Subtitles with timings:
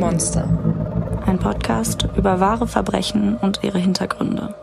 [0.00, 0.48] Monster.
[1.26, 4.54] Ein Podcast über wahre Verbrechen und ihre Hintergründe.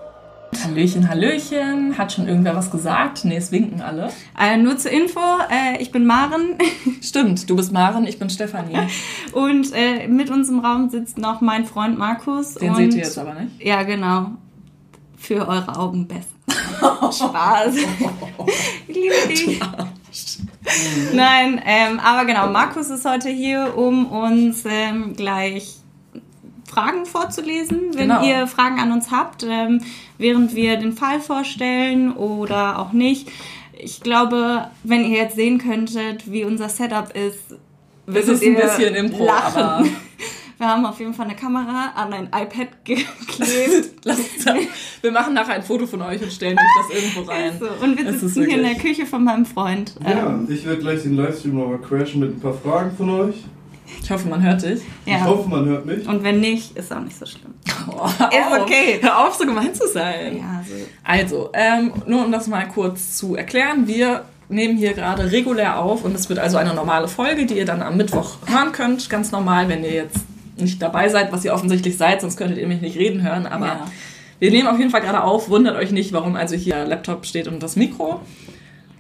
[0.64, 1.96] Hallöchen, Hallöchen.
[1.96, 3.24] Hat schon irgendwer was gesagt?
[3.24, 4.10] Nee, es winken alle.
[4.36, 5.20] Äh, nur zur Info,
[5.52, 6.58] äh, ich bin Maren.
[7.04, 8.80] Stimmt, du bist Maren, ich bin Stefanie.
[9.32, 12.56] Und äh, mit uns im Raum sitzt noch mein Freund Markus.
[12.56, 13.64] Den und, seht ihr jetzt aber nicht.
[13.64, 14.32] Ja, genau.
[15.18, 16.26] Für eure Augen besser.
[17.12, 17.76] Spaß.
[18.88, 19.60] ich liebe dich.
[21.14, 25.76] Nein, ähm, aber genau, Markus ist heute hier, um uns ähm, gleich
[26.70, 28.24] Fragen vorzulesen, wenn Genau.
[28.26, 29.82] ihr Fragen an uns habt, ähm,
[30.18, 33.30] während wir den Fall vorstellen oder auch nicht.
[33.80, 37.58] Ich glaube, wenn ihr jetzt sehen könntet, wie unser Setup ist, Es
[38.06, 39.62] würdet ist ein bisschen Impro, lachen.
[39.64, 39.86] aber
[40.58, 43.92] Wir haben auf jeden Fall eine Kamera an ein iPad geklebt.
[45.02, 47.52] wir machen nachher ein Foto von euch und stellen euch das irgendwo rein.
[47.60, 49.94] So, und wir sitzen hier in der Küche von meinem Freund.
[50.04, 53.36] Ja, Ähm, ich werde gleich den Livestream nochmal crashen mit ein paar Fragen von euch.
[54.02, 54.82] Ich hoffe, man hört dich.
[55.06, 55.24] Ich ja.
[55.26, 56.08] hoffe, man hört mich.
[56.08, 57.54] Und wenn nicht, ist auch nicht so schlimm.
[57.90, 59.00] Oh, Ist okay.
[59.02, 60.38] Hör auf, so gemein zu sein.
[60.40, 60.76] Ja, so.
[61.06, 66.04] Also, ähm, nur um das mal kurz zu erklären, wir nehmen hier gerade regulär auf
[66.04, 69.10] und es wird also eine normale Folge, die ihr dann am Mittwoch hören könnt.
[69.10, 70.18] Ganz normal, wenn ihr jetzt
[70.60, 73.46] nicht dabei seid, was ihr offensichtlich seid, sonst könntet ihr mich nicht reden hören.
[73.46, 73.88] Aber Ja.
[74.40, 75.50] wir nehmen auf jeden Fall gerade auf.
[75.50, 78.22] Wundert euch nicht, warum also hier Laptop steht und das Mikro.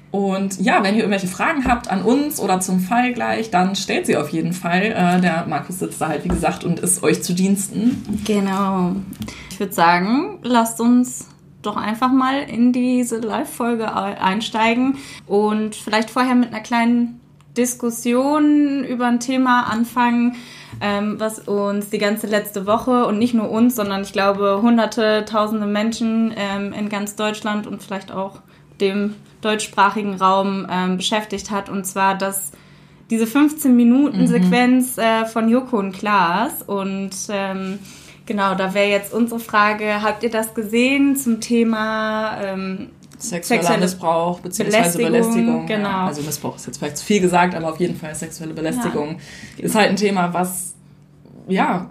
[0.09, 4.05] Und ja, wenn ihr irgendwelche Fragen habt an uns oder zum Fall gleich, dann stellt
[4.05, 4.83] sie auf jeden Fall.
[4.83, 8.03] Äh, der Markus sitzt da halt, wie gesagt, und ist euch zu Diensten.
[8.25, 8.95] Genau.
[9.51, 11.27] Ich würde sagen, lasst uns
[11.61, 14.97] doch einfach mal in diese Live-Folge einsteigen
[15.27, 17.19] und vielleicht vorher mit einer kleinen
[17.57, 20.35] Diskussion über ein Thema anfangen,
[20.81, 25.25] ähm, was uns die ganze letzte Woche und nicht nur uns, sondern ich glaube hunderte,
[25.25, 28.39] tausende Menschen ähm, in ganz Deutschland und vielleicht auch
[28.79, 31.69] dem deutschsprachigen Raum ähm, beschäftigt hat.
[31.69, 32.51] Und zwar das
[33.09, 36.61] diese 15-Minuten-Sequenz äh, von Joko und Klaas.
[36.61, 37.79] Und ähm,
[38.25, 42.37] genau, da wäre jetzt unsere Frage, habt ihr das gesehen zum Thema...
[42.41, 45.65] Ähm, Sexueller Sexuelle Missbrauch beziehungsweise Belästigung, Belästigung.
[45.65, 45.89] genau.
[45.89, 49.17] Ja, also Missbrauch ist jetzt vielleicht zu viel gesagt, aber auf jeden Fall sexuelle Belästigung
[49.57, 50.75] ist halt ein Thema, was
[51.47, 51.89] ja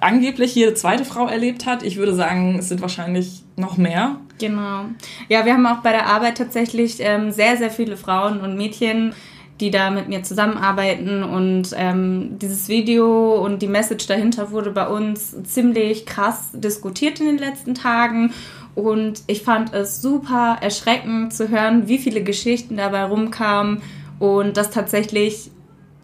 [0.00, 1.82] angeblich jede zweite Frau erlebt hat.
[1.82, 4.16] Ich würde sagen, es sind wahrscheinlich noch mehr.
[4.38, 4.86] Genau.
[5.28, 9.14] Ja, wir haben auch bei der Arbeit tatsächlich ähm, sehr, sehr viele Frauen und Mädchen,
[9.60, 11.22] die da mit mir zusammenarbeiten.
[11.22, 17.26] Und ähm, dieses Video und die Message dahinter wurde bei uns ziemlich krass diskutiert in
[17.26, 18.32] den letzten Tagen.
[18.74, 23.82] Und ich fand es super erschreckend zu hören, wie viele Geschichten dabei rumkamen
[24.18, 25.50] und dass tatsächlich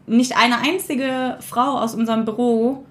[0.07, 2.85] nicht eine einzige Frau aus unserem Büro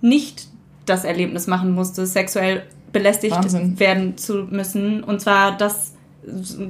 [0.00, 0.48] nicht
[0.84, 2.62] das Erlebnis machen musste, sexuell
[2.92, 3.78] belästigt Wahnsinn.
[3.78, 5.02] werden zu müssen.
[5.02, 5.94] Und zwar das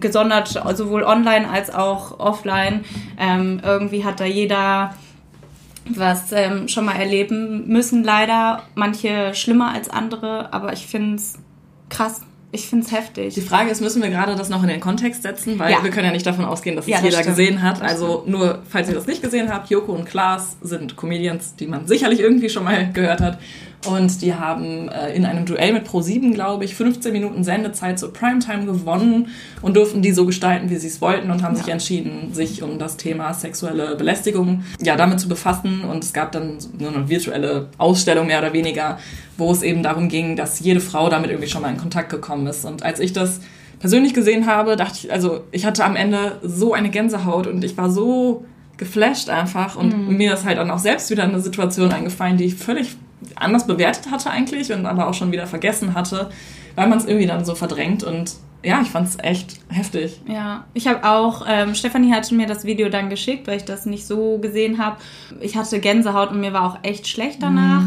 [0.01, 2.84] gesondert sowohl online als auch offline.
[3.19, 4.95] Ähm, irgendwie hat da jeder
[5.89, 8.65] was ähm, schon mal erleben müssen, leider.
[8.75, 11.39] Manche schlimmer als andere, aber ich finde es
[11.89, 12.23] krass.
[12.53, 13.34] Ich finde es heftig.
[13.34, 15.83] Die Frage ist, müssen wir gerade das noch in den Kontext setzen, weil Ja.
[15.83, 17.37] wir können ja nicht davon ausgehen, dass es Ja, das jeder stimmt.
[17.37, 17.81] gesehen hat.
[17.81, 21.67] Das Also nur, falls ihr das nicht gesehen habt, Joko und Klaas sind Comedians, die
[21.67, 23.39] man sicherlich irgendwie schon mal gehört hat.
[23.87, 28.12] Und die haben äh, in einem Duell mit Pro7, glaube ich, 15 Minuten Sendezeit zur
[28.12, 29.28] Primetime gewonnen
[29.62, 32.78] und durften die so gestalten, wie sie es wollten und haben sich entschieden, sich um
[32.78, 35.82] das Thema sexuelle Belästigung ja damit zu befassen.
[35.82, 38.98] Und es gab dann so eine virtuelle Ausstellung mehr oder weniger,
[39.36, 42.47] wo es eben darum ging, dass jede Frau damit irgendwie schon mal in Kontakt gekommen
[42.47, 42.65] ist.
[42.65, 43.41] Und als ich das
[43.78, 47.76] persönlich gesehen habe, dachte ich, also ich hatte am Ende so eine Gänsehaut und ich
[47.76, 48.44] war so
[48.76, 52.54] geflasht einfach und mir ist halt dann auch selbst wieder eine Situation eingefallen, die ich
[52.56, 52.97] völlig
[53.34, 56.31] anders bewertet hatte eigentlich und aber auch schon wieder vergessen hatte,
[56.75, 60.21] weil man es irgendwie dann so verdrängt und ja, ich fand es echt heftig.
[60.27, 63.87] Ja, ich habe auch, ähm, Stefanie hatte mir das Video dann geschickt, weil ich das
[63.87, 64.97] nicht so gesehen habe.
[65.41, 67.84] Ich hatte Gänsehaut und mir war auch echt schlecht danach.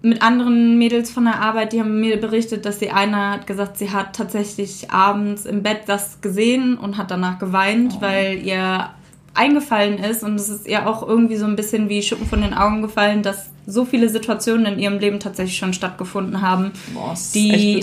[0.00, 3.76] Mit anderen Mädels von der Arbeit, die haben mir berichtet, dass sie eine hat gesagt,
[3.76, 8.90] sie hat tatsächlich abends im Bett das gesehen und hat danach geweint, weil ihr
[9.36, 12.54] eingefallen ist und es ist ihr auch irgendwie so ein bisschen wie Schuppen von den
[12.54, 17.80] Augen gefallen, dass so viele Situationen in ihrem Leben tatsächlich schon stattgefunden haben, Boah, Die-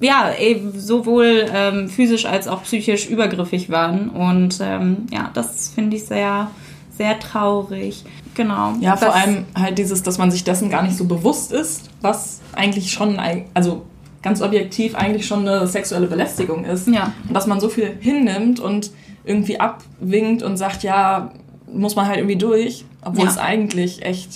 [0.00, 4.08] ja, eben sowohl ähm, physisch als auch psychisch übergriffig waren.
[4.10, 6.50] Und ähm, ja, das finde ich sehr,
[6.98, 8.04] sehr traurig.
[8.34, 8.74] Genau.
[8.80, 11.90] Ja, vor Was- allem halt dieses, dass man sich dessen gar nicht so bewusst ist,
[12.02, 13.18] was eigentlich schon,
[13.54, 13.82] also
[14.22, 16.88] ganz objektiv eigentlich schon eine sexuelle Belästigung ist.
[16.88, 17.12] Ja.
[17.28, 18.90] Und dass man so viel hinnimmt und
[19.24, 21.30] irgendwie abwinkt und sagt, ja,
[21.72, 23.30] muss man halt irgendwie durch, obwohl Ja.
[23.30, 24.30] es eigentlich echt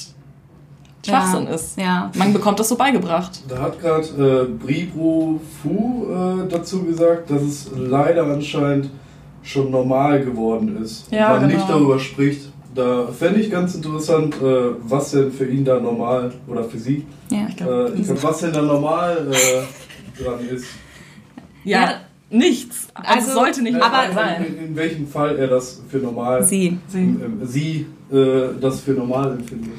[1.06, 1.78] Schwachsinn ja, ist.
[1.78, 2.10] Ja.
[2.16, 3.40] Man bekommt das so beigebracht.
[3.48, 8.90] Da hat gerade äh, Bribro Fu äh, dazu gesagt, dass es leider anscheinend
[9.42, 11.10] schon normal geworden ist.
[11.12, 11.54] Ja, man genau.
[11.54, 16.32] nicht darüber spricht, Da fände ich ganz interessant, äh, was denn für ihn da normal
[16.46, 17.46] oder für sie, Ja.
[17.48, 20.66] Ich glaub, äh, ich glaub, was denn da normal äh, dran ist.
[21.64, 21.90] Ja, Ja.
[22.30, 22.88] Nichts.
[22.94, 24.44] Also, Also, es sollte nicht aber- sein.
[24.44, 26.78] In, in welchem Fall er das für normal, Sie.
[26.88, 26.98] Sie.
[26.98, 29.72] ähm, sie äh, das für normal empfindet.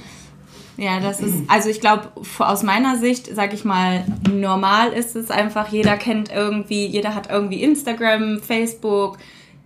[0.78, 2.10] Ja, das ist, also ich glaube,
[2.40, 7.30] aus meiner Sicht, sag ich mal, normal ist es einfach, jeder kennt irgendwie, jeder hat
[7.30, 9.18] irgendwie Instagram, Facebook,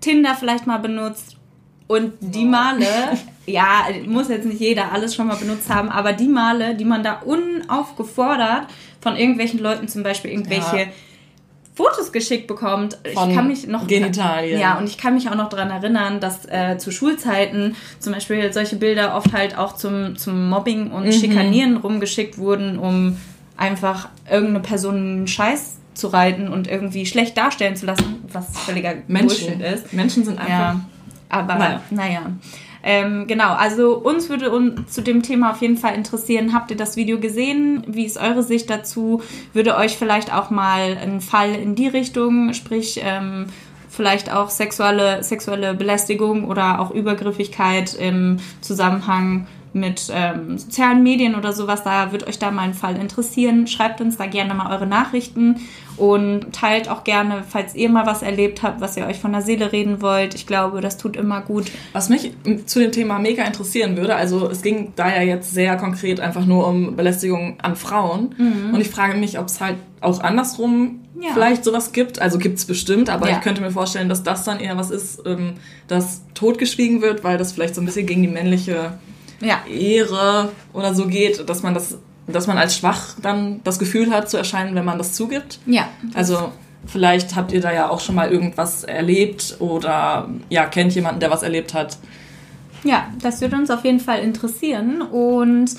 [0.01, 1.37] Tinder vielleicht mal benutzt.
[1.85, 2.87] Und die Male,
[3.45, 7.03] ja, muss jetzt nicht jeder alles schon mal benutzt haben, aber die Male, die man
[7.03, 8.67] da unaufgefordert
[8.99, 10.85] von irgendwelchen Leuten zum Beispiel irgendwelche Ja.
[11.75, 12.97] Fotos geschickt bekommt.
[13.13, 14.59] Von ich kann mich noch Genitalien.
[14.59, 18.53] Ja, und ich kann mich auch noch daran erinnern, dass äh, zu Schulzeiten zum Beispiel
[18.53, 23.17] solche Bilder oft halt auch zum, zum Mobbing und Schikanieren rumgeschickt wurden, um
[23.57, 28.95] einfach irgendeine Person einen Scheiß zu reiten und irgendwie schlecht darstellen zu lassen, was völliger
[29.07, 29.57] Menschen.
[29.57, 29.93] Bullshit ist.
[29.93, 30.49] Menschen sind einfach.
[30.49, 30.79] Ja,
[31.29, 31.81] aber Naja.
[31.89, 32.21] naja.
[32.83, 36.77] Ähm, genau, also uns würde uns zu dem Thema auf jeden Fall interessieren, habt ihr
[36.77, 37.83] das Video gesehen?
[37.87, 39.21] Wie ist eure Sicht dazu?
[39.53, 43.45] Würde euch vielleicht auch mal ein Fall in die Richtung, sprich ähm,
[43.89, 51.51] vielleicht auch sexuelle, sexuelle Belästigung oder auch Übergriffigkeit im Zusammenhang mit ähm, sozialen Medien oder
[51.51, 53.65] sowas, da wird euch da mal ein Fall interessieren.
[53.65, 55.61] Schreibt uns da gerne mal eure Nachrichten
[55.97, 59.41] und teilt auch gerne, falls ihr mal was erlebt habt, was ihr euch von der
[59.41, 60.33] Seele reden wollt.
[60.35, 61.65] Ich glaube, das tut immer gut.
[61.93, 62.31] Was mich
[62.65, 66.45] zu dem Thema mega interessieren würde, also es ging da ja jetzt sehr konkret einfach
[66.45, 68.35] nur um Belästigung an Frauen.
[68.73, 71.29] Und ich frage mich, ob es halt auch andersrum Ja.
[71.33, 72.19] vielleicht sowas gibt.
[72.21, 73.37] Also gibt es bestimmt, aber Ja.
[73.37, 75.53] ich könnte mir vorstellen, dass das dann eher was ist, ähm,
[75.87, 78.93] das totgeschwiegen wird, weil das vielleicht so ein bisschen gegen die männliche
[79.41, 81.97] Ja, Ehre oder so geht, dass man das,
[82.27, 85.59] dass man als schwach dann das Gefühl hat zu erscheinen, wenn man das zugibt.
[85.65, 85.87] ja.
[86.13, 86.51] Also
[86.85, 91.31] vielleicht habt ihr da ja auch schon mal irgendwas erlebt oder ja, kennt jemanden, der
[91.31, 91.97] was erlebt hat.
[92.83, 95.01] Ja, das würde uns auf jeden Fall interessieren.
[95.01, 95.71] Und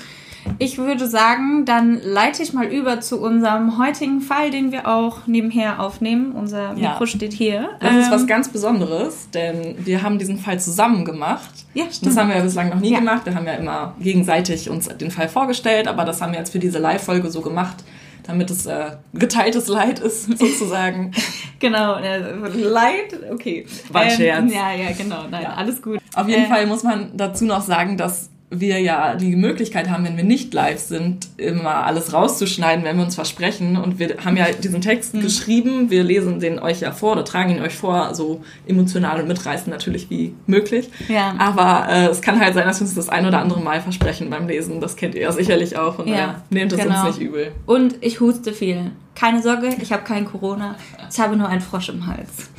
[0.59, 5.27] ich würde sagen, dann leite ich mal über zu unserem heutigen Fall, den wir auch
[5.27, 6.31] nebenher aufnehmen.
[6.33, 6.91] Unser Ja.
[6.91, 7.69] Mikro steht hier.
[7.79, 11.49] Das ist Ähm, was ganz Besonderes, denn wir haben diesen Fall zusammen gemacht.
[11.73, 12.17] Ja, Das stimmt.
[12.17, 12.99] haben wir ja bislang noch nie Ja.
[12.99, 13.25] gemacht.
[13.25, 16.59] Wir haben ja immer gegenseitig uns den Fall vorgestellt, aber das haben wir jetzt für
[16.59, 17.83] diese Live-Folge so gemacht,
[18.27, 21.11] damit es äh, geteiltes Leid ist, sozusagen.
[21.59, 21.97] Genau,
[22.53, 23.65] Leid, okay.
[23.91, 24.53] War ein Scherz.
[24.53, 25.53] Ja, ja, genau, nein, Ja.
[25.53, 25.99] alles gut.
[26.13, 30.05] Auf jeden Äh, Fall muss man dazu noch sagen, dass wir ja die Möglichkeit haben,
[30.05, 33.75] wenn wir nicht live sind, immer alles rauszuschneiden, wenn wir uns versprechen.
[33.75, 35.21] Und wir haben ja diesen Text Mhm.
[35.21, 39.27] geschrieben, wir lesen den euch ja vor oder tragen ihn euch vor, so emotional und
[39.27, 40.89] mitreißend natürlich wie möglich.
[41.09, 41.35] Ja.
[41.39, 44.29] Aber äh, es kann halt sein, dass wir uns das ein oder andere Mal versprechen
[44.29, 44.79] beim Lesen.
[44.79, 45.97] Das kennt ihr ja sicherlich auch.
[45.99, 47.07] Und Ja, nehmt es genau.
[47.07, 47.51] uns nicht übel.
[47.65, 48.91] Und ich huste viel.
[49.15, 50.75] Keine Sorge, ich habe kein Corona.
[51.09, 52.49] Ich habe nur einen Frosch im Hals.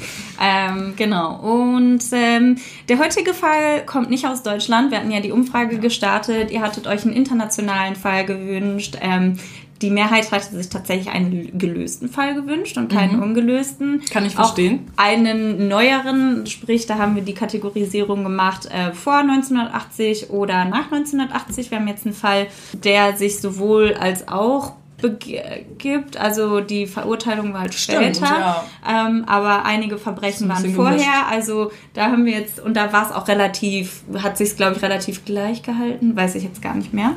[0.42, 1.36] Ähm, genau.
[1.36, 2.56] Und ähm,
[2.88, 4.90] der heutige Fall kommt nicht aus Deutschland.
[4.90, 6.50] Wir hatten ja die Umfrage gestartet.
[6.50, 8.96] Ihr hattet euch einen internationalen Fall gewünscht.
[9.00, 9.38] Ähm,
[9.82, 13.96] die Mehrheit hatte sich tatsächlich einen gelösten Fall gewünscht und keinen ungelösten.
[13.96, 14.04] Mhm.
[14.10, 14.90] Kann ich Auch verstehen.
[14.96, 21.70] einen neueren, sprich, da haben wir die Kategorisierung gemacht äh, vor 1980 oder nach 1980.
[21.70, 27.62] Wir haben jetzt einen Fall, der sich sowohl als auch begibt, also die Verurteilung war
[27.62, 28.64] halt Stimmt, später, ja.
[28.88, 31.30] ähm, aber einige Verbrechen waren vorher, gemischt.
[31.30, 34.82] also da haben wir jetzt, und da war es auch relativ, hat sich glaube ich
[34.82, 37.12] relativ gleich gehalten, weiß ich jetzt gar nicht mehr.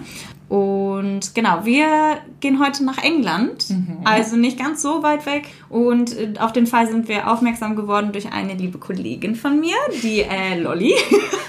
[0.50, 3.98] Und genau, wir gehen heute nach England, Mhm.
[4.04, 5.44] also nicht ganz so weit weg.
[5.70, 9.76] Und äh, auf den Fall sind wir aufmerksam geworden durch eine liebe Kollegin von mir,
[10.02, 10.96] die äh, Lolly.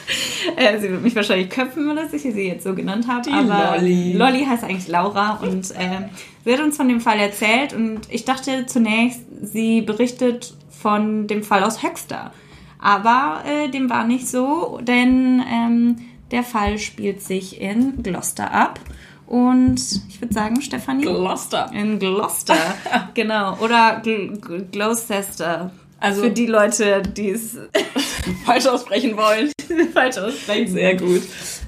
[0.57, 3.23] äh, sie wird mich wahrscheinlich köpfen, weil ich sie jetzt so genannt habe.
[3.23, 4.13] Die aber Lolly.
[4.13, 6.09] Lolly heißt eigentlich Laura und äh,
[6.45, 11.43] sie hat uns von dem Fall erzählt und ich dachte zunächst, sie berichtet von dem
[11.43, 12.33] Fall aus Höxter.
[12.79, 15.97] Aber äh, dem war nicht so, denn ähm,
[16.31, 18.81] der Fall spielt sich in Gloucester ab.
[19.27, 21.03] Und ich würde sagen, Stefanie?
[21.03, 21.71] Gloucester.
[21.73, 22.57] In Gloucester,
[23.15, 23.57] genau.
[23.59, 25.71] Oder Gl Gl Gloucester.
[26.01, 27.57] Also- Für die Leute, die es
[28.45, 29.53] Falsch aussprechen wollen.
[29.95, 30.73] falsch aussprechen.
[30.73, 31.23] Sehr gut.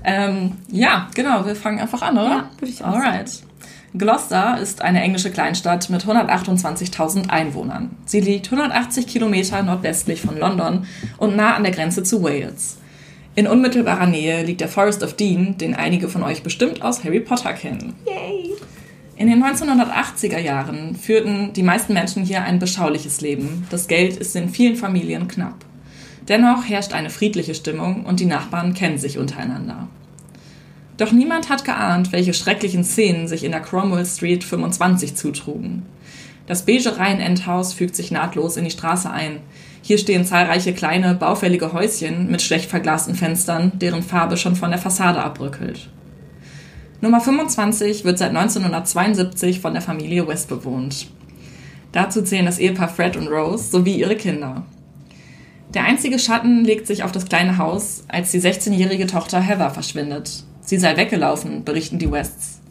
[0.05, 2.29] Ähm, ja, genau, wir fangen einfach an, oder?
[2.29, 3.43] Ja, würde ich auch Alright.
[3.97, 7.91] Gloucester ist eine englische Kleinstadt mit 128.000 Einwohnern.
[8.07, 10.87] Sie liegt 180 Kilometer nordwestlich von London
[11.19, 12.79] und nah an der Grenze zu Wales.
[13.35, 17.21] In unmittelbarer Nähe liegt der Forest of Dean, den einige von euch bestimmt aus Harry
[17.21, 17.95] Potter kennen.
[18.07, 18.53] Yay.
[19.17, 23.67] In den 1980er Jahren führten die meisten Menschen hier ein beschauliches Leben.
[23.71, 25.65] Das Geld ist in vielen Familien knapp.
[26.29, 29.89] Dennoch herrscht eine friedliche Stimmung und die Nachbarn kennen sich untereinander.
[30.99, 35.83] Doch niemand hat geahnt, welche schrecklichen Szenen sich in der Cromwell Street 25 zutrugen.
[36.47, 39.41] Das beige Reihenendhaus fügt sich nahtlos in die Straße ein.
[39.83, 44.79] Hier stehen zahlreiche kleine, baufällige Häuschen mit schlecht verglasten Fenstern, deren Farbe schon von der
[44.79, 45.91] Fassade abbröckelt.
[47.01, 51.09] Nummer 25 wird seit 1972 von der Familie West bewohnt.
[51.91, 54.65] Dazu zählen das Ehepaar Fred und Rose sowie ihre Kinder.
[55.75, 60.45] Der einzige Schatten legt sich auf das kleine Haus, als die 16-jährige Tochter Heather verschwindet.
[60.61, 62.62] Sie sei weggelaufen, berichten die Wests.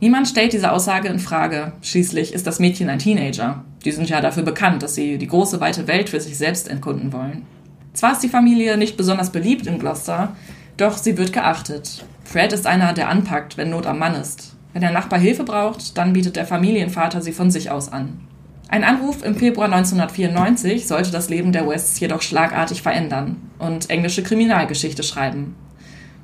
[0.00, 1.72] Niemand stellt diese Aussage in Frage.
[1.80, 3.64] Schließlich ist das Mädchen ein Teenager.
[3.84, 7.12] Die sind ja dafür bekannt, dass sie die große weite Welt für sich selbst entkunden
[7.12, 7.46] wollen.
[7.94, 10.36] Zwar ist die Familie nicht besonders beliebt in Gloucester,
[10.76, 12.04] doch sie wird geachtet.
[12.24, 14.54] Fred ist einer, der anpackt, wenn Not am Mann ist.
[14.74, 18.20] Wenn der Nachbar Hilfe braucht, dann bietet der Familienvater sie von sich aus an.
[18.68, 24.22] Ein Anruf im Februar 1994 sollte das Leben der Wests jedoch schlagartig verändern und englische
[24.22, 25.54] Kriminalgeschichte schreiben.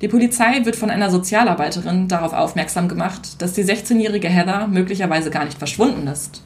[0.03, 5.45] Die Polizei wird von einer Sozialarbeiterin darauf aufmerksam gemacht, dass die 16-jährige Heather möglicherweise gar
[5.45, 6.43] nicht verschwunden ist.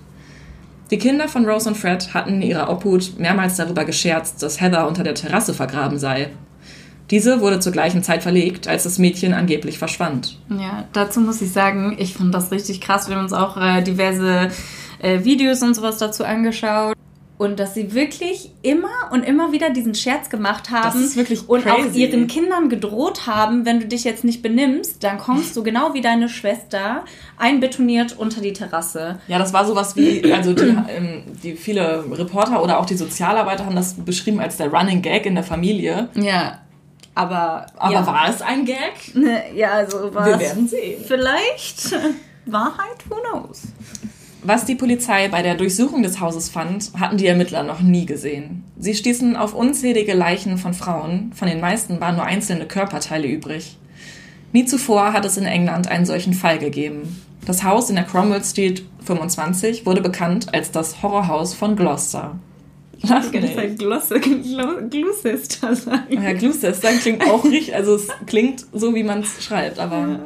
[0.91, 4.87] Die Kinder von Rose und Fred hatten in ihrer Obhut mehrmals darüber gescherzt, dass Heather
[4.87, 6.29] unter der Terrasse vergraben sei.
[7.09, 10.37] Diese wurde zur gleichen Zeit verlegt, als das Mädchen angeblich verschwand.
[10.49, 13.09] Ja, dazu muss ich sagen, ich fand das richtig krass.
[13.09, 14.49] Wir haben uns auch äh, diverse
[14.99, 16.93] äh, Videos und sowas dazu angeschaut.
[17.39, 21.47] Und dass sie wirklich immer und immer wieder diesen Scherz gemacht haben Das ist wirklich
[21.47, 22.01] und auch crazy.
[22.05, 26.01] ihren Kindern gedroht haben, wenn du dich jetzt nicht benimmst, dann kommst du genau wie
[26.01, 27.05] deine Schwester
[27.37, 29.19] einbetoniert unter die Terrasse.
[29.27, 33.65] Ja, das war sowas wie, also die, ähm, die viele Reporter oder auch die Sozialarbeiter
[33.67, 36.09] haben das beschrieben als der Running Gag in der Familie.
[36.15, 36.59] Ja,
[37.13, 39.13] aber Aber ja, war es ein Gag?
[39.55, 41.03] ja, also war Wir es werden sehen.
[41.07, 41.91] vielleicht
[42.47, 43.63] Wahrheit, who knows?
[44.43, 48.63] Was die Polizei bei der Durchsuchung des Hauses fand, hatten die Ermittler noch nie gesehen.
[48.79, 53.77] Sie stießen auf unzählige Leichen von Frauen, von den meisten waren nur einzelne Körperteile übrig.
[54.53, 57.21] Nie zuvor hat es in England einen solchen Fall gegeben.
[57.45, 62.37] Das Haus in der Cromwell Street 25 wurde bekannt als das Horrorhaus von Gloucester.
[63.01, 63.77] Lach Ich nicht.
[63.79, 66.21] Glosse, Glo- Gloucester sagen.
[66.23, 70.19] Ja, Gloucester klingt auch richtig, also es klingt so, wie man es schreibt, aber...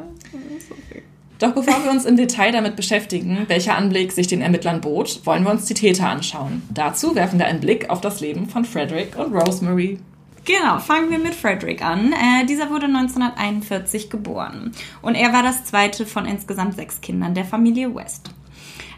[1.42, 5.42] Doch bevor wir uns im Detail damit beschäftigen, welcher Anblick sich den Ermittlern bot, wollen
[5.42, 6.62] wir uns die Täter anschauen.
[6.70, 9.98] Dazu werfen wir einen Blick auf das Leben von Frederick und Rosemary.
[10.44, 12.12] Genau, fangen wir mit Frederick an.
[12.12, 14.70] Äh, dieser wurde 1941 geboren
[15.02, 18.30] und er war das zweite von insgesamt sechs Kindern der Familie West.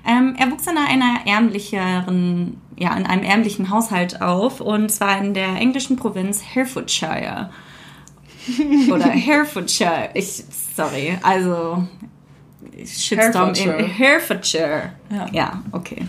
[0.07, 5.33] Ähm, er wuchs in einer ärmlicheren, ja, in einem ärmlichen Haushalt auf und zwar in
[5.33, 7.49] der englischen Provinz Herefordshire.
[8.93, 10.11] Oder Herefordshire.
[10.13, 10.45] Ich,
[10.77, 11.89] sorry, also
[12.79, 14.93] Shitstorm in Herefordshire.
[15.11, 15.27] Ja.
[15.33, 16.07] ja, okay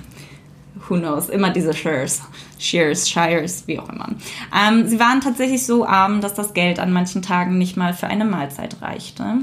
[0.89, 2.21] who knows, immer diese Shares,
[2.59, 4.09] Shares, Shires, wie auch immer.
[4.55, 8.07] Ähm, sie waren tatsächlich so arm, dass das Geld an manchen Tagen nicht mal für
[8.07, 9.39] eine Mahlzeit reichte.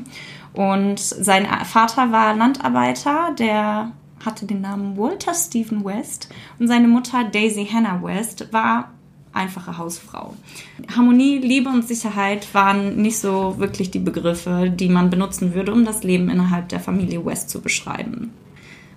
[0.52, 3.92] Und sein Vater war Landarbeiter, der
[4.24, 8.92] hatte den Namen Walter Stephen West und seine Mutter Daisy Hannah West war
[9.32, 10.34] einfache Hausfrau.
[10.94, 15.84] Harmonie, Liebe und Sicherheit waren nicht so wirklich die Begriffe, die man benutzen würde, um
[15.84, 18.32] das Leben innerhalb der Familie West zu beschreiben.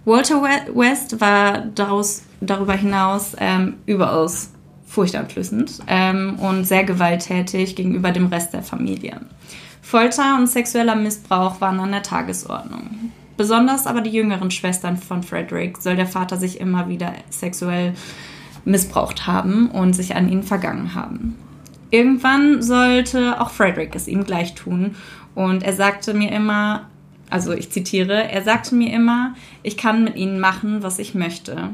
[0.04, 4.52] Walter We- West war daraus, darüber hinaus ähm, überaus
[4.86, 9.22] furchteinflößend ähm, und sehr gewalttätig gegenüber dem Rest der Familie.
[9.82, 13.12] Folter und sexueller Missbrauch waren an der Tagesordnung.
[13.38, 17.94] Besonders aber die jüngeren Schwestern von Frederick soll der Vater sich immer wieder sexuell
[18.66, 21.36] missbraucht haben und sich an ihnen vergangen haben.
[21.92, 24.96] Irgendwann sollte auch Frederick es ihm gleich tun
[25.36, 26.88] und er sagte mir immer,
[27.30, 31.70] also ich zitiere, er sagte mir immer, ich kann mit ihnen machen, was ich möchte.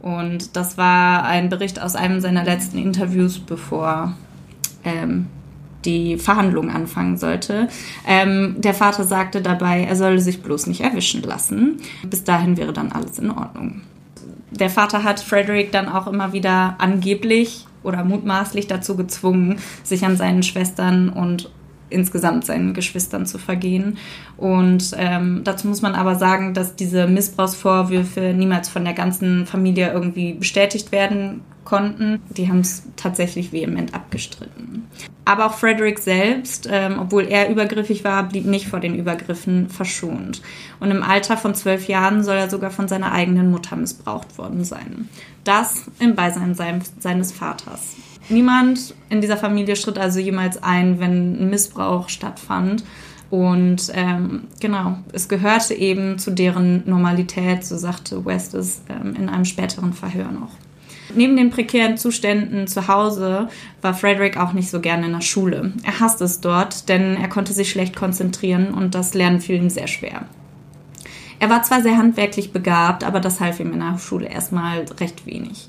[0.00, 4.14] Und das war ein Bericht aus einem seiner letzten Interviews, bevor
[4.84, 5.26] ähm,
[5.84, 7.68] die Verhandlung anfangen sollte.
[8.06, 11.78] Ähm, der Vater sagte dabei, er solle sich bloß nicht erwischen lassen.
[12.04, 13.82] Bis dahin wäre dann alles in Ordnung.
[14.52, 20.16] Der Vater hat Frederick dann auch immer wieder angeblich oder mutmaßlich dazu gezwungen, sich an
[20.16, 21.50] seinen Schwestern und
[21.88, 23.98] insgesamt seinen Geschwistern zu vergehen.
[24.36, 29.92] Und ähm, dazu muss man aber sagen, dass diese Missbrauchsvorwürfe niemals von der ganzen Familie
[29.92, 32.20] irgendwie bestätigt werden konnten.
[32.30, 34.86] Die haben es tatsächlich vehement abgestritten.
[35.24, 40.42] Aber auch Frederick selbst, ähm, obwohl er übergriffig war, blieb nicht vor den Übergriffen verschont.
[40.80, 44.64] Und im Alter von zwölf Jahren soll er sogar von seiner eigenen Mutter missbraucht worden
[44.64, 45.08] sein.
[45.44, 47.94] Das im Beisein sein, seines Vaters.
[48.28, 52.84] Niemand in dieser Familie schritt also jemals ein, wenn Missbrauch stattfand.
[53.30, 59.28] Und ähm, genau, es gehörte eben zu deren Normalität, so sagte West es ähm, in
[59.28, 60.50] einem späteren Verhör noch.
[61.14, 63.48] Neben den prekären Zuständen zu Hause
[63.82, 65.72] war Frederick auch nicht so gerne in der Schule.
[65.82, 69.70] Er hasste es dort, denn er konnte sich schlecht konzentrieren und das Lernen fiel ihm
[69.70, 70.26] sehr schwer.
[71.38, 75.26] Er war zwar sehr handwerklich begabt, aber das half ihm in der Schule erstmal recht
[75.26, 75.68] wenig.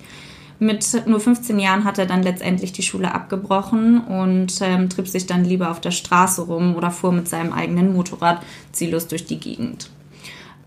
[0.60, 5.26] Mit nur 15 Jahren hat er dann letztendlich die Schule abgebrochen und ähm, trieb sich
[5.26, 9.40] dann lieber auf der Straße rum oder fuhr mit seinem eigenen Motorrad ziellos durch die
[9.40, 9.90] Gegend.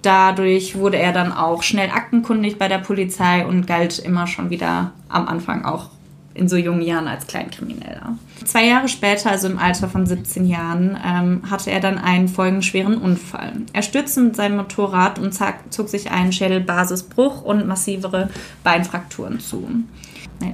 [0.02, 4.92] Dadurch wurde er dann auch schnell aktenkundig bei der Polizei und galt immer schon wieder
[5.08, 5.90] am Anfang auch
[6.36, 8.18] in so jungen Jahren als Kleinkrimineller.
[8.44, 12.98] Zwei Jahre später, also im Alter von 17 Jahren, ähm, hatte er dann einen folgenschweren
[12.98, 13.52] Unfall.
[13.72, 15.36] Er stürzte mit seinem Motorrad und
[15.70, 18.28] zog sich einen Schädelbasisbruch und massivere
[18.62, 19.66] Beinfrakturen zu.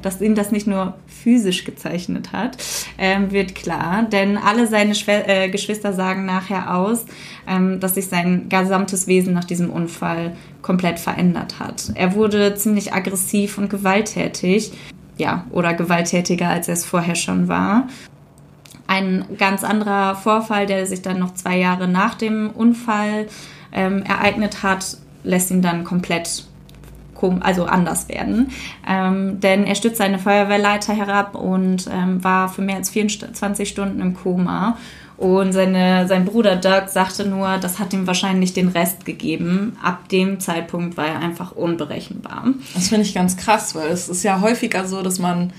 [0.03, 2.57] Dass ihn das nicht nur physisch gezeichnet hat,
[2.99, 7.05] ähm, wird klar, denn alle seine Schwe äh, Geschwister sagen nachher aus,
[7.49, 11.91] ähm, dass sich sein gesamtes Wesen nach diesem Unfall komplett verändert hat.
[11.95, 14.73] Er wurde ziemlich aggressiv und gewalttätig
[15.19, 17.89] ja, oder gewalttätiger, als er es vorher schon war.
[18.87, 23.27] Ein ganz anderer Vorfall, der sich dann noch zwei Jahre nach dem Unfall
[23.73, 26.45] ähm, ereignet hat, lässt ihn dann komplett
[27.31, 28.51] also anders werden.
[28.89, 34.01] Ähm, denn er stützt seine Feuerwehrleiter herab und ähm, war für mehr als 24 Stunden
[34.01, 34.77] im Koma
[35.23, 39.77] und seine, sein Bruder Dirk sagte nur, das hat ihm wahrscheinlich den Rest gegeben.
[39.81, 42.47] Ab dem Zeitpunkt war er einfach unberechenbar.
[42.75, 45.53] Das finde ich ganz krass, weil es ist ja häufiger so, dass man,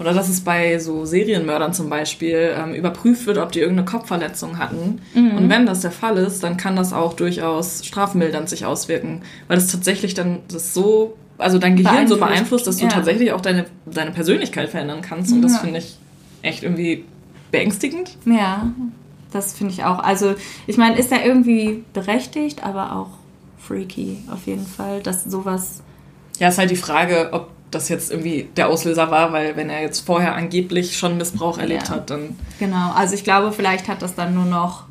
[0.00, 4.58] oder dass es bei so Serienmördern zum Beispiel ähm, überprüft wird, ob die irgendeine Kopfverletzung
[4.58, 5.02] hatten.
[5.14, 5.36] Mhm.
[5.36, 9.58] Und wenn das der Fall ist, dann kann das auch durchaus strafmildernd sich auswirken, weil
[9.58, 12.88] das tatsächlich dann das so, also dein Gehirn so beeinflusst, dass du ja.
[12.90, 15.32] tatsächlich auch deine, deine Persönlichkeit verändern kannst.
[15.32, 15.48] Und ja.
[15.48, 15.98] das finde ich
[16.40, 17.04] echt irgendwie
[17.50, 18.16] beängstigend.
[18.24, 18.72] Ja,
[19.32, 19.98] das finde ich auch.
[19.98, 20.34] Also,
[20.66, 23.10] ich meine, ist er irgendwie berechtigt, aber auch
[23.58, 25.82] freaky auf jeden Fall, dass sowas.
[26.38, 29.82] Ja, ist halt die Frage, ob das jetzt irgendwie der Auslöser war, weil wenn er
[29.82, 31.96] jetzt vorher angeblich schon Missbrauch erlebt ja.
[31.96, 32.36] hat, dann.
[32.58, 34.84] Genau, also ich glaube, vielleicht hat das dann nur noch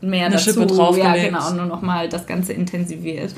[0.00, 0.52] mehr eine dazu.
[0.52, 1.16] Schippe draufgelegt.
[1.16, 3.34] Ja, genau, nur noch mal das Ganze intensiviert.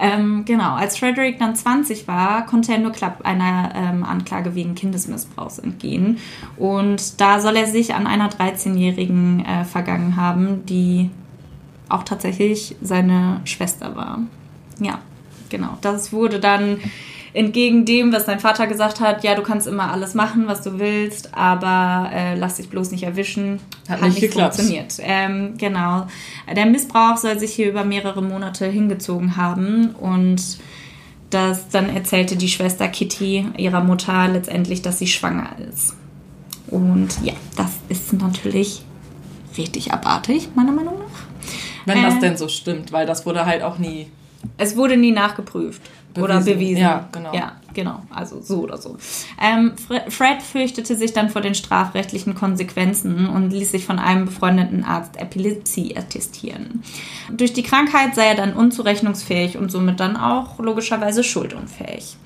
[0.00, 4.74] Ähm, genau, als Frederick dann 20 war, konnte er nur knapp einer ähm, Anklage wegen
[4.74, 6.18] Kindesmissbrauchs entgehen.
[6.56, 11.10] Und da soll er sich an einer 13-Jährigen äh, vergangen haben, die
[11.88, 14.20] auch tatsächlich seine Schwester war.
[14.78, 15.00] Ja,
[15.48, 15.78] genau.
[15.80, 16.78] Das wurde dann
[17.38, 20.80] entgegen dem, was dein Vater gesagt hat, ja, du kannst immer alles machen, was du
[20.80, 23.60] willst, aber äh, lass dich bloß nicht erwischen.
[23.88, 24.94] Hat, hat nicht, nicht funktioniert.
[24.98, 26.08] Ähm, genau.
[26.52, 30.58] Der Missbrauch soll sich hier über mehrere Monate hingezogen haben und
[31.30, 35.94] das, dann erzählte die Schwester Kitty ihrer Mutter letztendlich, dass sie schwanger ist.
[36.66, 38.82] Und ja, das ist natürlich
[39.56, 41.22] richtig abartig, meiner Meinung nach.
[41.86, 44.08] Wenn äh, das denn so stimmt, weil das wurde halt auch nie.
[44.56, 45.82] Es wurde nie nachgeprüft
[46.18, 46.36] bewiesen.
[46.36, 46.82] oder bewiesen.
[46.82, 47.34] Ja, genau.
[47.34, 48.02] Ja, genau.
[48.10, 48.96] Also so oder so.
[49.40, 49.72] Ähm,
[50.08, 55.16] Fred fürchtete sich dann vor den strafrechtlichen Konsequenzen und ließ sich von einem befreundeten Arzt
[55.16, 56.82] Epilepsie attestieren.
[57.30, 62.16] Durch die Krankheit sei er dann unzurechnungsfähig und somit dann auch logischerweise schuldunfähig.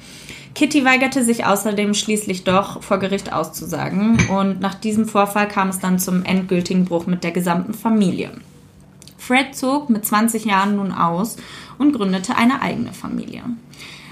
[0.55, 5.79] Kitty weigerte sich außerdem schließlich doch vor Gericht auszusagen und nach diesem Vorfall kam es
[5.79, 8.33] dann zum endgültigen Bruch mit der gesamten Familie.
[9.27, 11.37] Fred zog mit 20 Jahren nun aus
[11.79, 13.43] und gründete eine eigene Familie.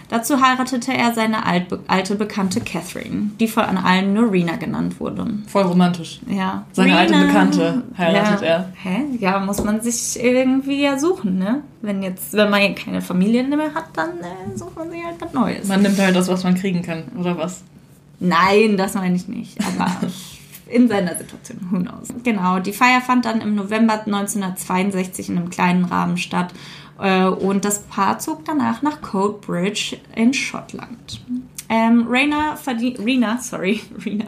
[0.09, 5.25] Dazu heiratete er seine alte Bekannte Catherine, die von allen nur Rena genannt wurde.
[5.47, 6.21] Voll romantisch.
[6.27, 6.65] Ja.
[6.73, 6.99] Seine Rena.
[6.99, 8.47] alte Bekannte heiratet ja.
[8.47, 8.73] er.
[8.83, 9.05] Hä?
[9.21, 11.63] Ja, muss man sich irgendwie ja suchen, ne?
[11.81, 15.33] Wenn jetzt, wenn man keine Familie mehr hat, dann äh, sucht man sich halt was
[15.33, 15.69] Neues.
[15.69, 17.63] Man nimmt halt das, was man kriegen kann, oder was?
[18.19, 19.59] Nein, das meine ich nicht.
[19.61, 19.91] Aber
[20.71, 22.09] in seiner Situation, who knows.
[22.23, 26.53] Genau, die Feier fand dann im November 1962 in einem kleinen Rahmen statt
[26.99, 31.21] äh, und das Paar zog danach nach Coatbridge in Schottland.
[31.73, 34.27] Ähm, Raina Rena, sorry, Rena,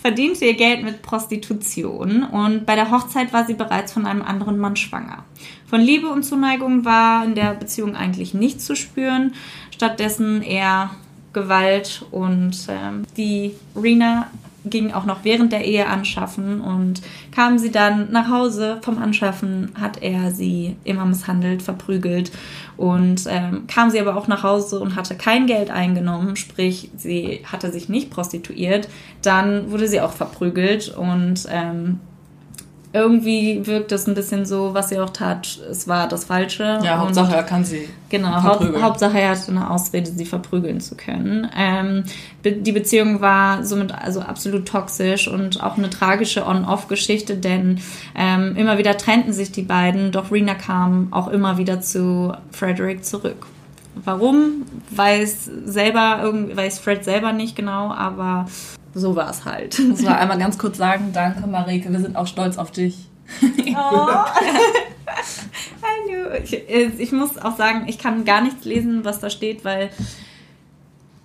[0.00, 4.58] verdiente ihr Geld mit Prostitution und bei der Hochzeit war sie bereits von einem anderen
[4.58, 5.24] Mann schwanger.
[5.66, 9.34] Von Liebe und Zuneigung war in der Beziehung eigentlich nichts zu spüren,
[9.70, 10.90] stattdessen eher
[11.34, 14.28] Gewalt und ähm, die Rena
[14.64, 18.78] ging auch noch während der Ehe anschaffen und kam sie dann nach Hause.
[18.82, 22.32] Vom Anschaffen, hat er sie immer misshandelt, verprügelt
[22.76, 27.40] und ähm, kam sie aber auch nach Hause und hatte kein Geld eingenommen, sprich sie
[27.44, 28.88] hatte sich nicht prostituiert,
[29.22, 32.00] dann wurde sie auch verprügelt und ähm,
[32.92, 36.80] irgendwie wirkt es ein bisschen so, was sie auch tat, es war das Falsche.
[36.82, 37.88] Ja, Hauptsache er kann sie.
[38.08, 41.46] Genau, Haupt, Hauptsache er hatte eine Ausrede, sie verprügeln zu können.
[41.54, 42.04] Ähm,
[42.44, 47.80] die Beziehung war somit also absolut toxisch und auch eine tragische On-Off-Geschichte, denn
[48.14, 53.04] ähm, immer wieder trennten sich die beiden, doch Rena kam auch immer wieder zu Frederick
[53.04, 53.46] zurück.
[54.04, 56.20] Warum, weiß selber,
[56.54, 58.46] weiß Fred selber nicht genau, aber
[58.98, 59.78] so war es halt.
[59.78, 62.96] Ich muss mal einmal ganz kurz sagen, danke Marike, wir sind auch stolz auf dich.
[63.70, 64.08] Oh.
[65.82, 66.34] Hallo.
[66.42, 66.52] Ich,
[66.98, 69.90] ich, muss auch sagen, ich kann gar nichts lesen, was da steht, weil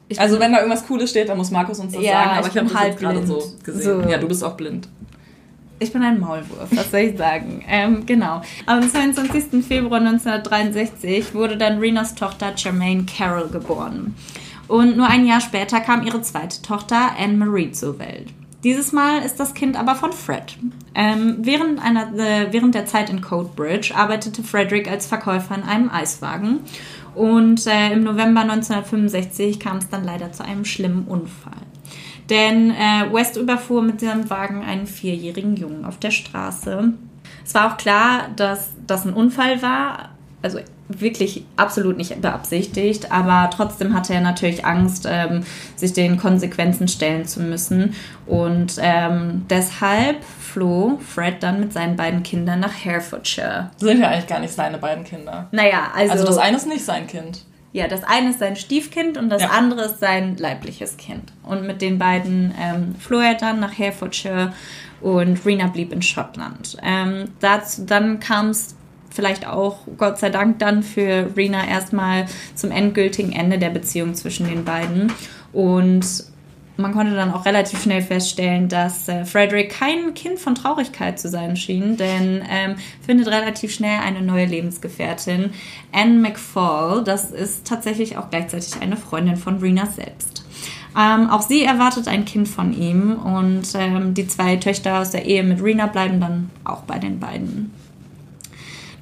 [0.10, 2.48] Ich Also wenn da irgendwas Cooles steht, dann muss Markus uns das Ja, sagen, aber
[2.48, 3.28] ich ich, habe jetzt gerade halbblind.
[3.28, 4.04] so gesehen.
[4.04, 4.10] So.
[4.10, 4.88] Ja, du bist auch blind.
[5.80, 7.64] Ich bin ein Maulwurf, was soll ich sagen?
[7.68, 8.42] ähm, genau.
[8.66, 9.66] Am 22.
[9.66, 14.16] Februar 1963 wurde dann Renas Tochter Jermaine Carroll geboren.
[14.68, 18.34] Und nur ein Jahr später kam ihre zweite Tochter Anne-Marie zur Welt.
[18.64, 20.58] Dieses Mal ist das Kind aber von Fred.
[20.96, 25.90] Ähm, während, einer, äh, während der Zeit in Codebridge arbeitete Frederick als Verkäufer in einem
[25.90, 26.62] Eiswagen.
[27.14, 31.54] Und äh, im November 1965 kam es dann leider zu einem schlimmen Unfall.
[32.30, 36.94] Denn äh, West überfuhr mit seinem Wagen einen vierjährigen Jungen auf der Straße.
[37.46, 40.10] Es war auch klar, dass das ein Unfall war,
[40.42, 45.44] also wirklich absolut nicht beabsichtigt, aber trotzdem hatte er natürlich Angst, ähm,
[45.76, 47.96] sich den Konsequenzen stellen zu müssen.
[48.26, 53.72] Und ähm, deshalb floh Fred dann mit seinen beiden Kindern nach Herefordshire.
[53.78, 55.48] Sind ja eigentlich gar nicht seine beiden Kinder.
[55.52, 57.44] Naja, also, Also das eine ist nicht sein Kind.
[57.72, 59.50] ja, das eine ist sein Stiefkind und das Ja.
[59.50, 61.32] andere ist sein leibliches Kind.
[61.44, 64.54] Und mit den beiden ähm, floh er dann nach Herefordshire
[65.02, 66.78] und Rena blieb in Schottland.
[66.84, 68.76] Ähm, dazu, dann kam es
[69.14, 74.48] vielleicht auch, Gott sei Dank, dann für Rena erstmal zum endgültigen Ende der Beziehung zwischen
[74.48, 75.12] den beiden.
[75.52, 76.26] Und
[76.76, 81.30] man konnte dann auch relativ schnell feststellen, dass äh, Frederick kein Kind von Traurigkeit zu
[81.30, 85.52] sein schien, denn ähm, findet relativ schnell eine neue Lebensgefährtin,
[85.92, 87.04] Anne McFall.
[87.04, 90.46] Das ist tatsächlich auch gleichzeitig eine Freundin von Rena selbst.
[90.98, 95.26] Ähm, auch sie erwartet ein Kind von ihm und ähm, die zwei Töchter aus der
[95.26, 97.72] Ehe mit Rena bleiben dann auch bei den beiden.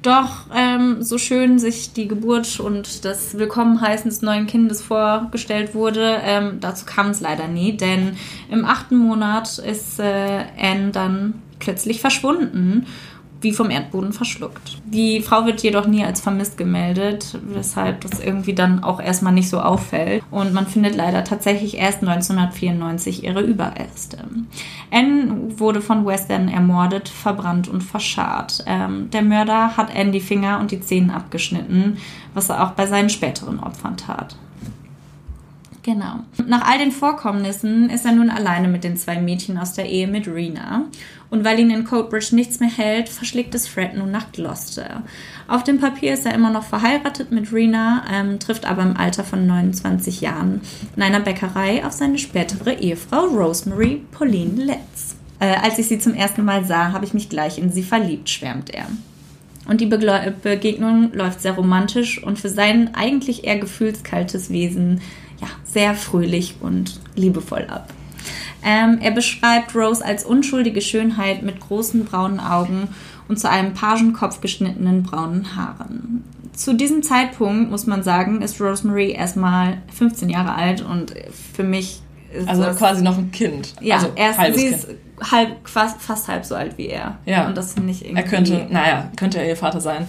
[0.02, 6.20] Doch ähm, so schön sich die Geburt und das Willkommenheißen des neuen Kindes vorgestellt wurde,
[6.24, 8.16] ähm, dazu kam es leider nie, denn
[8.50, 12.86] im achten Monat ist äh, Anne dann plötzlich verschwunden,
[13.42, 14.80] wie vom Erdboden verschluckt.
[14.86, 19.48] Die Frau wird jedoch nie als vermisst gemeldet, weshalb das irgendwie dann auch erstmal nicht
[19.48, 20.22] so auffällt.
[20.30, 24.18] Und man findet leider tatsächlich erst 1994 ihre Überreste.
[24.90, 28.64] Anne wurde von West End ermordet, verbrannt und verscharrt.
[28.66, 31.98] Ähm, der Mörder hat Anne die Finger und die Zähne abgeschnitten,
[32.34, 34.36] was er auch bei seinen späteren Opfern tat.
[35.82, 36.20] Genau.
[36.46, 40.06] Nach all den Vorkommnissen ist er nun alleine mit den zwei Mädchen aus der Ehe
[40.06, 40.84] mit Rena.
[41.28, 45.02] Und weil ihn in Codebridge nichts mehr hält, verschlägt es Fred nun nach Gloucester.
[45.48, 49.24] Auf dem Papier ist er immer noch verheiratet mit Rena, ähm, trifft aber im Alter
[49.24, 50.60] von 29 Jahren
[50.94, 55.16] in einer Bäckerei auf seine spätere Ehefrau Rosemary Pauline Letts.
[55.40, 58.30] Äh, als ich sie zum ersten Mal sah, habe ich mich gleich in sie verliebt,
[58.30, 58.86] schwärmt er.
[59.66, 65.00] Und die Begegnung läuft sehr romantisch und für sein eigentlich eher gefühlskaltes Wesen
[65.42, 67.92] ja, sehr fröhlich und liebevoll ab.
[68.64, 72.88] Ähm, er beschreibt Rose als unschuldige Schönheit mit großen braunen Augen
[73.28, 76.24] und zu einem Pagenkopf geschnittenen braunen Haaren.
[76.54, 81.12] Zu diesem Zeitpunkt, muss man sagen, ist Rosemary erstmal 15 Jahre alt und
[81.54, 82.02] für mich
[82.32, 83.74] ist Also das quasi noch ein Kind.
[83.80, 84.74] ja, also erst, sie Kind.
[84.74, 84.88] ist
[85.30, 87.18] halb, fast, fast halb so alt wie er.
[87.26, 87.46] Ja.
[87.46, 88.22] Und das finde ich irgendwie.
[88.22, 90.06] Er könnte, naja, könnte er ihr Vater sein.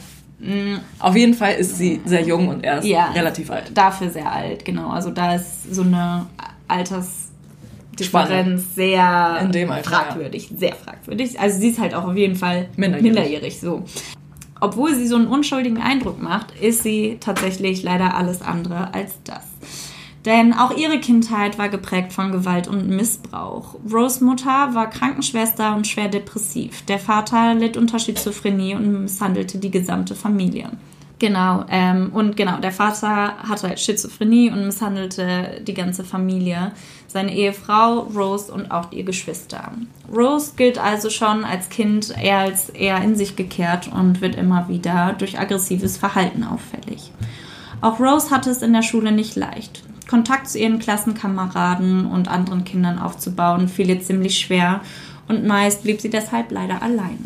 [0.99, 2.89] Auf jeden Fall ist sie sehr jung und er ist Mm.
[2.89, 3.05] Ja.
[3.11, 3.71] relativ alt.
[3.73, 4.89] Dafür sehr alt, genau.
[4.89, 6.25] Also da ist so eine
[6.67, 11.39] Altersdifferenz sehr Alter, fragwürdig, sehr fragwürdig.
[11.39, 13.03] Also sie ist halt auch auf jeden Fall Minderjährig.
[13.03, 13.83] minderjährig so.
[14.59, 19.43] Obwohl sie so einen unschuldigen Eindruck macht, ist sie tatsächlich leider alles andere als das.
[20.25, 23.75] Denn auch ihre Kindheit war geprägt von Gewalt und Missbrauch.
[23.91, 26.83] Rose Mutter war Krankenschwester und schwer depressiv.
[26.85, 30.71] Der Vater litt unter Schizophrenie und misshandelte die gesamte Familie.
[31.19, 36.71] Genau, ähm, und genau, der Vater hatte halt Schizophrenie und misshandelte die ganze Familie,
[37.07, 39.71] seine Ehefrau, Rose und auch ihr Geschwister.
[40.13, 44.67] Rose gilt also schon als Kind eher als eher in sich gekehrt und wird immer
[44.67, 47.11] wieder durch aggressives Verhalten auffällig.
[47.79, 49.83] Auch Rose hatte es in der Schule nicht leicht.
[50.13, 54.81] Kontakt zu ihren Klassenkameraden und anderen Kindern aufzubauen fiel ihr ziemlich schwer
[55.27, 57.17] und meist blieb sie deshalb leider alleine.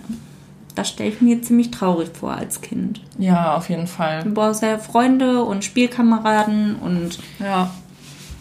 [0.73, 3.02] Das stelle ich mir ziemlich traurig vor als Kind.
[3.19, 4.23] Ja, auf jeden Fall.
[4.23, 7.71] Du brauchst ja Freunde und Spielkameraden und Ja,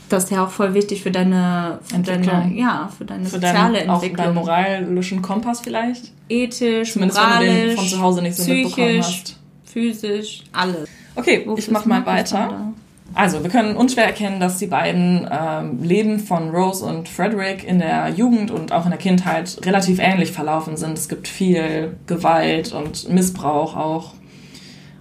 [0.09, 3.81] das ist ja auch voll wichtig für deine, für deine, ja, für deine für soziale
[3.91, 4.17] auch Entwicklung.
[4.27, 6.13] deinen moralischen Kompass vielleicht.
[6.29, 9.39] Ethisch, Zumindest wenn du moralisch, den von zu Hause nicht so mitbekommen psychisch, hast.
[9.65, 10.89] physisch, alles.
[11.17, 12.73] Okay, Wofür ich mach mal Markus weiter.
[13.17, 17.79] Also, wir können unschwer erkennen, dass die beiden ähm, Leben von Rose und Frederick in
[17.79, 20.99] der Jugend und auch in der Kindheit relativ ähnlich verlaufen sind.
[20.99, 24.13] Es gibt viel Gewalt und Missbrauch auch.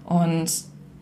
[0.05, 0.49] Und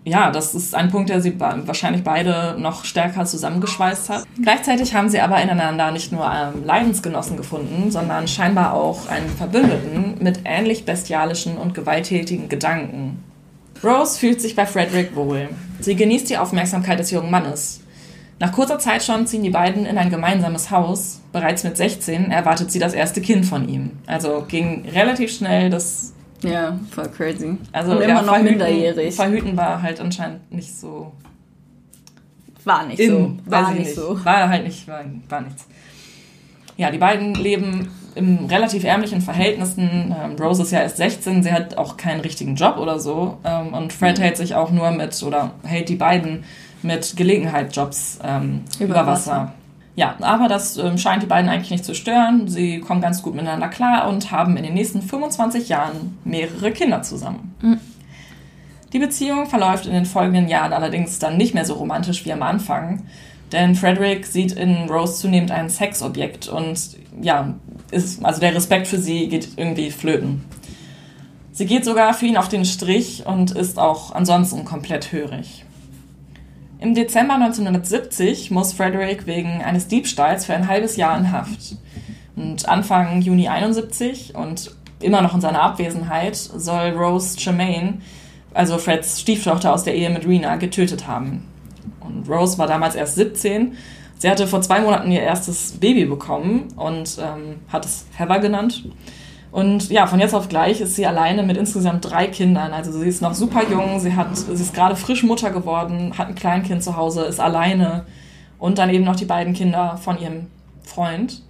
[0.06, 4.24] ja, das ist ein Punkt, der sie wahrscheinlich beide noch stärker zusammengeschweißt hat.
[4.42, 10.16] Gleichzeitig haben sie aber ineinander nicht nur ähm, Leidensgenossen gefunden, sondern scheinbar auch einen Verbündeten
[10.20, 13.24] mit ähnlich bestialischen und gewalttätigen Gedanken.
[13.84, 15.50] Rose fühlt sich bei Frederick wohl.
[15.80, 17.82] Sie genießt die Aufmerksamkeit des jungen Mannes.
[18.40, 21.22] Nach kurzer Zeit schon ziehen die beiden in ein gemeinsames Haus.
[21.32, 23.92] Bereits mit 16 erwartet sie das erste Kind von ihm.
[24.06, 26.14] Also ging relativ schnell das.
[26.42, 27.58] Ja, voll crazy.
[27.72, 29.16] Also Und ja, immer noch verhüten, minderjährig.
[29.16, 31.14] Verhüten war halt anscheinend nicht so
[32.66, 33.38] War nicht in, so.
[33.46, 34.26] War ich nicht so.
[34.26, 35.66] War halt nicht, war, war nichts.
[36.76, 40.16] Ja, die beiden leben in relativ ärmlichen Verhältnissen.
[40.24, 43.38] Ähm, Rose ist ja erst 16, sie hat auch keinen richtigen Job oder so.
[43.44, 44.22] Ähm, und Fred Mhm.
[44.24, 46.44] hält sich auch nur mit, oder hält die beiden
[46.82, 49.32] mit Gelegenheitsjobs ähm, über, Über Wasser.
[49.32, 49.54] Wasser.
[49.96, 52.48] Ja, aber das ähm, scheint die beiden eigentlich nicht zu stören.
[52.48, 57.04] Sie kommen ganz gut miteinander klar und haben in den nächsten 25 Jahren mehrere Kinder
[57.04, 57.54] zusammen.
[57.62, 57.78] Mhm.
[58.92, 62.44] Die Beziehung verläuft in den folgenden Jahren allerdings dann nicht mehr so romantisch wie am
[62.44, 63.04] Anfang,
[63.52, 66.80] denn Frederick sieht in Rose zunehmend ein Sexobjekt und
[67.22, 67.54] ja,
[67.94, 70.44] ist, also der Respekt für sie geht irgendwie flöten.
[71.52, 75.64] Sie geht sogar für ihn auf den Strich und ist auch ansonsten komplett hörig.
[76.80, 81.78] Im Dezember 1970 muss Frederick wegen eines Diebstahls für ein halbes Jahr in Haft.
[82.36, 88.02] Und Anfang Juni 71 und immer noch in seiner Abwesenheit soll Rose Tremaine,
[88.54, 91.48] also Freds Stieftochter aus der Ehe mit Rena, getötet haben.
[92.00, 93.78] Und Rose war damals erst 17.
[94.24, 98.86] Sie hatte vor zwei Monaten ihr erstes Baby bekommen und ähm, hat es Heather genannt.
[99.52, 102.72] Und ja, von jetzt auf gleich ist sie alleine mit insgesamt drei Kindern.
[102.72, 106.30] Also sie ist noch super jung, sie, hat, sie ist gerade frisch Mutter geworden, hat
[106.30, 108.06] ein Kleinkind zu Hause, ist alleine
[108.60, 110.48] und dann eben noch die beiden Kinder von ihrem
[110.84, 111.42] Freund.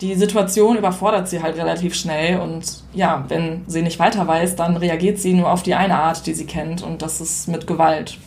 [0.00, 4.76] Die Situation überfordert sie halt relativ schnell und ja, wenn sie nicht weiter weiß, dann
[4.76, 8.18] reagiert sie nur auf die eine Art, die sie kennt und das ist mit Gewalt.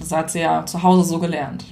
[0.00, 1.64] Das hat sie ja zu Hause so gelernt.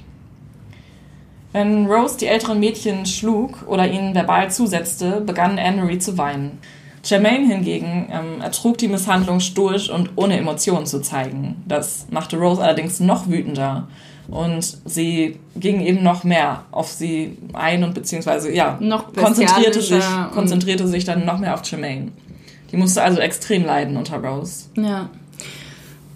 [1.55, 6.57] Wenn Rose die älteren Mädchen schlug oder ihnen verbal zusetzte, begann Anne-Marie zu weinen.
[7.01, 11.63] Jermaine hingegen ähm, ertrug die Misshandlung stoisch und ohne Emotionen zu zeigen.
[11.65, 13.87] Das machte Rose allerdings noch wütender
[14.27, 18.77] und sie ging eben noch mehr auf sie ein und beziehungsweise ja
[19.15, 22.11] konzentrierte sich, konzentrierte sich dann noch mehr auf Jermaine.
[22.73, 24.65] Die musste also extrem leiden unter Rose.
[24.75, 25.09] Ja.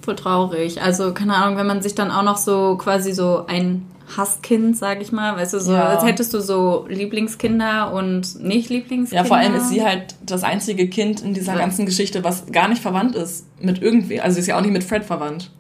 [0.02, 0.82] Voll traurig.
[0.82, 3.86] Also, keine Ahnung, wenn man sich dann auch noch so quasi so ein
[4.18, 5.88] Hasskind, sag ich mal, weißt du, so, Ja.
[5.90, 9.24] als hättest du so Lieblingskinder und nicht Lieblingskinder.
[9.24, 11.60] Ja, vor allem ist sie halt das einzige Kind in dieser Ja.
[11.60, 14.20] ganzen Geschichte, was gar nicht verwandt ist mit irgendwie.
[14.22, 15.52] Also sie ist ja auch nicht mit Fred verwandt.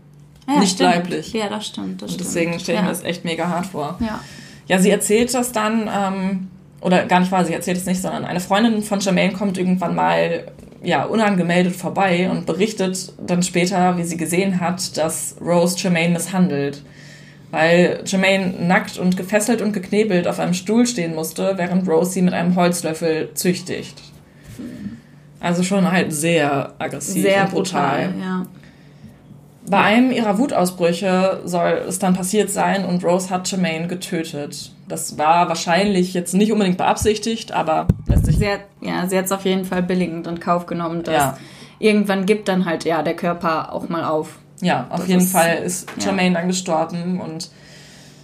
[0.47, 0.89] ja, nicht stimmt.
[0.95, 1.31] leiblich.
[1.33, 2.01] Ja, das stimmt.
[2.01, 3.97] Das Und deswegen stelle ich mir das echt mega hart vor.
[3.99, 4.19] Ja.
[4.67, 6.47] Ja, sie erzählt das dann, ähm,
[6.81, 9.93] oder gar nicht wahr, sie erzählt es nicht, sondern eine Freundin von Jermaine kommt irgendwann
[9.95, 10.45] mal
[10.81, 16.83] ja, unangemeldet vorbei und berichtet dann später, wie sie gesehen hat, dass Rose Jermaine misshandelt.
[17.51, 22.21] Weil Jermaine nackt und gefesselt und geknebelt auf einem Stuhl stehen musste, während Rose sie
[22.21, 23.99] mit einem Holzlöffel züchtigt.
[25.39, 28.09] Also schon halt sehr aggressiv Sehr und brutal.
[28.09, 28.45] brutal, ja.
[29.69, 34.71] Bei einem ihrer Wutausbrüche soll es dann passiert sein und Rose hat Jermaine getötet.
[34.87, 38.37] Das war wahrscheinlich jetzt nicht unbedingt beabsichtigt, aber lässt sich.
[38.37, 41.37] Sie hat ja, sie hat es auf jeden Fall billigend in Kauf genommen, dass Ja.
[41.77, 44.39] irgendwann gibt dann halt ja der Körper auch mal auf.
[44.61, 46.05] Ja, auf Das jeden ist- Fall ist ja.
[46.05, 47.49] Jermaine dann gestorben und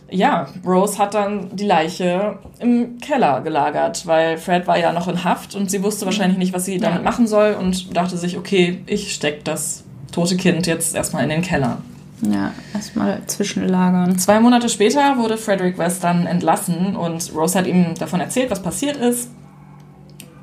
[0.09, 5.23] ja, Rose hat dann die Leiche im Keller gelagert, weil Fred war ja noch in
[5.23, 7.03] Haft und sie wusste wahrscheinlich nicht, was sie damit Ja.
[7.03, 11.41] machen soll und dachte sich, okay, ich steck das tote Kind jetzt erstmal in den
[11.41, 11.79] Keller.
[12.21, 14.17] Ja, erstmal zwischenlagern.
[14.19, 18.61] Zwei Monate später wurde Frederick West dann entlassen und Rose hat ihm davon erzählt, was
[18.61, 19.29] passiert ist.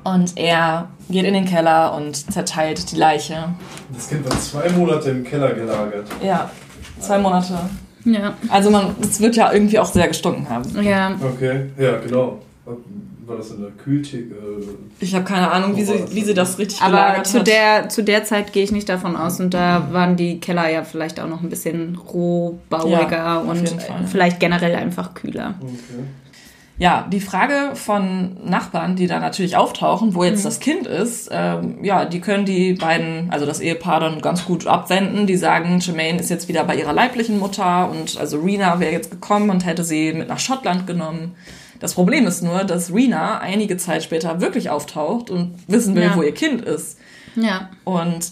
[0.03, 3.35] Und er geht in den Keller und zerteilt die Leiche.
[3.93, 6.07] Das Kind war zwei Monate im Keller gelagert.
[6.21, 6.49] Ja,
[6.99, 7.57] zwei Monate.
[8.05, 8.33] Ja.
[8.49, 10.83] Also man, es wird ja irgendwie auch sehr gestunken haben.
[10.83, 11.15] Ja.
[11.21, 12.39] Okay, ja, genau.
[13.25, 14.35] War das in der Kühltheke?
[14.99, 17.47] Ich habe keine Ahnung, wie sie, das wie sie das richtig Aber gelagert zu hat.
[17.47, 20.83] der, zu der Zeit gehe ich nicht davon aus und da waren die Keller ja
[20.83, 23.65] vielleicht auch noch ein bisschen rohbauiger Ja, und
[24.07, 25.55] vielleicht generell einfach kühler.
[25.61, 26.03] Okay.
[26.79, 31.83] Ja, die Frage von Nachbarn, die da natürlich auftauchen, wo jetzt das Kind ist, ähm,
[31.83, 35.27] ja, die können die beiden, also das Ehepaar dann ganz gut abwenden.
[35.27, 39.11] Die sagen, Jermaine ist jetzt wieder bei ihrer leiblichen Mutter und also Rena wäre jetzt
[39.11, 41.35] gekommen und hätte sie mit nach Schottland genommen.
[41.79, 46.15] Das Problem ist nur, dass Rena einige Zeit später wirklich auftaucht und wissen will, Ja.
[46.15, 46.97] wo ihr Kind ist.
[47.35, 47.69] Ja.
[47.83, 48.31] Und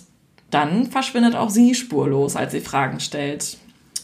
[0.49, 3.57] dann verschwindet auch sie spurlos, als sie Fragen stellt.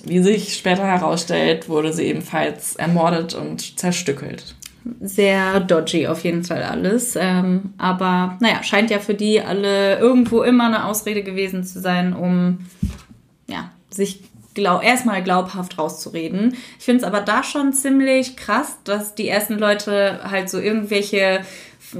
[0.05, 4.55] Wie sich später herausstellt, wurde sie ebenfalls ermordet und zerstückelt.
[5.01, 7.15] Sehr dodgy auf jeden Fall alles.
[7.15, 12.13] Ähm, aber naja, scheint ja für die alle irgendwo immer eine Ausrede gewesen zu sein,
[12.13, 12.59] um
[13.47, 14.21] ja, sich
[14.53, 16.55] glaub, erstmal glaubhaft rauszureden.
[16.79, 21.41] Ich finde es aber da schon ziemlich krass, dass die ersten Leute halt so irgendwelche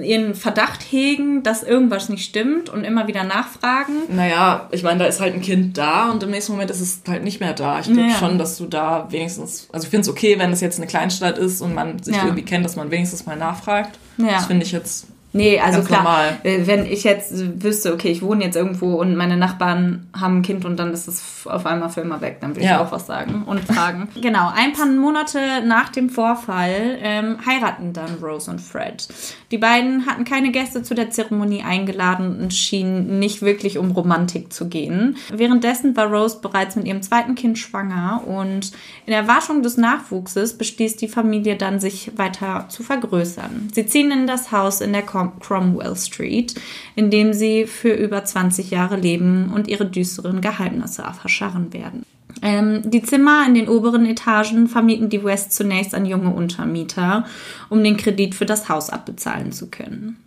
[0.02, 3.94] ihren Verdacht hegen, dass irgendwas nicht stimmt und immer wieder nachfragen.
[4.10, 7.02] Naja, ich meine, da ist halt ein Kind da und im nächsten Moment ist es
[7.08, 7.80] halt nicht mehr da.
[7.80, 8.16] Ich glaube Ja.
[8.16, 11.38] schon, dass du da wenigstens, also ich finde es okay, wenn es jetzt eine Kleinstadt
[11.38, 12.24] ist und man sich Ja.
[12.26, 13.98] irgendwie kennt, dass man wenigstens mal nachfragt.
[14.18, 14.28] Ja.
[14.34, 16.38] Das finde ich jetzt Nee, also Ganz klar, normal.
[16.44, 20.42] äh, wenn ich jetzt wüsste, okay, ich wohne jetzt irgendwo und meine Nachbarn haben ein
[20.42, 22.82] Kind und dann ist es auf einmal für immer weg, dann würde ich Ja.
[22.82, 24.08] auch was sagen und fragen.
[24.22, 29.08] genau, ein paar Monate nach dem Vorfall ähm, heiraten dann Rose und Fred.
[29.52, 34.52] Die beiden hatten keine Gäste zu der Zeremonie eingeladen und schienen nicht wirklich um Romantik
[34.52, 35.18] zu gehen.
[35.30, 38.72] Währenddessen war Rose bereits mit ihrem zweiten Kind schwanger und
[39.06, 43.70] in Erwartung des Nachwuchses beschließt die Familie dann, sich weiter zu vergrößern.
[43.74, 46.56] Sie ziehen in das Haus in der Cromwell Street,
[46.96, 52.04] in dem sie für über 20 Jahre leben und ihre düsteren Geheimnisse verscharren werden.
[52.42, 57.26] Ähm, die Zimmer in den oberen Etagen vermieten die West zunächst an junge Untermieter,
[57.70, 60.18] um den Kredit für das Haus abbezahlen zu können.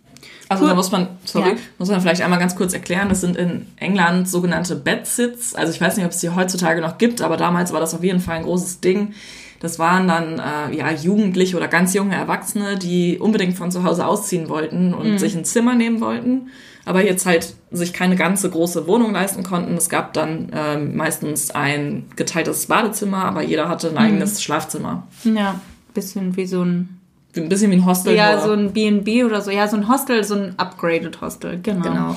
[0.49, 0.69] Also Cool.
[0.71, 1.55] da muss man, sorry, Ja.
[1.77, 5.55] muss man vielleicht einmal ganz kurz erklären, das sind in England sogenannte Bedsits.
[5.55, 8.03] Also ich weiß nicht, ob es die heutzutage noch gibt, aber damals war das auf
[8.03, 9.13] jeden Fall ein großes Ding.
[9.61, 14.05] Das waren dann äh, ja Jugendliche oder ganz junge Erwachsene, die unbedingt von zu Hause
[14.05, 14.93] ausziehen wollten Mhm.
[14.95, 16.49] und sich ein Zimmer nehmen wollten,
[16.83, 19.75] aber jetzt halt sich keine ganze große Wohnung leisten konnten.
[19.77, 23.97] Es gab dann ähm, meistens ein geteiltes Badezimmer, aber jeder hatte Mhm.
[23.97, 25.07] ein eigenes Schlafzimmer.
[25.23, 25.61] Ja,
[25.93, 26.97] bisschen wie so ein
[27.37, 28.15] Ein bisschen wie ein Hostel.
[28.15, 29.51] Ja, nur- so ein B&B oder so.
[29.51, 31.59] Ja, so ein Hostel, so ein upgraded Hostel.
[31.61, 31.81] Genau.
[31.83, 32.15] Genau.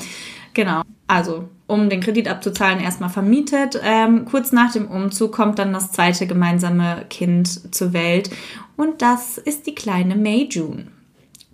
[0.54, 0.82] Genau.
[1.06, 3.78] Also, um den Kredit abzuzahlen, erstmal vermietet.
[3.82, 8.30] Ähm, kurz nach dem Umzug kommt dann das zweite gemeinsame Kind zur Welt.
[8.76, 10.86] Und das ist die kleine May June.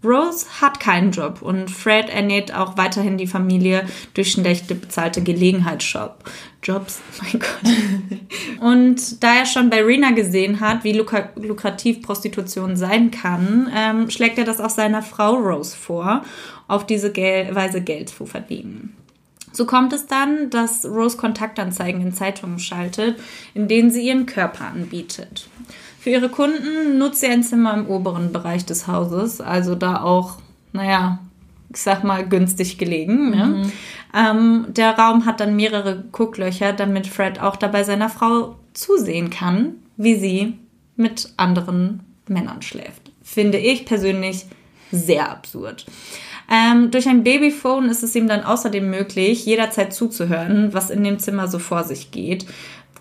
[0.03, 3.85] Rose hat keinen Job und Fred ernährt auch weiterhin die Familie
[4.15, 6.25] durch schlechte bezahlte Gelegenheitsjob.
[6.63, 7.75] Jobs, mein Gott.
[8.61, 14.11] Und da er schon bei Rena gesehen hat, wie luka lukrativ Prostitution sein kann, ähm,
[14.11, 16.25] schlägt er das auch seiner Frau Rose vor,
[16.67, 18.97] auf diese Gel Weise Geld zu verdienen.
[19.53, 23.19] So kommt es dann, dass Rose Kontaktanzeigen in Zeitungen schaltet,
[23.55, 25.49] in denen sie ihren Körper anbietet.
[25.99, 30.39] Für ihre Kunden nutzt sie ein Zimmer im oberen Bereich des Hauses, also da auch,
[30.73, 31.19] naja,
[31.73, 33.31] ich sag mal, günstig gelegen.
[33.31, 33.71] Ne?
[34.15, 39.75] Ähm, der Raum hat dann mehrere Gucklöcher, damit Fred auch dabei seiner Frau zusehen kann,
[39.97, 40.59] wie sie
[40.97, 43.13] mit anderen Männern schläft.
[43.23, 44.47] Finde ich persönlich
[44.91, 45.87] sehr absurd.
[46.51, 51.19] Ähm, durch ein Babyphone ist es ihm dann außerdem möglich, jederzeit zuzuhören, was in dem
[51.21, 52.45] Zimmer so vor sich geht.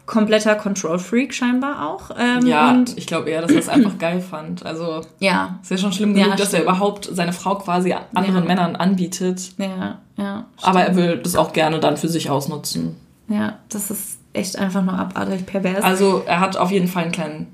[0.06, 2.12] Kompletter Control-Freak scheinbar auch.
[2.18, 4.66] Ähm, Ja, und ich glaube eher, dass er es einfach geil fand.
[4.66, 6.64] Also ja, ist ja schon schlimm Ja, genug, dass er stimmt.
[6.64, 8.48] überhaupt seine Frau quasi anderen Ja.
[8.48, 9.52] Männern anbietet.
[9.58, 10.46] ja, ja.
[10.64, 12.96] Aber er will das auch gerne dann für sich ausnutzen.
[13.28, 15.84] Ja, das ist echt einfach nur abartig pervers.
[15.84, 17.48] Also er hat auf jeden Fall einen kleinen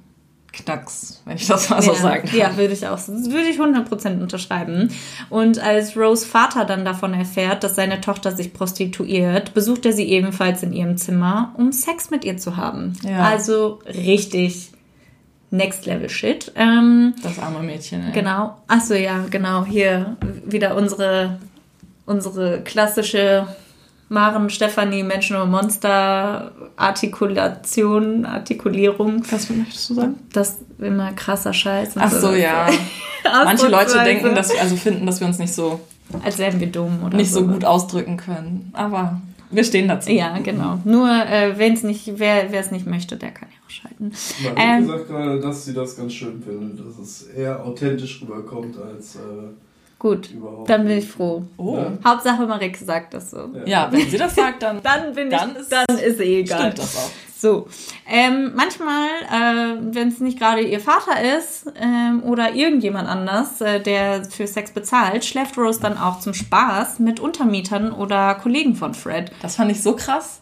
[0.55, 2.37] Knacks, wenn ich das mal so ja, sagen kann.
[2.39, 4.89] Ja, würde ich auch, würde ich 100% unterschreiben.
[5.29, 10.05] Und als Rose Vater dann davon erfährt, dass seine Tochter sich prostituiert, besucht er sie
[10.05, 12.93] ebenfalls in ihrem Zimmer, um Sex mit ihr zu haben.
[13.03, 13.23] Ja.
[13.23, 14.71] Also richtig
[15.51, 16.51] Next Level Shit.
[16.55, 18.07] Ähm, Das arme Mädchen.
[18.07, 18.11] Ey.
[18.11, 18.57] genau.
[18.67, 19.65] Achso, ja, genau.
[19.65, 21.39] Hier wieder unsere,
[22.05, 23.47] unsere klassische
[24.07, 29.23] Maren, Stefanie, Menschen und Monster Artikulation, Artikulierung.
[29.31, 30.15] Was möchtest du sagen?
[30.31, 31.95] Das ist immer krasser Scheiß.
[31.95, 32.67] und Ach so, ja.
[33.23, 35.79] Manche Leute denken, dass wir, also finden, dass wir uns nicht so,
[36.23, 38.69] Als wären wir dumm oder nicht so gut ausdrücken können.
[38.73, 40.11] Aber wir stehen dazu.
[40.11, 40.79] Ja, genau.
[40.83, 44.11] Nur, äh, wenn es nicht, wer es nicht möchte, der kann ja auch schalten.
[44.43, 44.87] Man Ähm.
[44.87, 49.19] gesagt gerade, dass sie das ganz schön findet, dass es eher authentisch rüberkommt als äh,
[50.07, 50.69] Gut, überhaupt.
[50.69, 51.43] dann bin ich froh.
[51.57, 51.77] Oh.
[51.77, 51.97] Ja.
[52.05, 53.49] Hauptsache Marek sagt das so.
[53.65, 56.59] Ja, wenn sie das sagt, dann, Dann bin Dann ich, ist- dann ist eh egal.
[56.59, 57.09] stimmt das auch.
[57.37, 57.67] So,
[58.07, 63.79] ähm, manchmal, äh, wenn es nicht gerade ihr Vater ist ähm, oder irgendjemand anders, äh,
[63.81, 68.93] der für Sex bezahlt, schläft Rose dann auch zum Spaß mit Untermietern oder Kollegen von
[68.93, 69.31] Fred.
[69.41, 70.41] Das fand ich so krass.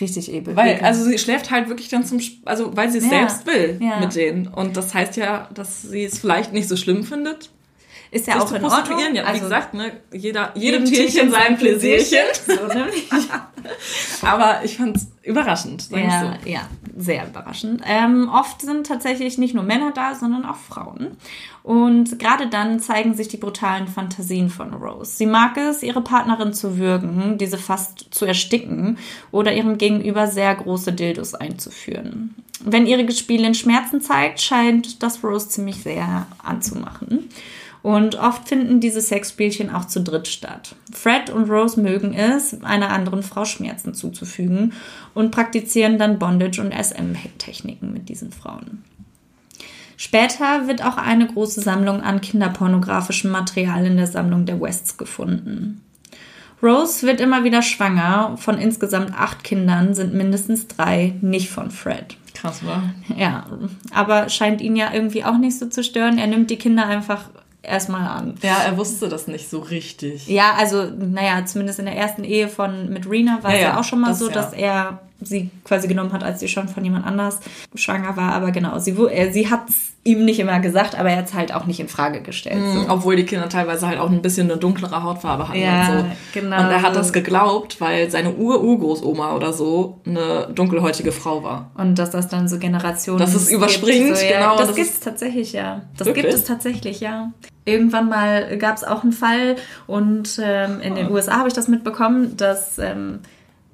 [0.00, 0.54] Richtig ebel.
[0.56, 3.10] Weil, also sie schläft halt wirklich dann zum, also weil sie es Ja.
[3.10, 3.98] selbst will Ja.
[4.00, 4.48] mit denen.
[4.48, 7.50] Und das heißt ja, dass sie es vielleicht nicht so schlimm findet.
[8.10, 8.98] Ist ja auch in Ordnung.
[8.98, 12.24] Ja, wie Also, gesagt, ne, jeder, jedem jedem Tierchen sein Pläsierchen.
[12.46, 13.08] So, nämlich.
[14.22, 16.50] Aber ich fand's überraschend, sag ich Ja, so.
[16.50, 16.60] ja,
[16.96, 17.82] sehr überraschend.
[17.86, 21.16] Ähm, oft sind tatsächlich nicht nur Männer da, sondern auch Frauen.
[21.62, 25.16] Und gerade dann zeigen sich die brutalen Fantasien von Rose.
[25.16, 28.96] Sie mag es, ihre Partnerin zu würgen, diese fast zu ersticken
[29.32, 32.34] oder ihrem Gegenüber sehr große Dildos einzuführen.
[32.64, 37.28] Wenn ihre Gespielin Schmerzen zeigt, scheint das Rose ziemlich sehr anzumachen.
[37.82, 40.74] Und oft finden diese Sexspielchen auch zu dritt statt.
[40.92, 44.72] Fred und Rose mögen es, einer anderen Frau Schmerzen zuzufügen
[45.14, 48.82] und praktizieren dann Bondage- und SM-Techniken mit diesen Frauen.
[49.96, 55.82] Später wird auch eine große Sammlung an kinderpornografischem Material in der Sammlung der Wests gefunden.
[56.62, 58.36] Rose wird immer wieder schwanger.
[58.36, 62.16] Von insgesamt acht Kindern sind mindestens drei nicht von Fred.
[62.34, 62.94] Krass, war.
[63.16, 63.46] Ja,
[63.92, 66.18] aber scheint ihn ja irgendwie auch nicht so zu stören.
[66.18, 67.30] Er nimmt die Kinder einfach
[67.68, 68.34] erstmal an.
[68.42, 70.26] Ja, er wusste das nicht so richtig.
[70.26, 73.80] Ja, also, naja, zumindest in der ersten Ehe von mit Rena war Ja, es ja,
[73.80, 76.84] auch schon mal das so, dass er sie quasi genommen hat, als sie schon von
[76.84, 77.40] jemand anders
[77.74, 78.32] schwanger war.
[78.32, 81.34] Aber genau, sie, er, sie hat es ihm nicht immer gesagt, aber er hat es
[81.34, 82.56] halt auch nicht in Frage gestellt.
[82.72, 82.80] So.
[82.82, 85.98] Mhm, Obwohl die Kinder teilweise halt auch ein bisschen eine dunklere Hautfarbe hatten Ja, und
[85.98, 86.04] so.
[86.40, 86.56] genau.
[86.60, 91.72] Und er hat das geglaubt, weil seine Ur-Urgroßoma oder so eine dunkelhäutige Frau war.
[91.74, 93.18] Und dass das dann so Generationen.
[93.18, 94.38] Dass es überspringt, so, ja.
[94.38, 95.82] genau, Das, das gibt es tatsächlich, ja.
[95.96, 96.24] Das Wirklich?
[96.26, 97.32] gibt es tatsächlich, ja.
[97.64, 99.56] Irgendwann mal gab es auch einen Fall
[99.86, 100.96] und ähm, in Ah.
[100.96, 103.18] den USA habe ich das mitbekommen, dass ähm,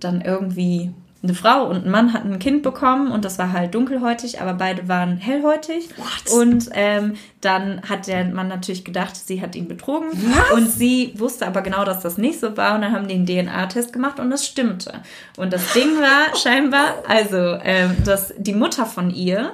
[0.01, 0.91] dann irgendwie
[1.25, 4.55] eine Frau und ein Mann hatten ein Kind bekommen und das war halt dunkelhäutig, aber
[4.55, 5.89] beide waren hellhäutig.
[5.97, 6.39] What?
[6.39, 10.11] Und ähm, dann hat der Mann natürlich gedacht, sie hat ihn betrogen.
[10.55, 12.75] Und sie wusste aber genau, dass das nicht so war.
[12.75, 15.01] Und dann haben die einen DNA-Test gemacht und das stimmte.
[15.37, 19.53] Und das Ding war scheinbar, also, ähm, dass die Mutter von ihr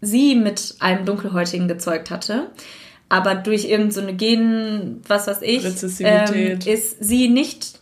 [0.00, 2.50] sie mit einem Dunkelhäutigen gezeugt hatte.
[3.08, 5.64] Aber durch irgendeine so Gen, was weiß ich,
[6.00, 7.80] ähm, ist sie nicht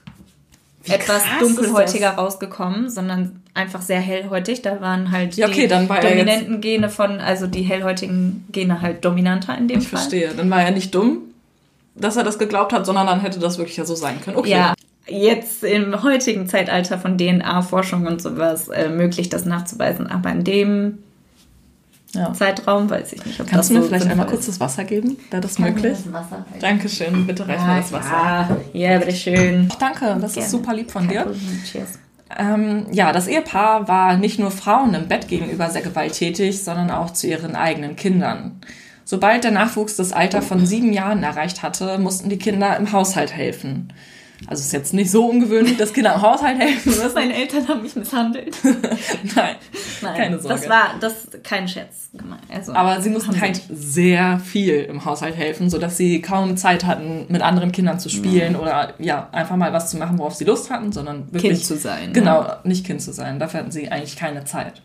[0.89, 4.63] etwas krass dunkelhäutiger rausgekommen, sondern einfach sehr hellhäutig.
[4.63, 9.05] Da waren halt Ja, okay, die war dominanten Gene von, also die hellhäutigen Gene halt
[9.05, 9.99] dominanter in dem Ich Fall.
[10.01, 10.31] verstehe.
[10.37, 11.19] Dann war er nicht dumm,
[11.95, 14.37] dass er das geglaubt hat, sondern dann hätte das wirklich ja so sein können.
[14.37, 14.51] Okay.
[14.51, 14.75] Ja,
[15.09, 20.07] jetzt im heutigen Zeitalter von DNA-Forschung und sowas äh, möglich, das nachzuweisen.
[20.07, 20.99] Aber in dem
[22.17, 22.33] Ja.
[22.33, 24.61] Zeitraum weiß ich nicht, ob Kannst das du mir so vielleicht einmal sinnvoll kurz das
[24.61, 25.17] Wasser geben?
[25.31, 25.57] Wäre das ist.
[25.57, 25.99] Kann möglich?
[26.05, 26.47] das Wasser?
[26.61, 28.59] Dankeschön, bitte reich mir das Wasser.
[28.73, 29.69] Ja, ja, bitteschön.
[29.79, 31.33] Danke, das ist super lieb von dir.
[31.71, 31.99] Cheers.
[32.37, 37.13] Ähm, ja, das Ehepaar war nicht nur Frauen im Bett gegenüber sehr gewalttätig, sondern auch
[37.13, 38.61] zu ihren eigenen Kindern.
[39.05, 43.33] Sobald der Nachwuchs das Alter von sieben Jahren erreicht hatte, mussten die Kinder im Haushalt
[43.33, 43.93] helfen.
[44.47, 47.15] Also ist jetzt nicht so ungewöhnlich, dass Kinder im Haushalt helfen müssen.
[47.15, 48.55] Meine Eltern haben mich misshandelt.
[48.63, 49.57] Nein,
[50.03, 50.61] Nein, keine Sorge.
[50.61, 52.11] das war das kein Scherz.
[52.55, 57.27] Also, Aber sie mussten halt sehr viel im Haushalt helfen, sodass sie kaum Zeit hatten,
[57.29, 60.71] mit anderen Kindern zu spielen oder ja, einfach mal was zu machen, worauf sie Lust
[60.71, 62.61] hatten, sondern wirklich Kind zu sein, Genau, ja.
[62.65, 63.39] nicht Kind zu sein.
[63.39, 64.83] Dafür hatten sie eigentlich keine Zeit.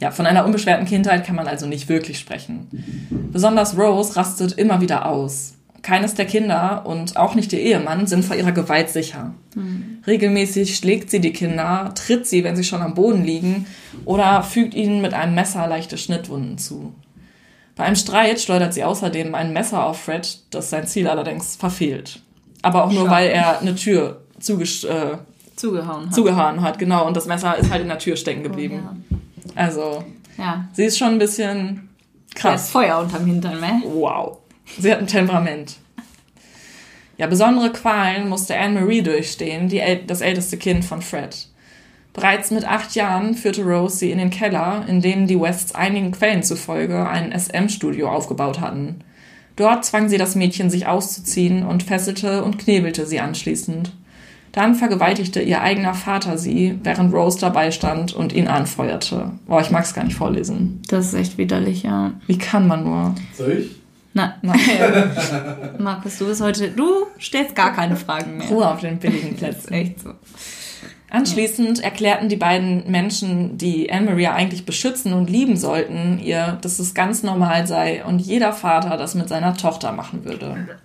[0.00, 2.68] Ja, von einer unbeschwerten Kindheit kann man also nicht wirklich sprechen.
[3.32, 5.53] Besonders Rose rastet immer wieder aus.
[5.84, 9.34] Keines der Kinder und auch nicht ihr Ehemann sind vor ihrer Gewalt sicher.
[10.06, 13.66] Regelmäßig schlägt sie die Kinder, tritt sie, wenn sie schon am Boden liegen,
[14.06, 16.94] oder fügt ihnen mit einem Messer leichte Schnittwunden zu.
[17.76, 22.20] Bei einem Streit schleudert sie außerdem ein Messer auf Fred, das sein Ziel allerdings verfehlt.
[22.62, 23.10] Aber auch nur, Schade.
[23.10, 25.18] weil er eine Tür zugesch äh,
[25.54, 26.14] zugehauen hat.
[26.14, 27.06] zugehauen hat, genau.
[27.06, 29.04] Und das Messer ist halt in der Tür stecken geblieben.
[29.12, 29.16] Oh,
[29.54, 30.02] Also,
[30.38, 30.44] ja.
[30.44, 30.68] ja.
[30.72, 31.90] sie ist schon ein bisschen
[32.30, 32.70] Da ist krass.
[32.70, 33.82] Feuer unterm Hintern, ne?
[33.84, 34.38] Wow.
[34.78, 35.76] Sie hat ein Temperament.
[37.16, 41.48] Ja, besondere Qualen musste Anne-Marie durchstehen, die äl das älteste Kind von Fred.
[42.12, 46.12] Bereits mit acht Jahren führte Rose sie in den Keller, in dem die Wests einigen
[46.12, 49.00] Quellen zufolge ein SM-Studio aufgebaut hatten.
[49.56, 53.92] Dort zwang sie das Mädchen, sich auszuziehen und fesselte und knebelte sie anschließend.
[54.52, 59.32] Dann vergewaltigte ihr eigener Vater sie, während Rose dabei stand und ihn anfeuerte.
[59.46, 60.80] Boah, ich mag es gar nicht vorlesen.
[60.88, 62.12] Das ist echt widerlich, ja.
[62.28, 63.14] Wie kann man nur?
[63.36, 63.83] Soll ich?
[64.14, 64.58] Na, Nein.
[65.78, 68.46] Markus, du bist heute, du stellst gar keine Fragen mehr.
[68.46, 69.72] Ruhe auf den billigen Plätzen.
[69.72, 70.14] echt so.
[71.10, 76.94] Anschließend erklärten die beiden Menschen, die Anne-Marie eigentlich beschützen und lieben sollten, ihr, dass es
[76.94, 80.78] ganz normal sei und jeder Vater das mit seiner Tochter machen würde.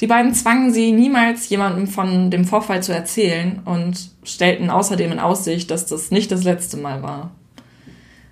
[0.00, 5.18] Die beiden zwangen sie, niemals jemandem von dem Vorfall zu erzählen und stellten außerdem in
[5.18, 7.32] Aussicht, dass das nicht das letzte Mal war.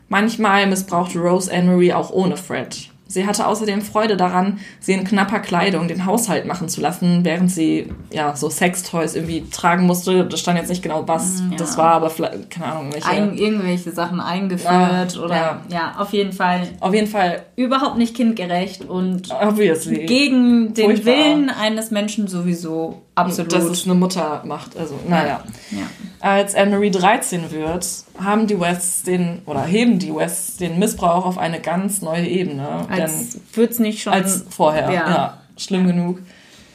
[0.08, 2.90] Manchmal missbrauchte Rose Anne-Marie auch ohne Fred.
[3.08, 7.50] Sie hatte außerdem Freude daran, sie in knapper Kleidung den Haushalt machen zu lassen, während
[7.52, 10.24] sie ja so Sextoys irgendwie tragen musste.
[10.24, 11.56] Da stand jetzt nicht genau was Mm, ja.
[11.58, 13.08] das war, aber vielleicht, keine Ahnung, welche.
[13.08, 15.60] Ein, irgendwelche Sachen eingeführt Ah, oder ja.
[15.68, 15.94] ja.
[15.98, 20.06] auf jeden Fall Auf jeden Fall, überhaupt nicht kindgerecht und obviously.
[20.06, 21.14] gegen den Furchtbar.
[21.14, 23.52] Willen eines Menschen sowieso absolut.
[23.52, 24.76] Dass es eine Mutter macht.
[24.76, 25.42] Also, naja.
[25.72, 25.78] ja.
[26.20, 27.86] Als Anne-Marie 13 wird,
[28.22, 32.86] haben die Wests den, oder heben die Wests den Missbrauch auf eine ganz neue Ebene.
[32.88, 34.90] Als wird's nicht schon als vorher.
[34.92, 35.08] Ja.
[35.10, 35.38] Ja.
[35.56, 36.20] schlimm genug.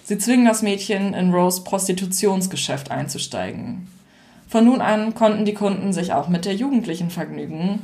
[0.04, 3.88] Sie zwingen das Mädchen in Rose Prostitutionsgeschäft einzusteigen.
[4.50, 7.80] Von nun an konnten die Kunden sich auch mit der Jugendlichen vergnügen.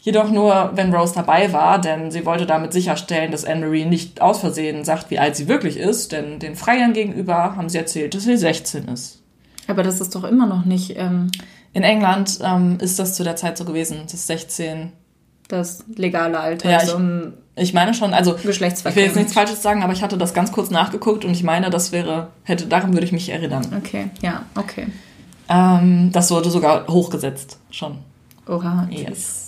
[0.00, 4.38] Jedoch nur, wenn Rose dabei war, denn sie wollte damit sicherstellen, dass Anne-Marie nicht aus
[4.40, 8.22] Versehen sagt, wie alt sie wirklich ist, denn den Freiern gegenüber haben sie erzählt, dass
[8.24, 9.20] sie 16 ist.
[9.66, 11.30] Aber das ist doch immer noch nicht ähm,
[11.72, 14.92] In England ähm, ist das zu der Zeit so gewesen, dass 16.
[15.48, 18.52] das legale Alter Ja, ich- zum Ich meine schon, also ich will
[19.04, 21.90] jetzt nichts Falsches sagen, aber ich hatte das ganz kurz nachgeguckt und ich meine, das
[21.92, 23.66] wäre, hätte, daran würde ich mich erinnern.
[23.76, 24.86] Okay, ja, okay.
[25.50, 27.98] Ähm, das wurde sogar hochgesetzt, schon.
[28.46, 28.86] Oha.
[28.90, 29.47] Yes.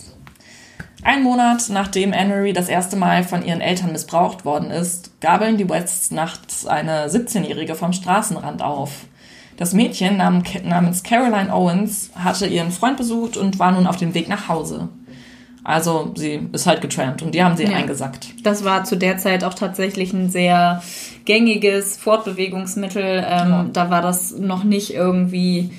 [1.03, 5.67] Ein Monat nachdem Anne-Marie das erste Mal von ihren Eltern missbraucht worden ist, gabeln die
[5.67, 8.91] Wests nachts eine 17-Jährige vom Straßenrand auf.
[9.57, 14.13] Das Mädchen nam- namens Caroline Owens hatte ihren Freund besucht und war nun auf dem
[14.13, 14.89] Weg nach Hause.
[15.63, 17.75] Also sie ist halt getrampt und die haben sie Ja.
[17.77, 18.29] eingesackt.
[18.43, 20.81] Das war zu der Zeit auch tatsächlich ein sehr
[21.25, 23.23] gängiges Fortbewegungsmittel.
[23.27, 25.69] Ähm, Da war das noch nicht irgendwie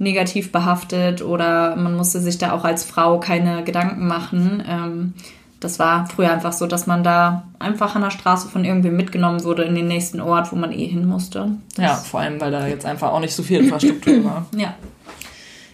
[0.00, 4.62] negativ behaftet oder man musste sich da auch als Frau keine Gedanken machen.
[4.66, 5.14] Ähm,
[5.60, 9.44] das war früher einfach so, dass man da einfach an der Straße von irgendwem mitgenommen
[9.44, 11.50] wurde in den nächsten Ort, wo man eh hin musste.
[11.76, 14.46] Ja, vor allem, weil da jetzt einfach auch nicht so viel Infrastruktur war.
[14.56, 14.74] Ja.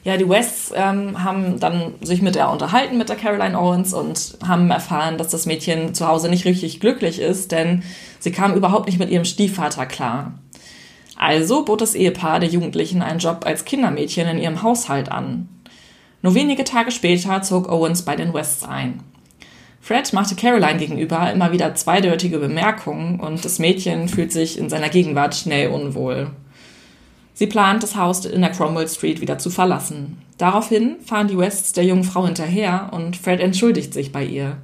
[0.03, 4.39] Ja, die Wests ähm, haben dann sich mit der unterhalten, mit der Caroline Owens und
[4.47, 7.83] haben erfahren, dass das Mädchen zu Hause nicht richtig glücklich ist, denn
[8.21, 10.35] sie kam überhaupt nicht mit ihrem Stiefvater klar.
[11.17, 15.49] Also bot das Ehepaar der Jugendlichen einen Job als Kindermädchen in ihrem Haushalt an.
[16.23, 19.01] Nur wenige Tage später zog Owens bei den Wests ein.
[19.81, 24.89] Fred machte Caroline gegenüber immer wieder zweideutige Bemerkungen und das Mädchen fühlt sich in seiner
[24.89, 26.33] Gegenwart schnell unwohl.
[27.35, 30.19] Sie plant, das Haus in der Cromwell Street wieder zu verlassen.
[30.39, 34.57] Daraufhin fahren die Wests der jungen Frau hinterher und Fred entschuldigt sich bei ihr.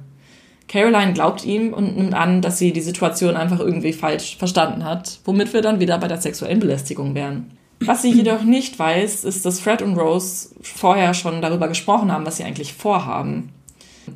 [0.73, 5.19] Caroline glaubt ihm und nimmt an, dass sie die Situation einfach irgendwie falsch verstanden hat,
[5.23, 7.51] womit wir dann wieder bei der sexuellen Belästigung wären.
[7.81, 12.25] Was sie jedoch nicht weiß, ist, dass Fred und Rose vorher schon darüber gesprochen haben,
[12.25, 13.51] was sie eigentlich vorhaben.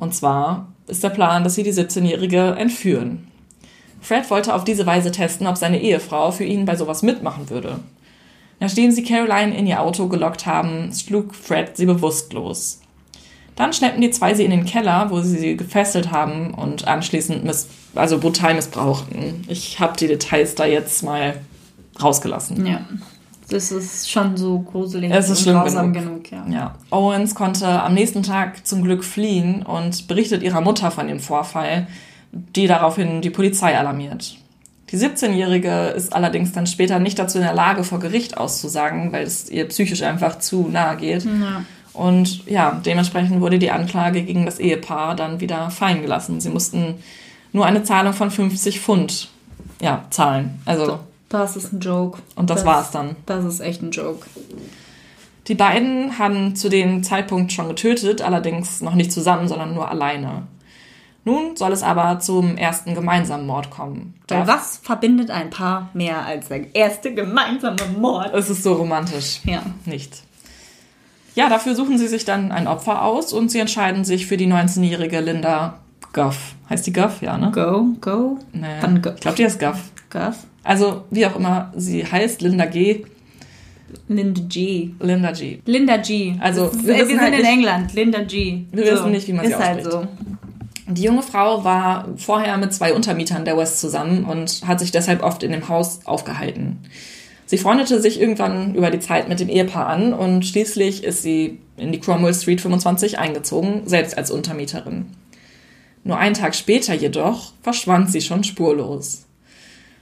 [0.00, 3.28] Und zwar ist der Plan, dass sie die 17-Jährige entführen.
[4.00, 7.78] Fred wollte auf diese Weise testen, ob seine Ehefrau für ihn bei sowas mitmachen würde.
[8.58, 12.80] Nachdem sie Caroline in ihr Auto gelockt haben, schlug Fred sie bewusstlos.
[13.58, 17.44] Dann schleppten die zwei sie in den Keller, wo sie sie gefesselt haben und anschließend
[17.44, 19.44] miss also brutal missbrauchten.
[19.48, 21.34] Ich habe die Details da jetzt mal
[22.00, 22.64] rausgelassen.
[22.64, 22.82] Ja.
[23.50, 26.24] Das ist schon so gruselig Es ist und schlimm grausam genug.
[26.24, 26.48] genug.
[26.52, 26.54] ja.
[26.54, 26.74] Ja.
[26.90, 31.88] Owens konnte am nächsten Tag zum Glück fliehen und berichtet ihrer Mutter von dem Vorfall,
[32.30, 34.36] die daraufhin die Polizei alarmiert.
[34.90, 39.24] Die 17-Jährige ist allerdings dann später nicht dazu in der Lage, vor Gericht auszusagen, weil
[39.24, 41.24] es ihr psychisch einfach zu nahe geht.
[41.24, 41.64] Ja.
[41.98, 46.40] Und ja, dementsprechend wurde die Anklage gegen das Ehepaar dann wieder fallen gelassen.
[46.40, 47.02] Sie mussten
[47.52, 49.28] nur eine Zahlung von 50 Pfund
[49.80, 50.60] ja, zahlen.
[50.64, 52.20] Also, Das ist ein Joke.
[52.36, 53.16] und das, war's dann.
[53.26, 54.26] Das ist echt ein Joke.
[55.48, 60.46] Die beiden haben zu dem Zeitpunkt schon getötet, allerdings noch nicht zusammen, sondern nur alleine.
[61.24, 64.14] Nun soll es aber zum ersten gemeinsamen Mord kommen.
[64.28, 68.32] Weil was verbindet ein Paar mehr als der erste gemeinsame Mord?
[68.34, 69.40] Es ist so romantisch.
[69.44, 69.62] Ja.
[69.84, 70.27] Nicht.
[71.38, 74.46] Ja, dafür suchen sie sich dann ein Opfer aus und sie entscheiden sich für die
[74.48, 75.78] 19-jährige Linda
[76.12, 76.54] Goff.
[76.68, 77.22] Heißt die Goff?
[77.22, 77.50] Ja, ne?
[77.52, 78.66] Go, go, Nee.
[78.80, 79.14] Van Gogh.
[79.14, 79.78] Ich glaube, die heißt Goff.
[80.10, 80.36] Goff.
[80.64, 83.04] Also, wie auch immer sie heißt, Linda G.
[84.08, 84.90] Linda G.
[85.00, 85.60] Linda G.
[85.64, 86.34] Linda G.
[86.40, 87.94] Also, ist, wir wir, wissen sind halt in nicht- England.
[87.94, 88.64] Linda G.
[88.72, 90.08] Wir wissen nicht, wie man sie ist halt ausspricht.
[90.88, 90.92] so.
[90.92, 95.22] Die junge Frau war vorher mit zwei Untermietern der West zusammen und hat sich deshalb
[95.22, 96.78] oft in dem Haus aufgehalten.
[97.48, 101.60] Sie freundete sich irgendwann über die Zeit mit dem Ehepaar an und schließlich ist sie
[101.78, 105.06] in die Cromwell Street 25 eingezogen, selbst als Untermieterin.
[106.04, 109.24] Nur einen Tag später jedoch verschwand sie schon spurlos.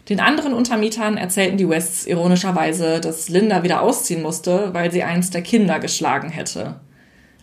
[0.09, 5.31] Den anderen Untermietern erzählten die Wests ironischerweise, dass Linda wieder ausziehen musste, weil sie eins
[5.31, 6.81] der Kinder geschlagen hätte.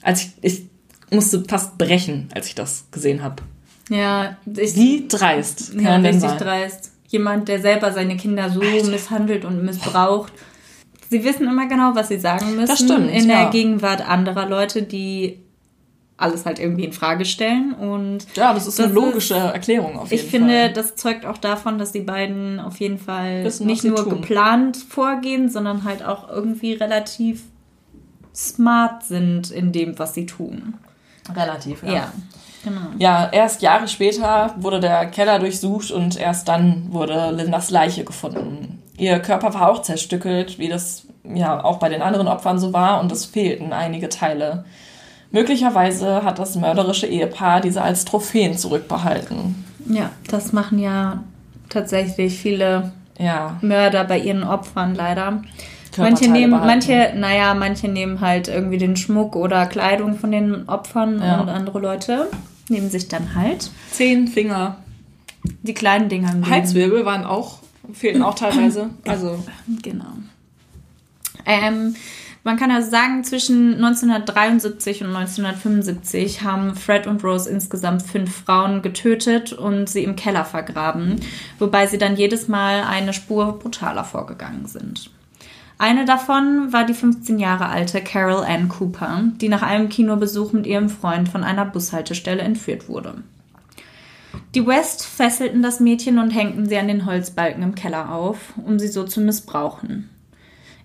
[0.02, 0.64] Als ich, ich
[1.12, 3.42] musste fast brechen, als ich das gesehen habe.
[3.90, 6.38] Ja, ich, Wie dreist kann ja, richtig sein?
[6.38, 6.93] dreist.
[7.14, 10.34] Jemand, der selber seine Kinder so misshandelt und missbraucht.
[11.12, 12.66] Sie wissen immer genau, was sie sagen müssen.
[12.68, 13.42] Das stimmt, In ja.
[13.44, 15.38] der Gegenwart anderer Leute, die
[16.18, 17.74] alles halt irgendwie in Frage stellen.
[17.74, 20.74] Und Ja, das ist Das eine logische Erklärung auf jeden ich finde, Fall.
[20.74, 24.10] das zeugt auch davon, dass die beiden auf jeden Fall Wissen, nicht nur tun.
[24.22, 27.44] geplant vorgehen, sondern halt auch irgendwie relativ
[28.34, 30.74] smart sind in dem, was sie tun.
[31.36, 32.12] Relativ, Ja,
[32.64, 32.82] genau.
[32.98, 38.82] Ja, erst Jahre später wurde der Keller durchsucht und erst dann wurde Lindas Leiche gefunden.
[38.98, 43.00] Ihr Körper war auch zerstückelt, wie das ja auch bei den anderen Opfern so war,
[43.02, 44.66] und es fehlten einige Teile.
[45.32, 49.66] Möglicherweise hat das mörderische Ehepaar diese als Trophäen zurückbehalten.
[49.90, 51.24] Ja, das machen ja
[51.70, 55.42] tatsächlich viele Ja, Mörder bei ihren Opfern leider.
[55.98, 56.68] Manche nehmen, behalten.
[56.68, 61.40] manche, naja, manche nehmen halt irgendwie den Schmuck oder Kleidung von den Opfern Ja.
[61.42, 62.28] und andere Leute
[62.70, 64.78] nehmen sich dann halt Zehn Finger.
[65.64, 66.34] die kleinen Dinger.
[66.50, 67.60] Halswirbel waren auch,
[67.94, 68.90] fehlten auch teilweise.
[69.08, 69.44] Also,
[69.82, 70.14] Genau.
[71.46, 71.96] Ähm,
[72.46, 78.82] man kann also sagen, zwischen 1973 und 1975 haben Fred und Rose insgesamt fünf Frauen
[78.82, 81.22] getötet und sie im Keller vergraben,
[81.58, 85.10] wobei sie dann jedes Mal eine Spur brutaler vorgegangen sind.
[85.78, 90.68] Eine davon war die 15 Jahre alte Carol Ann Cooper, die nach einem Kinobesuch mit
[90.68, 93.24] ihrem Freund von einer Bushaltestelle entführt wurde.
[94.56, 98.80] Die West fesselten das Mädchen und hängten sie an den Holzbalken im Keller auf, um
[98.80, 100.10] sie so zu missbrauchen.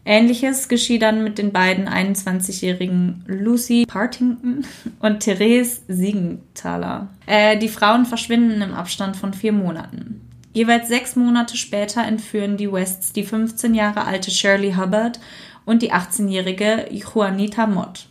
[0.04, 4.64] Ähnliches geschieht dann mit den beiden 21-jährigen Lucy Partington
[5.00, 7.08] und Therese Siegenthaler.
[7.26, 10.27] Äh, die Frauen verschwinden im Abstand von vier Monaten.
[10.52, 15.20] Jeweils sechs Monate später entführen die Wests die 15 Jahre alte Shirley Hubbard
[15.64, 18.08] und die 18-jährige Juanita Mott.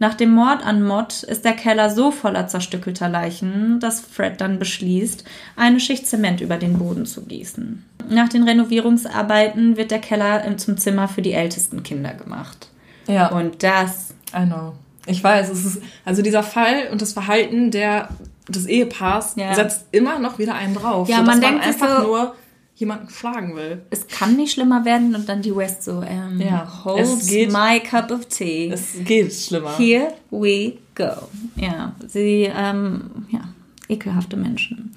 [0.00, 4.58] Nach dem Mord an Mott ist der Keller so voller zerstückelter Leichen, dass Fred dann
[4.58, 5.24] beschließt,
[5.56, 7.84] eine Schicht Zement über den Boden zu gießen.
[8.08, 12.68] Nach den Renovierungsarbeiten wird der Keller zum Zimmer für die ältesten Kinder gemacht.
[13.08, 13.30] ja.
[13.30, 14.72] Und das, I know.
[15.06, 18.08] Ich weiß, es ist, also dieser Fall und das Verhalten der,
[18.50, 19.54] des Ehepaars Ja.
[19.54, 21.08] setzt immer noch wieder einen drauf.
[21.08, 22.34] Ja, man denkt sich einfach so- nur
[22.76, 23.82] jemanden schlagen will.
[23.90, 27.78] es kann nicht schlimmer werden und dann die West so, ähm, Ja, holds geht- my
[27.80, 28.70] cup of tea.
[28.72, 29.76] Es geht schlimmer.
[29.76, 31.10] Here we go.
[31.56, 33.40] Ja, sie, ähm, ja,
[33.88, 34.94] ekelhafte Menschen.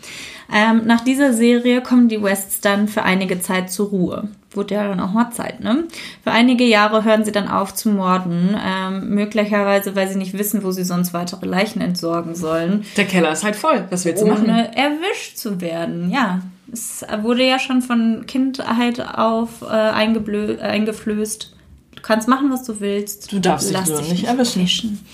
[0.54, 4.30] Ähm, nach dieser Serie kommen die Wests dann für einige Zeit zur Ruhe.
[4.56, 5.86] Wurde ja dann auch mal Zeit, ne?
[6.24, 10.64] Für einige Jahre hören sie dann auf zu morden, ähm, möglicherweise, weil sie nicht wissen,
[10.64, 13.86] wo sie sonst weitere Leichen entsorgen sollen, Der Keller ist halt voll.
[13.90, 14.44] Was willst du machen?
[14.46, 16.12] ohne erwischt zu werden.
[16.12, 16.42] Ja,
[16.72, 21.56] es wurde ja schon von Kindheit auf äh, eingeblö- eingeflößt.
[21.96, 23.32] Du kannst machen, was du willst.
[23.32, 24.60] Du darfst dich nur nicht erwischen.
[24.62, 25.06] erwischen.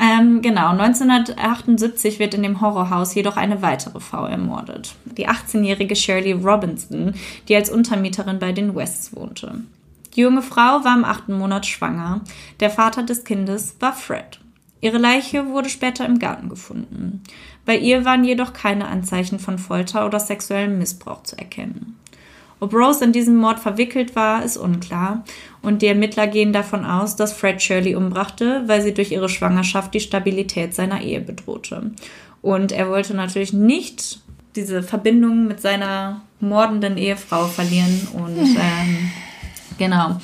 [0.00, 4.94] Ähm, genau, 1978 wird in dem Horrorhaus jedoch eine weitere Frau ermordet.
[5.04, 7.14] Die 18-jährige Shirley Robinson,
[7.48, 9.62] die als Untermieterin bei den Wests wohnte.
[10.14, 12.20] Die junge Frau war im achten Monat schwanger.
[12.60, 14.40] Der Vater des Kindes war Fred.
[14.80, 17.24] Ihre Leiche wurde später im Garten gefunden.
[17.64, 21.97] Bei ihr waren jedoch keine Anzeichen von Folter oder sexuellem Missbrauch zu erkennen.
[22.60, 25.24] Ob Rose in diesen Mord verwickelt war, ist unklar.
[25.62, 29.94] Und die Ermittler gehen davon aus, dass Fred Shirley umbrachte, weil sie durch ihre Schwangerschaft
[29.94, 31.92] die Stabilität seiner Ehe bedrohte.
[32.42, 34.20] Und er wollte natürlich nicht
[34.56, 38.08] diese Verbindung mit seiner mordenden Ehefrau verlieren.
[38.12, 39.10] Und ähm,
[39.78, 40.18] genau.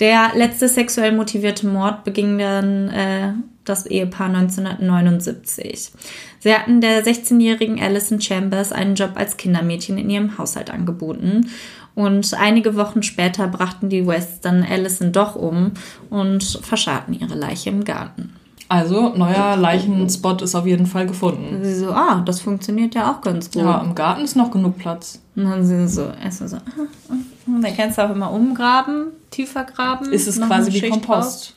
[0.00, 3.32] Der letzte sexuell motivierte Mord beging dann äh,
[3.68, 5.92] das Ehepaar 1979.
[6.40, 11.50] Sie hatten der 16-jährigen Alison Chambers einen Job als Kindermädchen in ihrem Haushalt angeboten.
[11.94, 15.72] Und einige Wochen später brachten die Wests dann Alison doch um
[16.10, 18.34] und verscharrten ihre Leiche im Garten.
[18.68, 21.62] Also, neuer Leichenspot ist auf jeden Fall gefunden.
[21.62, 23.62] Sie so, ah, das funktioniert ja auch ganz gut.
[23.62, 25.20] Ja, im Garten ist noch genug Platz.
[25.36, 27.60] Und dann sind sie so, erstmal so, ah, ah, ah.
[27.62, 30.12] dann kannst du auch immer umgraben, tiefer graben.
[30.12, 31.54] Ist es quasi wie Kompost.
[31.54, 31.56] drauf.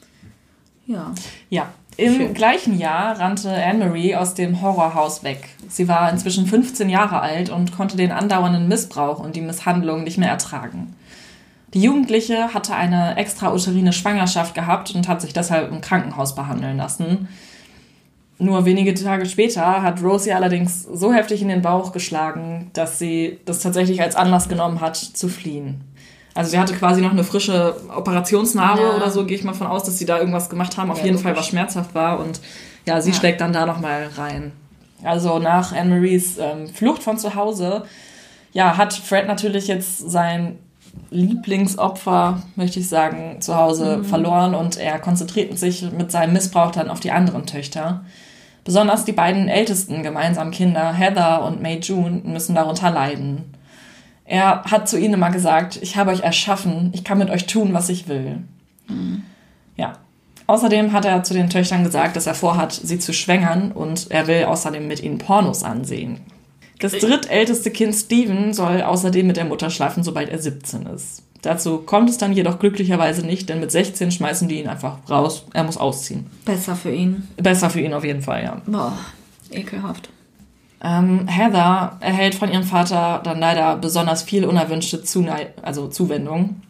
[0.86, 1.12] Ja.
[1.50, 1.74] Ja.
[2.00, 2.34] Im Schön.
[2.34, 5.50] gleichen Jahr rannte Anne-Marie aus dem Horrorhaus weg.
[5.68, 10.18] Sie war inzwischen 15 Jahre alt und konnte den andauernden Missbrauch und die Misshandlung nicht
[10.18, 10.96] mehr ertragen.
[11.74, 17.28] Die Jugendliche hatte eine extrauterine Schwangerschaft gehabt und hat sich deshalb im Krankenhaus behandeln lassen.
[18.38, 23.40] Nur wenige Tage später hat Rosie allerdings so heftig in den Bauch geschlagen, dass sie
[23.44, 25.82] das tatsächlich als Anlass genommen hat, zu fliehen.
[26.36, 28.96] Also sie hatte quasi noch eine frische Operationsnarbe Ja.
[28.96, 30.92] oder so, gehe ich mal von aus, dass sie da irgendwas gemacht haben.
[30.92, 31.24] Auf Ja, jeden logisch.
[31.32, 32.20] Fall, was schmerzhaft war.
[32.20, 32.40] Und
[32.86, 33.16] ja, sie Ja.
[33.16, 34.52] schlägt dann da nochmal rein.
[35.04, 37.84] Also nach Anne-Maries ähm, Flucht von zu Hause,
[38.52, 40.58] ja, hat Fred natürlich jetzt sein
[41.12, 44.06] Lieblingsopfer, möchte ich sagen, zu Hause Mhm.
[44.06, 48.02] verloren und er konzentriert sich mit seinem Missbrauch dann auf die anderen Töchter.
[48.66, 53.49] Besonders die beiden ältesten gemeinsamen Kinder, Heather und May June, müssen darunter leiden.
[54.30, 57.74] Er hat zu ihnen immer gesagt, ich habe euch erschaffen, ich kann mit euch tun,
[57.74, 58.44] was ich will.
[59.76, 59.94] Ja.
[60.46, 64.28] Außerdem hat er zu den Töchtern gesagt, dass er vorhat, sie zu schwängern und er
[64.28, 66.20] will außerdem mit ihnen Pornos ansehen.
[66.78, 71.24] Das drittälteste Kind Steven soll außerdem mit der Mutter schlafen, sobald er 17 ist.
[71.42, 75.46] Dazu kommt es dann jedoch glücklicherweise nicht, denn mit 16 schmeißen die ihn einfach raus.
[75.54, 76.28] Er muss ausziehen.
[76.46, 77.28] Besser für ihn.
[77.38, 78.62] Besser für ihn auf jeden Fall, ja.
[78.68, 78.94] Boah,
[79.50, 80.10] ekelhaft.
[80.82, 86.62] Ähm, Heather erhält von ihrem Vater dann leider besonders viel unerwünschte Zunei also Zuwendung.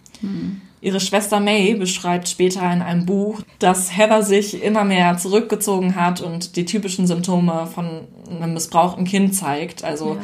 [0.82, 6.22] Ihre Schwester May beschreibt später in einem Buch, dass Heather sich immer mehr zurückgezogen hat
[6.22, 9.84] und die typischen Symptome von einem missbrauchten Kind zeigt.
[9.84, 10.22] Also Ja.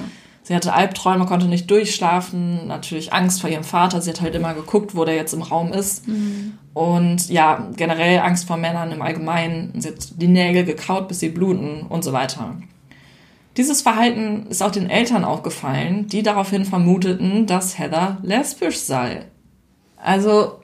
[0.48, 4.00] Sie hatte Albträume, konnte nicht durchschlafen, natürlich Angst vor ihrem Vater.
[4.00, 6.08] Sie hat halt immer geguckt, wo der jetzt im Raum ist.
[6.08, 6.60] Mhm.
[6.72, 9.74] Und ja, generell Angst vor Männern im Allgemeinen.
[9.82, 12.58] Sie hat die Nägel gekaut, bis sie bluten und so weiter.
[13.58, 19.26] Dieses Verhalten ist auch den Eltern aufgefallen, die daraufhin vermuteten, dass Heather lesbisch sei.
[19.96, 20.60] Also,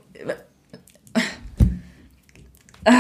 [2.84, 2.92] äh,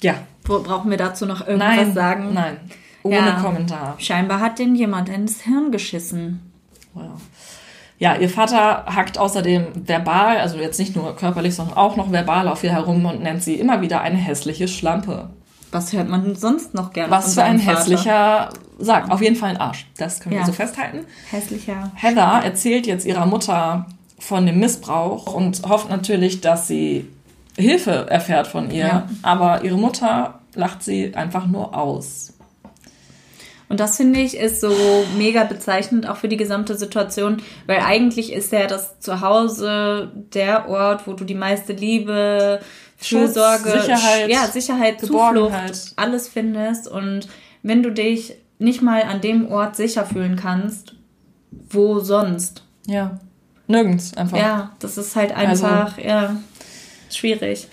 [0.00, 0.14] ja.
[0.44, 2.32] Wo, brauchen wir dazu noch irgendwas nein, sagen?
[2.32, 2.58] Nein,
[3.02, 3.96] ohne ja, Kommentar.
[3.98, 6.52] Scheinbar hat den jemand ins Hirn geschissen.
[6.94, 7.20] Wow.
[7.98, 12.46] Ja, ihr Vater hackt außerdem verbal, also jetzt nicht nur körperlich, sondern auch noch verbal
[12.46, 15.30] auf ihr herum und nennt sie immer wieder eine hässliche Schlampe.
[15.76, 17.10] Was hört man sonst noch gerne?
[17.10, 17.78] Was für ein Vater?
[17.78, 18.48] hässlicher
[18.78, 19.86] Sag, auf jeden Fall ein Arsch.
[19.98, 20.40] Das können ja.
[20.40, 21.04] wir so festhalten.
[21.30, 21.92] Hässlicher.
[21.94, 23.84] Heather erzählt jetzt ihrer Mutter
[24.18, 27.10] von dem Missbrauch und hofft natürlich, dass sie
[27.58, 28.86] Hilfe erfährt von ihr.
[28.86, 29.08] Ja.
[29.22, 32.32] Aber ihre Mutter lacht sie einfach nur aus.
[33.68, 34.72] Und das finde ich ist so
[35.18, 41.06] mega bezeichnend auch für die gesamte Situation, weil eigentlich ist ja das Zuhause der Ort,
[41.06, 42.60] wo du die meiste Liebe,
[43.08, 46.88] Fürsorge, Schutz, Sicherheit, ja, Sicherheit, Zuflucht, alles findest.
[46.88, 47.28] Und
[47.62, 50.94] wenn du dich nicht mal an dem Ort sicher fühlen kannst,
[51.50, 52.62] wo sonst?
[52.86, 53.18] Ja,
[53.66, 54.38] nirgends einfach.
[54.38, 56.36] Ja, das ist halt einfach, also, ja,
[57.10, 57.68] schwierig.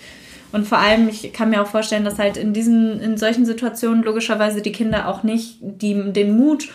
[0.52, 4.04] Und vor allem, ich kann mir auch vorstellen, dass halt in diesen, in solchen Situationen
[4.04, 6.68] logischerweise die Kinder auch nicht die, den Mut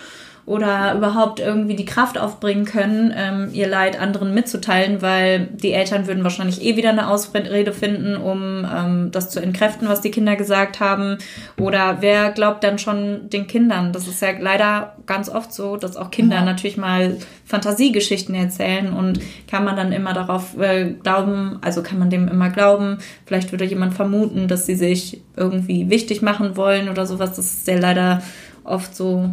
[0.50, 6.08] oder überhaupt irgendwie die Kraft aufbringen können, ähm, ihr Leid anderen mitzuteilen, weil die Eltern
[6.08, 10.36] würden wahrscheinlich eh wieder eine Ausrede finden, um ähm, das zu entkräften, was die Kinder
[10.36, 11.20] gesagt haben.
[11.60, 13.94] Oder wer glaubt dann schon den Kindern?
[13.94, 16.46] Das ist ja leider ganz oft so, dass auch Kinder ja.
[16.46, 22.10] natürlich mal Fantasiegeschichten erzählen und kann man dann immer darauf äh, glauben, also kann man
[22.10, 22.98] dem immer glauben,
[23.28, 27.36] vielleicht würde jemand vermuten, dass sie sich irgendwie wichtig machen wollen oder sowas.
[27.36, 28.24] Das ist sehr leider
[28.64, 29.30] oft so.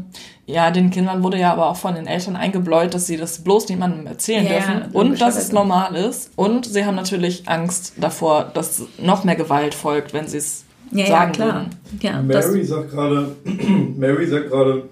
[0.49, 3.69] Ja, den Kindern wurde ja aber auch von den Eltern eingebläut, dass sie das bloß
[3.69, 6.31] niemandem erzählen ja, dürfen und dass es normal ist.
[6.37, 11.07] Und sie haben natürlich Angst davor, dass noch mehr Gewalt folgt, wenn sie es ja,
[11.07, 11.67] sagen ja, klar.
[12.01, 13.35] Ja, Mary sagt gerade,
[13.97, 14.85] Mary sagt gerade,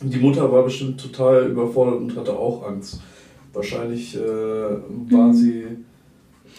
[0.00, 3.00] die Mutter war bestimmt total überfordert und hatte auch Angst.
[3.52, 5.32] Wahrscheinlich äh, war mhm.
[5.34, 5.66] sie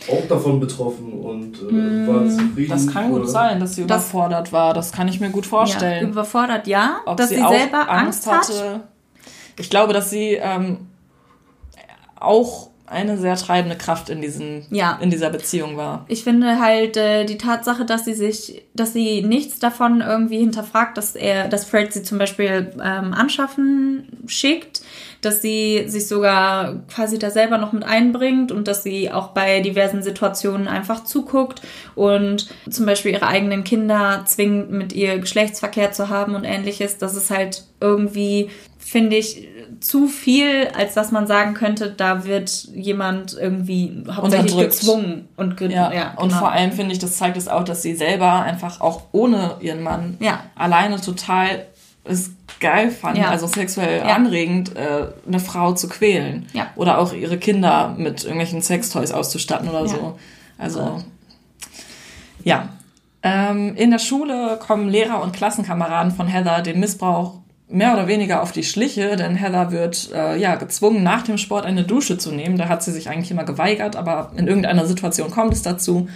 [0.09, 2.69] auch davon betroffen und äh, mm, war zufrieden.
[2.69, 4.73] Das kann gut sein, dass sie das, überfordert war.
[4.73, 6.05] Das kann ich mir gut vorstellen.
[6.05, 7.01] Ja, überfordert, ja.
[7.05, 8.81] Ob dass sie, sie selber Angst, Angst hatte.
[9.59, 10.87] Ich glaube, dass sie ähm,
[12.19, 14.97] auch eine sehr treibende Kraft in diesen ja.
[15.01, 16.05] in dieser Beziehung war.
[16.07, 20.97] Ich finde halt äh, die Tatsache, dass sie sich, dass sie nichts davon irgendwie hinterfragt,
[20.97, 24.81] dass er, dass Fred sie zum Beispiel ähm, anschaffen schickt,
[25.21, 29.61] dass sie sich sogar quasi da selber noch mit einbringt und dass sie auch bei
[29.61, 31.61] diversen Situationen einfach zuguckt
[31.95, 36.97] und zum Beispiel ihre eigenen Kinder zwingt, mit ihr Geschlechtsverkehr zu haben und ähnliches.
[36.97, 39.47] Das ist halt irgendwie, finde ich,
[39.79, 45.71] zu viel, als dass man sagen könnte, da wird jemand irgendwie hauptsächlich gezwungen und ge
[45.71, 46.23] ja, ja genau.
[46.23, 49.57] und vor allem finde ich, das zeigt es auch, dass sie selber einfach auch ohne
[49.59, 50.43] ihren Mann ja.
[50.55, 51.65] alleine total
[52.03, 53.29] es geil fand, ja.
[53.29, 54.15] also sexuell ja.
[54.15, 56.47] anregend, äh, eine Frau zu quälen.
[56.53, 56.67] Ja.
[56.75, 60.17] Oder auch ihre Kinder mit irgendwelchen Sextoys auszustatten oder so.
[60.57, 61.03] Also,
[62.43, 62.69] ja.
[63.23, 67.39] Ähm, in der Schule kommen Lehrer und Klassenkameraden von Heather den Missbrauch
[67.69, 71.65] mehr oder weniger auf die Schliche, denn Heather wird äh, ja gezwungen, nach dem Sport
[71.65, 72.57] eine Dusche zu nehmen.
[72.57, 76.07] Da hat sie sich eigentlich immer geweigert, aber in irgendeiner Situation kommt es dazu.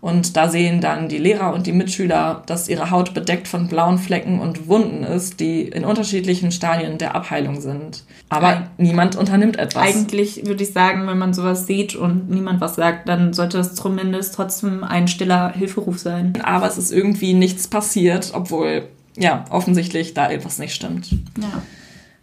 [0.00, 3.98] Und da sehen dann die Lehrer und die Mitschüler, dass ihre Haut bedeckt von blauen
[3.98, 8.04] Flecken und Wunden ist, die in unterschiedlichen Stadien der Abheilung sind.
[8.28, 9.82] Aber Eig niemand unternimmt etwas.
[9.82, 13.74] Eigentlich würde ich sagen, wenn man sowas sieht und niemand was sagt, dann sollte das
[13.74, 16.38] zumindest trotzdem ein stiller Hilferuf sein.
[16.44, 21.10] Aber es ist irgendwie nichts passiert, obwohl, ja, offensichtlich da etwas nicht stimmt.
[21.40, 21.62] Ja.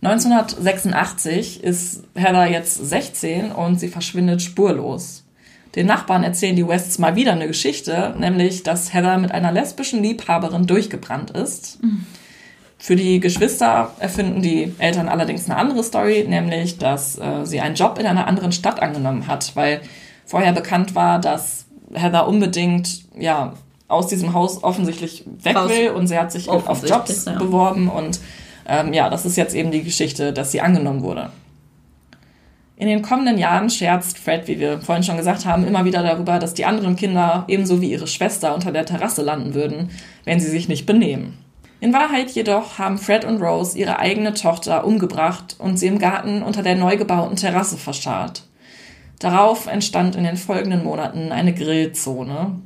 [0.02, 5.25] 1986 ist Heather jetzt 16 und sie verschwindet spurlos.
[5.76, 10.02] Den Nachbarn erzählen die Wests mal wieder eine Geschichte, nämlich, dass Heather mit einer lesbischen
[10.02, 11.84] Liebhaberin durchgebrannt ist.
[11.84, 12.06] Mhm.
[12.78, 17.76] Für die Geschwister erfinden die Eltern allerdings eine andere Story, nämlich, dass äh, sie einen
[17.76, 19.82] Job in einer anderen Stadt angenommen hat, weil
[20.26, 23.54] vorher bekannt war, dass Heather unbedingt ja
[23.88, 27.34] aus diesem Haus offensichtlich weg will und sie hat sich auf Jobs ja.
[27.38, 28.20] beworben und
[28.68, 31.32] ähm, ja, das ist jetzt eben die Geschichte, dass sie angenommen wurde.
[32.78, 36.40] In den kommenden Jahren scherzt Fred, wie wir vorhin schon gesagt haben, immer wieder darüber,
[36.40, 39.92] dass die anderen Kinder ebenso wie ihre Schwester unter der Terrasse landen würden,
[40.26, 41.38] wenn sie sich nicht benehmen.
[41.80, 46.42] In Wahrheit jedoch haben Fred und Rose ihre eigene Tochter umgebracht und sie im Garten
[46.42, 48.44] unter der neu gebauten Terrasse verscharrt.
[49.20, 52.60] Darauf entstand in den folgenden Monaten eine Grillzone.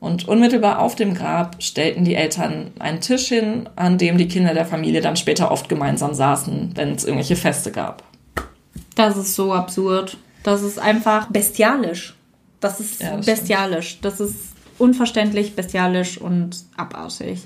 [0.00, 4.54] Und unmittelbar auf dem Grab stellten die Eltern einen Tisch hin, an dem die Kinder
[4.54, 8.02] der Familie dann später oft gemeinsam saßen, wenn es irgendwelche Feste gab.
[8.94, 10.16] Das ist so absurd.
[10.42, 12.14] Das ist einfach bestialisch.
[12.60, 14.00] Das ist Ja, das bestialisch.
[14.00, 14.36] Das ist
[14.78, 17.42] unverständlich, bestialisch und abartig.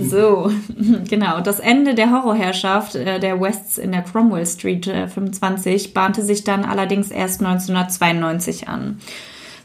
[0.00, 0.52] So,
[1.08, 1.40] genau.
[1.40, 6.44] Das Ende der Horrorherrschaft äh, der Wests in der Cromwell Street äh, 25 bahnte sich
[6.44, 9.00] dann allerdings erst 1992 an.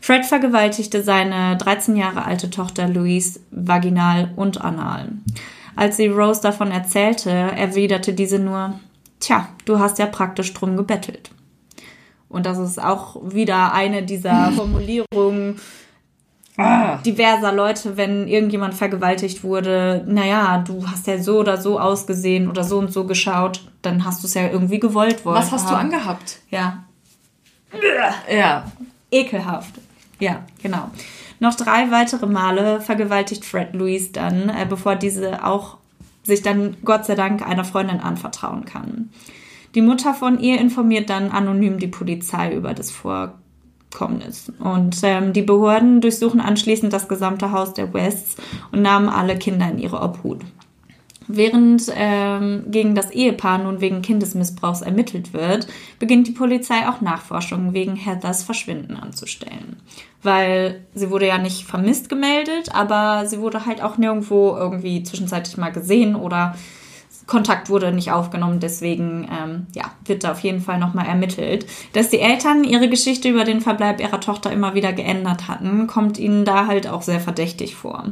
[0.01, 5.09] Fred vergewaltigte seine 13 Jahre alte Tochter Louise vaginal und anal.
[5.75, 8.79] Als sie Rose davon erzählte, erwiderte diese nur,
[9.23, 11.31] Tja, du hast ja praktisch drum gebettelt.
[12.27, 15.61] Und das ist auch wieder eine dieser Formulierungen
[16.55, 20.03] Ah, diverser Leute, wenn irgendjemand vergewaltigt wurde.
[20.07, 24.21] Naja, du hast ja so oder so ausgesehen oder so und so geschaut, dann hast
[24.21, 25.37] du es ja irgendwie gewollt wollen.
[25.37, 26.41] was hast du angehabt?
[26.51, 26.83] Ja,
[28.31, 28.65] Ja,
[29.09, 29.73] ekelhaft.
[30.19, 30.91] Ja, genau.
[31.39, 35.77] Noch drei weitere Male vergewaltigt Fred Louise dann, äh, bevor diese auch
[36.23, 39.09] sich dann Gott sei Dank einer Freundin anvertrauen kann.
[39.75, 44.51] Die Mutter von ihr informiert dann anonym die Polizei über das Vorkommnis.
[44.59, 48.37] Und ähm, die Behörden durchsuchen anschließend das gesamte Haus der Wests
[48.71, 50.41] und nahmen alle Kinder in ihre Obhut.
[51.27, 55.67] Während ähm, gegen das Ehepaar nun wegen Kindesmissbrauchs ermittelt wird,
[55.99, 59.77] beginnt die Polizei auch Nachforschungen wegen Heathers Verschwinden anzustellen.
[60.21, 65.57] Weil sie wurde ja nicht vermisst gemeldet, aber sie wurde halt auch nirgendwo irgendwie zwischenzeitlich
[65.57, 66.55] mal gesehen oder
[67.25, 71.65] Kontakt wurde nicht aufgenommen, deswegen ähm, ja, wird da auf jeden Fall nochmal ermittelt.
[71.93, 76.19] Dass die Eltern ihre Geschichte über den Verbleib ihrer Tochter immer wieder geändert hatten, kommt
[76.19, 78.11] ihnen da halt auch sehr verdächtig vor.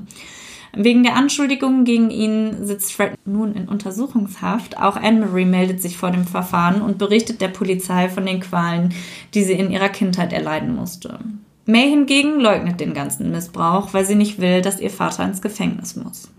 [0.73, 4.77] Wegen der Anschuldigungen gegen ihn sitzt Fred nun in Untersuchungshaft.
[4.77, 8.93] Auch Anne-Marie meldet sich vor dem Verfahren und berichtet der Polizei von den Qualen,
[9.33, 11.19] die sie in ihrer Kindheit erleiden musste.
[11.65, 15.95] May hingegen leugnet den ganzen Missbrauch, weil sie nicht will, dass ihr Vater ins Gefängnis
[15.95, 16.29] muss.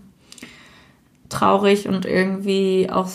[1.29, 3.07] Traurig und irgendwie auch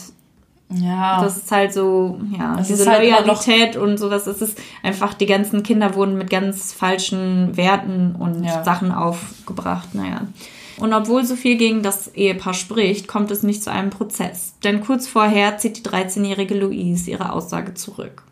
[0.71, 1.23] ja.
[1.23, 4.27] das ist halt so, ja, Es diese ist halt Loyalität und sowas.
[4.27, 8.63] Es ist einfach, die ganzen Kinder wurden mit ganz falschen Werten und Ja.
[8.65, 10.23] Sachen aufgebracht, naja.
[10.81, 14.55] Und obwohl so viel gegen das Ehepaar spricht, kommt es nicht zu einem Prozess.
[14.63, 18.23] Denn kurz vorher zieht die 13-jährige Louise ihre Aussage zurück.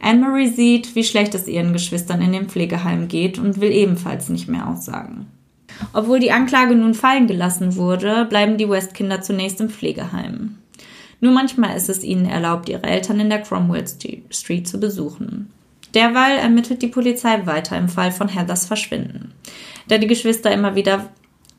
[0.00, 4.48] Anne-Marie sieht, wie schlecht es ihren Geschwistern in dem Pflegeheim geht und will ebenfalls nicht
[4.48, 5.26] mehr aussagen.
[5.92, 10.58] Obwohl die Anklage nun fallen gelassen wurde, bleiben die West-Kinder zunächst im Pflegeheim.
[11.20, 15.50] Nur manchmal ist es ihnen erlaubt, ihre Eltern in der Cromwell St- Street zu besuchen.
[15.94, 19.32] Derweil ermittelt die Polizei weiter im Fall von Heathers Verschwinden.
[19.88, 21.08] Da die Geschwister immer wieder,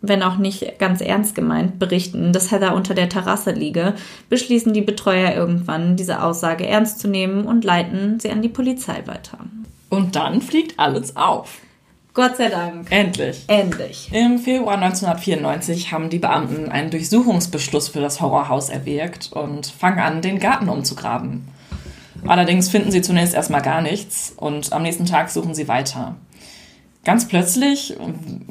[0.01, 3.93] wenn auch nicht ganz ernst gemeint, berichten, dass Heather unter der Terrasse liege,
[4.29, 9.03] beschließen die Betreuer irgendwann, diese Aussage ernst zu nehmen und leiten sie an die Polizei
[9.05, 9.39] weiter.
[9.89, 11.59] Und dann fliegt alles auf.
[12.13, 12.91] Gott sei Dank.
[12.91, 13.43] Endlich.
[13.47, 14.09] Endlich.
[14.11, 20.21] Im Februar 1994 haben die Beamten einen Durchsuchungsbeschluss für das Horrorhaus erwirkt und fangen an,
[20.23, 21.47] den Garten umzugraben.
[22.25, 26.15] Allerdings finden sie zunächst erstmal gar nichts und am nächsten Tag suchen sie weiter.
[27.07, 27.95] Ganz plötzlich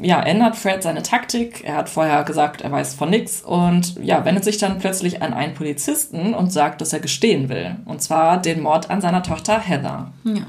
[0.01, 1.63] ja, ändert Fred seine Taktik.
[1.63, 5.35] Er hat vorher gesagt, er weiß von nichts und ja, wendet sich dann plötzlich an
[5.35, 7.77] einen Polizisten und sagt, dass er gestehen will.
[7.85, 10.11] Und zwar den Mord an seiner Tochter Heather.
[10.25, 10.47] Ja.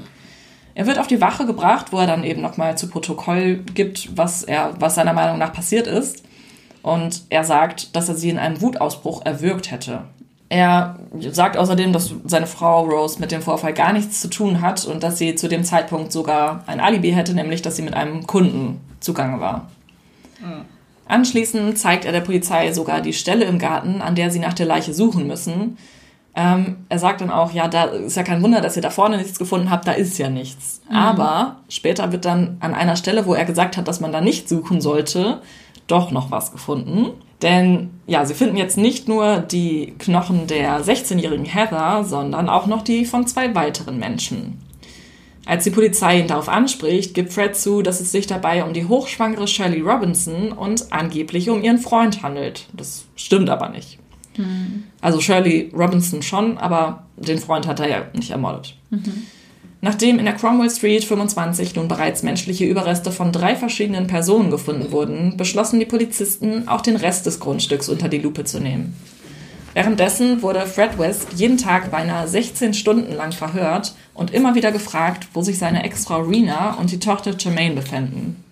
[0.74, 4.42] Er wird auf die Wache gebracht, wo er dann eben nochmal zu Protokoll gibt, was
[4.42, 6.24] er, was seiner Meinung nach passiert ist.
[6.80, 10.04] Und er sagt, dass er sie in einem Wutausbruch erwürgt hätte.
[10.50, 14.84] Er sagt außerdem, dass seine Frau Rose mit dem Vorfall gar nichts zu tun hat
[14.86, 18.26] und dass sie zu dem Zeitpunkt sogar ein Alibi hätte, nämlich dass sie mit einem
[18.26, 19.68] Kunden zugange war.
[21.06, 24.66] Anschließend zeigt er der Polizei sogar die Stelle im Garten, an der sie nach der
[24.66, 25.76] Leiche suchen müssen.
[26.34, 29.18] Ähm, er sagt dann auch, ja, da ist ja kein Wunder, dass ihr da vorne
[29.18, 30.80] nichts gefunden habt, da ist ja nichts.
[30.92, 34.48] Aber später wird dann an einer Stelle, wo er gesagt hat, dass man da nicht
[34.48, 35.42] suchen sollte,
[35.88, 37.08] doch noch was gefunden.
[37.42, 42.82] Denn ja, sie finden jetzt nicht nur die Knochen der 16-jährigen Heather, sondern auch noch
[42.82, 44.58] die von zwei weiteren Menschen.
[45.46, 48.84] Als die Polizei ihn darauf anspricht, gibt Fred zu, dass es sich dabei um die
[48.84, 52.66] hochschwangere Shirley Robinson und angeblich um ihren Freund handelt.
[52.74, 53.98] Das stimmt aber nicht.
[55.00, 58.76] Also Shirley Robinson schon, aber den Freund hat er ja nicht ermordet.
[59.80, 64.90] Nachdem in der Cromwell Street 25 nun bereits menschliche Überreste von drei verschiedenen Personen gefunden
[64.90, 68.96] wurden, beschlossen die Polizisten, auch den Rest des Grundstücks unter die Lupe zu nehmen.
[69.74, 75.28] Währenddessen wurde Fred West jeden Tag beinahe 16 Stunden lang verhört und immer wieder gefragt,
[75.34, 78.42] wo sich seine Ex-Frau Rena und die Tochter Jermaine befänden.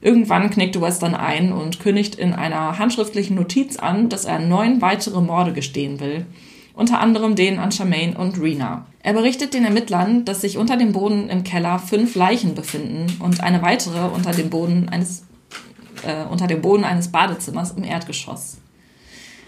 [0.00, 4.80] Irgendwann knickte West dann ein und kündigt in einer handschriftlichen Notiz an, dass er neun
[4.80, 6.26] weitere Morde gestehen will,
[6.74, 8.86] unter anderem den an Charmaine und Rena.
[9.02, 13.42] Er berichtet den Ermittlern, dass sich unter dem Boden im Keller fünf Leichen befinden und
[13.42, 15.24] eine weitere unter dem Boden eines
[16.04, 18.58] äh, unter dem Boden eines Badezimmers im Erdgeschoss.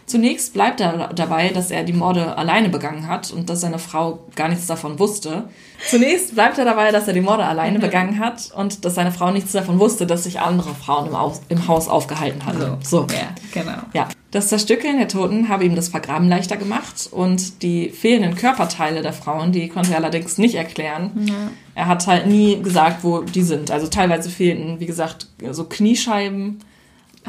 [0.07, 4.21] Zunächst bleibt er dabei, dass er die Morde alleine begangen hat und dass seine Frau
[4.35, 5.49] gar nichts davon wusste.
[5.89, 9.31] Zunächst bleibt er dabei, dass er die Morde alleine begangen hat und dass seine Frau
[9.31, 12.77] nichts davon wusste, dass sich andere Frauen im, Aus im Haus aufgehalten hatten.
[12.83, 13.07] So.
[13.11, 13.79] Ja, genau.
[13.95, 14.09] Ja.
[14.31, 19.13] Das Zerstückeln der Toten habe ihm das Vergraben leichter gemacht und die fehlenden Körperteile der
[19.13, 21.13] Frauen, die konnte er allerdings nicht erklären.
[21.27, 21.35] Ja.
[21.77, 23.71] Er hat halt nie gesagt, wo die sind.
[23.71, 26.61] Also teilweise fehlten, wie gesagt, so Kniescheiben,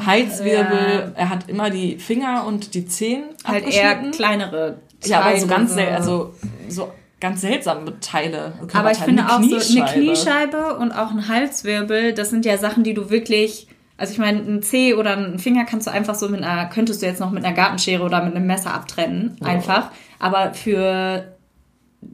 [0.04, 1.12] Halswirbel.
[1.14, 5.58] Er hat immer die Finger und die Zehen Halt eher kleinere Ja, aber so Teile,
[5.58, 6.34] ganz, sel also
[6.68, 8.52] so ganz seltsame Teile.
[8.72, 12.84] Aber ich finde auch so eine Kniescheibe und auch ein Halswirbel, das sind ja Sachen,
[12.84, 16.28] die du wirklich, also ich meine, ein Zeh oder ein Finger kannst du einfach so
[16.28, 19.90] mit einer, könntest du jetzt noch mit einer Gartenschere oder mit einem Messer abtrennen, einfach.
[20.18, 21.35] Aber für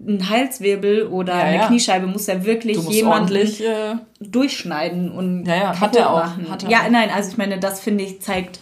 [0.06, 1.66] einen Halswirbel oder Ja, eine ja.
[1.66, 3.62] Kniescheibe muss ja wirklich ordentlich.
[3.64, 6.50] Äh, durchschneiden und Ja, ja, hat er auch, machen.
[6.50, 8.60] hat er ja, nein, also ich meine, das finde ich zeigt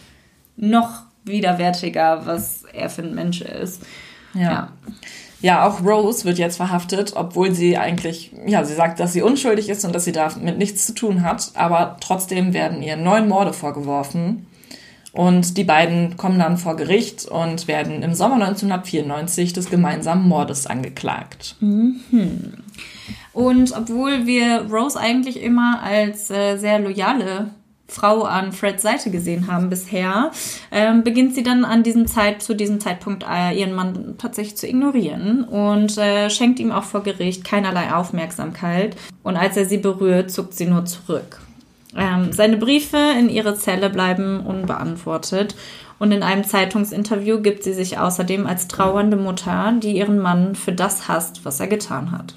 [0.57, 3.83] noch widerwärtiger, was er für ein Mensch ist.
[4.35, 4.73] ja.
[5.43, 9.71] Ja, auch Rose wird jetzt verhaftet, obwohl sie eigentlich, ja, sie sagt, dass sie unschuldig
[9.71, 13.55] ist und dass sie damit nichts zu tun hat, aber trotzdem werden ihr neun Morde
[13.55, 14.47] vorgeworfen.
[15.13, 20.67] Und die beiden kommen dann vor Gericht und werden im Sommer 1994 des gemeinsamen Mordes
[20.67, 21.57] angeklagt.
[23.33, 27.51] Und obwohl wir Rose eigentlich immer als äh, sehr loyale
[27.91, 30.31] Frau an Freds Seite gesehen haben bisher,
[30.71, 34.69] ähm, beginnt sie dann an diesem Zeit, zu diesem Zeitpunkt äh, ihren Mann tatsächlich zu
[34.69, 38.97] ignorieren und äh, schenkt ihm auch vor Gericht keinerlei Aufmerksamkeit.
[39.23, 41.41] Und als er sie berührt, zuckt sie nur zurück.
[41.97, 45.55] Ähm, seine Briefe in ihre Zelle bleiben unbeantwortet.
[45.99, 50.73] Und in einem Zeitungsinterview gibt sie sich außerdem als trauernde Mutter, die ihren Mann für
[50.73, 52.35] das hasst, was er getan hat.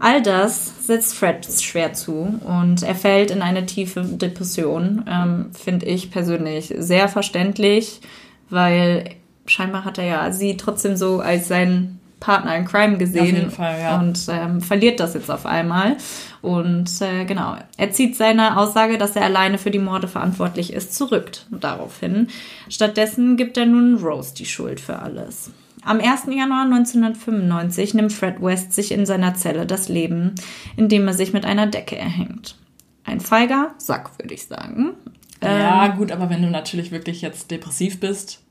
[0.00, 5.04] All das setzt Fred schwer zu und er fällt in eine tiefe Depression.
[5.08, 8.00] Ähm, Finde ich persönlich sehr verständlich,
[8.48, 9.16] weil
[9.46, 13.98] scheinbar hat er ja sie trotzdem so als seinen Partner in Crime gesehen Fall, ja.
[13.98, 15.96] und ähm, verliert das jetzt auf einmal.
[16.42, 20.94] Und äh, genau, er zieht seine Aussage, dass er alleine für die Morde verantwortlich ist,
[20.94, 22.28] zurück daraufhin.
[22.68, 25.50] Stattdessen gibt er nun Rose die Schuld für alles.
[25.84, 26.24] Am 1.
[26.26, 30.34] Januar 1995 nimmt Fred West sich in seiner Zelle das Leben,
[30.76, 32.56] indem er sich mit einer Decke erhängt.
[33.04, 34.94] Ein feiger Sack, würde ich sagen.
[35.42, 38.42] Ja, Ähm, gut, aber wenn du natürlich wirklich jetzt depressiv bist,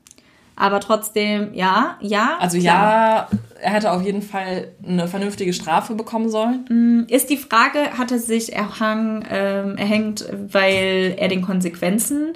[0.58, 2.36] aber trotzdem, ja, ja.
[2.40, 3.28] also klar.
[3.30, 7.06] ja, er hätte auf jeden Fall eine vernünftige Strafe bekommen sollen.
[7.08, 12.32] Ist die Frage, hat er sich erhang, ähm, erhängt, weil er den Konsequenzen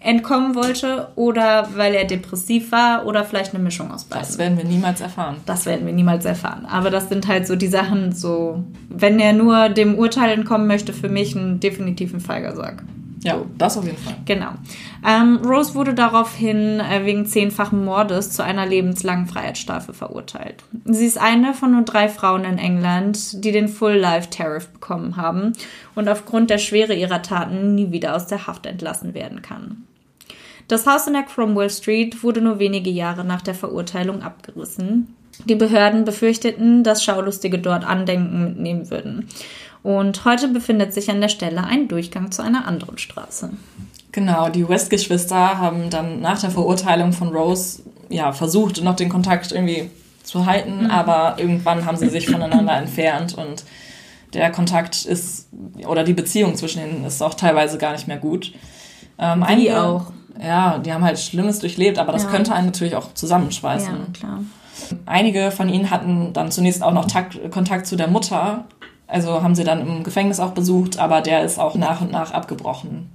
[0.00, 4.26] entkommen wollte oder weil er depressiv war oder vielleicht eine Mischung aus beiden?
[4.26, 5.36] Das werden wir niemals erfahren.
[5.46, 6.66] Das werden wir niemals erfahren.
[6.66, 10.92] Aber das sind halt so die Sachen, so, wenn er nur dem Urteil entkommen möchte,
[10.92, 12.82] für mich ein definitiv ein Feigersack.
[13.24, 14.16] Ja, das auf jeden Fall.
[14.24, 14.50] Genau.
[15.06, 20.64] Ähm, Rose wurde daraufhin äh, wegen zehnfachen Mordes zu einer lebenslangen Freiheitsstrafe verurteilt.
[20.84, 25.16] Sie ist eine von nur drei Frauen in England, die den Full Life Tariff bekommen
[25.16, 25.52] haben
[25.94, 29.84] und aufgrund der Schwere ihrer Taten nie wieder aus der Haft entlassen werden kann.
[30.66, 35.14] Das Haus in der Cromwell Street wurde nur wenige Jahre nach der Verurteilung abgerissen.
[35.44, 39.28] Die Behörden befürchteten, dass Schaulustige dort Andenken mitnehmen würden.
[39.82, 43.50] Und heute befindet sich an der Stelle ein Durchgang zu einer anderen Straße.
[44.12, 49.52] Genau, die West-Geschwister haben dann nach der Verurteilung von Rose ja, versucht, noch den Kontakt
[49.52, 49.90] irgendwie
[50.22, 53.64] zu halten, aber irgendwann haben sie sich voneinander entfernt und
[54.34, 55.48] der Kontakt ist,
[55.86, 58.52] oder die Beziehung zwischen ihnen ist auch teilweise gar nicht mehr gut.
[59.18, 60.12] Ähm, Wie auch.
[60.42, 62.30] Ja, die haben halt Schlimmes durchlebt, aber das Ja.
[62.30, 63.94] könnte einen natürlich auch zusammenschweißen.
[63.94, 64.38] Ja, klar.
[65.06, 68.64] Einige von ihnen hatten dann zunächst auch noch Takt, Kontakt zu der Mutter.
[69.12, 72.32] Also haben sie dann im Gefängnis auch besucht, aber der ist auch nach und nach
[72.32, 73.10] abgebrochen.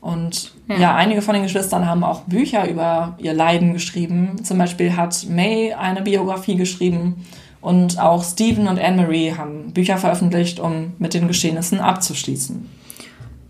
[0.00, 0.76] Und ja.
[0.76, 0.94] Ja.
[0.96, 4.44] einige von den Geschwistern haben auch Bücher über ihr Leiden geschrieben.
[4.44, 7.24] Zum Beispiel hat May eine Biografie geschrieben
[7.60, 12.68] und auch Stephen und Anne-Marie haben Bücher veröffentlicht, um mit den Geschehnissen abzuschließen.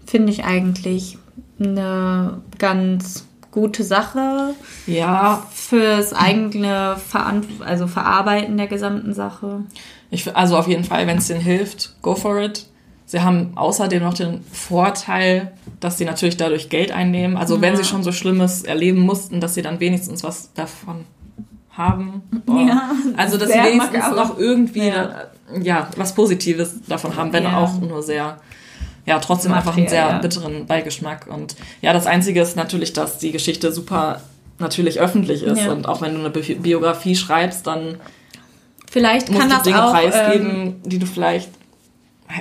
[0.07, 1.19] Finde ich eigentlich
[1.59, 4.55] eine ganz gute Sache
[4.87, 9.61] Ja, fürs eigene Verant also Verarbeiten der gesamten Sache.
[10.11, 12.67] Ich, also auf jeden Fall, wenn es denen hilft, go for it.
[13.07, 17.37] Sie haben außerdem noch den Vorteil, dass sie natürlich dadurch Geld einnehmen.
[17.37, 17.77] Also wenn Ja.
[17.79, 21.05] sie schon so Schlimmes erleben mussten, dass sie dann wenigstens was davon
[21.71, 22.23] haben.
[22.47, 22.61] Boah.
[22.61, 24.95] Ja, also dass sie wenigstens noch irgendwie Ja.
[25.55, 25.61] ja.
[25.63, 27.59] ja, was Positives davon haben, wenn Ja.
[27.59, 28.39] auch nur sehr,
[29.07, 30.19] ja, trotzdem einfach einen sehr ja.
[30.19, 31.27] bitteren Beigeschmack.
[31.27, 34.21] Und ja, das Einzige ist natürlich, dass die Geschichte super
[34.59, 35.63] natürlich öffentlich ist.
[35.63, 35.73] Ja.
[35.73, 37.99] Und auch wenn du eine Bi Biografie schreibst, dann
[38.91, 41.51] Vielleicht musst kann du das Dinge auch ähm, preisgeben, die du vielleicht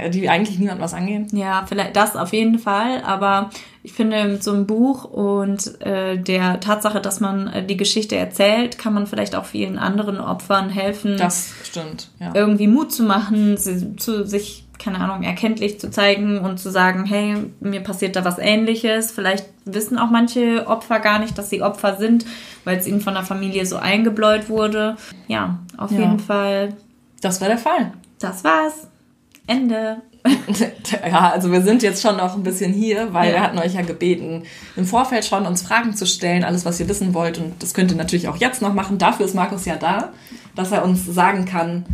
[0.09, 1.27] die eigentlich niemand was angehen.
[1.31, 3.49] Ja, vielleicht das auf jeden Fall, aber
[3.83, 8.15] ich finde mit so einem Buch und äh, der Tatsache, dass man äh, die Geschichte
[8.15, 11.17] erzählt, kann man vielleicht auch vielen anderen Opfern helfen.
[11.17, 12.31] Das stimmt, ja.
[12.33, 17.05] Irgendwie Mut zu machen, sie, zu sich, keine Ahnung, erkenntlich zu zeigen und zu sagen,
[17.05, 19.11] hey, mir passiert da was ähnliches.
[19.11, 22.25] Vielleicht wissen auch manche Opfer gar nicht, dass sie Opfer sind,
[22.65, 24.97] weil es ihnen von der Familie so eingebläut wurde.
[25.27, 25.99] Ja, auf Ja.
[25.99, 26.73] jeden Fall.
[27.21, 27.93] Das war der Fall.
[28.19, 28.87] Das war's.
[29.47, 29.97] Ende.
[31.05, 33.33] Ja, also wir sind jetzt schon noch ein bisschen hier, weil Ja.
[33.35, 34.43] wir hatten euch ja gebeten,
[34.77, 37.39] im Vorfeld schon uns Fragen zu stellen, alles, was ihr wissen wollt.
[37.39, 38.97] Und das könnt ihr natürlich auch jetzt noch machen.
[38.97, 40.13] Dafür ist Markus ja da,
[40.55, 41.85] dass er uns sagen kann,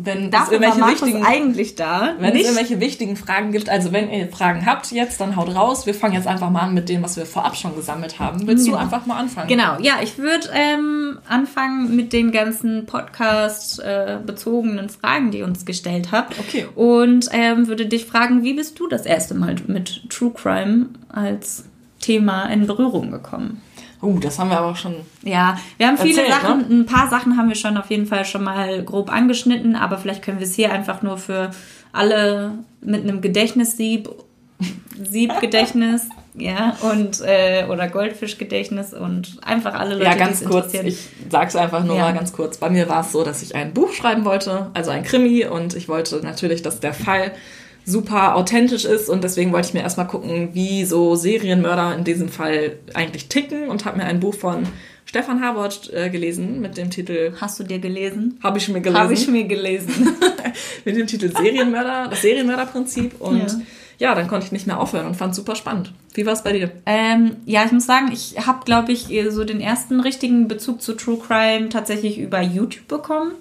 [0.00, 2.14] wenn es Dafür war irgendwelche wichtigen, eigentlich da.
[2.18, 3.68] wenn es nicht irgendwelche wichtigen Fragen gibt.
[3.68, 5.86] Also wenn ihr Fragen habt jetzt, dann haut raus.
[5.86, 8.46] Wir fangen jetzt einfach mal an mit dem, was wir vorab schon gesammelt haben.
[8.46, 8.78] Willst Genau.
[8.78, 9.48] du einfach mal anfangen?
[9.48, 16.08] Genau, ja, ich würde ähm, anfangen mit den ganzen Podcast-bezogenen Fragen, die ihr uns gestellt
[16.12, 16.38] habt.
[16.38, 16.66] Okay.
[16.74, 21.64] Und ähm, würde dich fragen, wie bist du das erste Mal mit True Crime als
[22.00, 23.60] Thema in Berührung gekommen?
[24.00, 24.94] Uh, das haben wir aber auch schon.
[25.22, 26.82] Ja, wir haben viele Erzähl, Sachen, ne?
[26.82, 30.22] ein paar Sachen haben wir schon auf jeden Fall schon mal grob angeschnitten, aber vielleicht
[30.22, 31.50] können wir es hier einfach nur für
[31.92, 34.08] alle mit einem Gedächtnissieb,
[35.02, 40.74] Siebgedächtnis, ja, und äh, oder Goldfischgedächtnis und einfach alle Leute, Ja, ganz kurz.
[40.74, 42.02] Ich sag's einfach nur Ja.
[42.02, 42.58] mal ganz kurz.
[42.58, 45.74] Bei mir war es so, dass ich ein Buch schreiben wollte, also ein Krimi, und
[45.74, 47.32] ich wollte natürlich, dass der Fall
[47.88, 52.28] super authentisch ist und deswegen wollte ich mir erstmal gucken, wie so Serienmörder in diesem
[52.28, 54.64] Fall eigentlich ticken und habe mir ein Buch von
[55.06, 58.38] Stefan Habort äh, gelesen mit dem Titel Hast du dir gelesen?
[58.42, 60.08] habe ich mir gelesen Habe ich mir gelesen.
[60.84, 63.60] mit dem Titel Serienmörder, das Serienmörderprinzip und Ja.
[64.10, 64.14] ja.
[64.14, 65.92] dann konnte ich nicht mehr aufhören und fand super spannend.
[66.14, 66.70] Wie war es bei dir?
[66.86, 70.94] Ähm, ja, ich muss sagen, ich habe, glaube ich, so den ersten richtigen Bezug zu
[70.94, 73.32] True Crime tatsächlich über YouTube bekommen.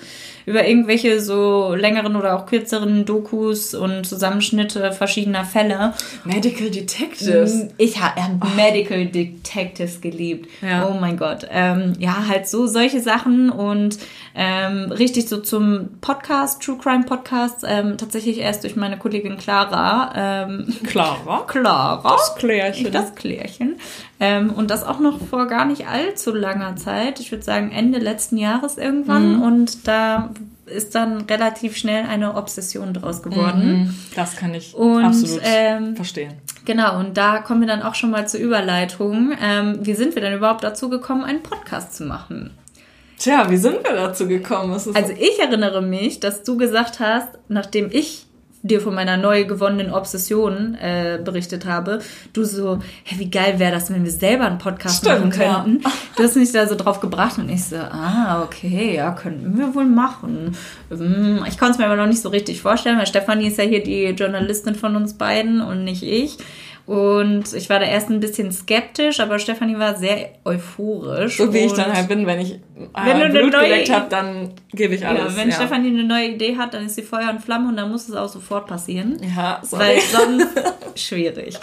[0.45, 5.93] Über irgendwelche so längeren oder auch kürzeren Dokus und Zusammenschnitte verschiedener Fälle.
[6.23, 7.67] Medical Detectives.
[7.77, 10.49] Ich habe hab Medical Detectives geliebt.
[10.61, 10.87] Ja.
[10.87, 11.47] Oh mein Gott.
[11.51, 13.97] Ähm, ja, halt so solche Sachen und
[14.35, 20.13] ähm, richtig so zum Podcast, True Crime Podcast, ähm, tatsächlich erst durch meine Kollegin Clara.
[20.15, 21.43] Ähm, Clara.
[21.47, 22.15] Clara.
[22.15, 22.91] Das Klärchen.
[22.91, 23.75] Das Klärchen.
[24.19, 27.19] Ähm, und das auch noch vor gar nicht allzu langer Zeit.
[27.19, 29.41] Ich würde sagen Ende letzten Jahres irgendwann.
[29.41, 30.31] Und da
[30.65, 33.83] ist dann relativ schnell eine Obsession draus geworden.
[33.83, 36.33] Mhm, Das kann ich Und, absolut ähm, verstehen.
[36.65, 39.31] Genau, und da kommen wir dann auch schon mal zur Überleitung.
[39.41, 42.51] Ähm, wie sind wir denn überhaupt dazu gekommen, einen Podcast zu machen?
[43.17, 44.73] Tja, wie sind wir dazu gekommen?
[44.73, 48.26] Also ich erinnere mich, dass du gesagt hast, nachdem ich
[48.67, 51.99] dir von meiner neu gewonnenen Obsession äh, berichtet habe,
[52.33, 55.83] du so, hey, wie geil wäre das, wenn wir selber einen Podcast Stimmt, machen könnten.
[56.17, 59.75] Du hast mich da so drauf gebracht und ich so, ah, okay, ja, könnten wir
[59.75, 60.55] wohl machen.
[60.89, 63.65] Hm, Ich konnte es mir aber noch nicht so richtig vorstellen, weil Stefanie ist ja
[63.65, 66.37] hier die Journalistin von uns beiden und nicht ich.
[66.87, 71.35] Und ich war da erst ein bisschen skeptisch, aber Stefanie war sehr euphorisch.
[71.35, 74.53] so wie ich dann halt bin, wenn ich Wenn äh, eine Blut geleckt habe, dann
[74.71, 75.35] gebe ich alles.
[75.35, 77.91] Ja, wenn Stefanie eine neue Idee hat, dann ist sie Feuer und Flamme und dann
[77.91, 79.17] muss es auch sofort passieren.
[79.35, 79.83] Ja, sorry.
[79.83, 80.47] Weil sonst
[80.95, 81.59] schwierig.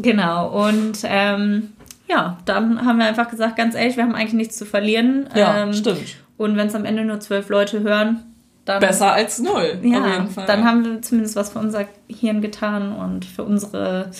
[0.00, 0.66] Genau.
[0.66, 1.72] Und ähm,
[2.06, 5.30] ja, dann haben wir einfach gesagt, ganz ehrlich, wir haben eigentlich nichts zu verlieren.
[5.34, 6.16] Ja, ähm, stimmt.
[6.36, 8.27] Und wenn es am Ende nur zwölf Leute hören,
[8.68, 13.24] dann, Besser als null, ja, dann haben wir zumindest was für unser Hirn getan und
[13.24, 14.10] für unsere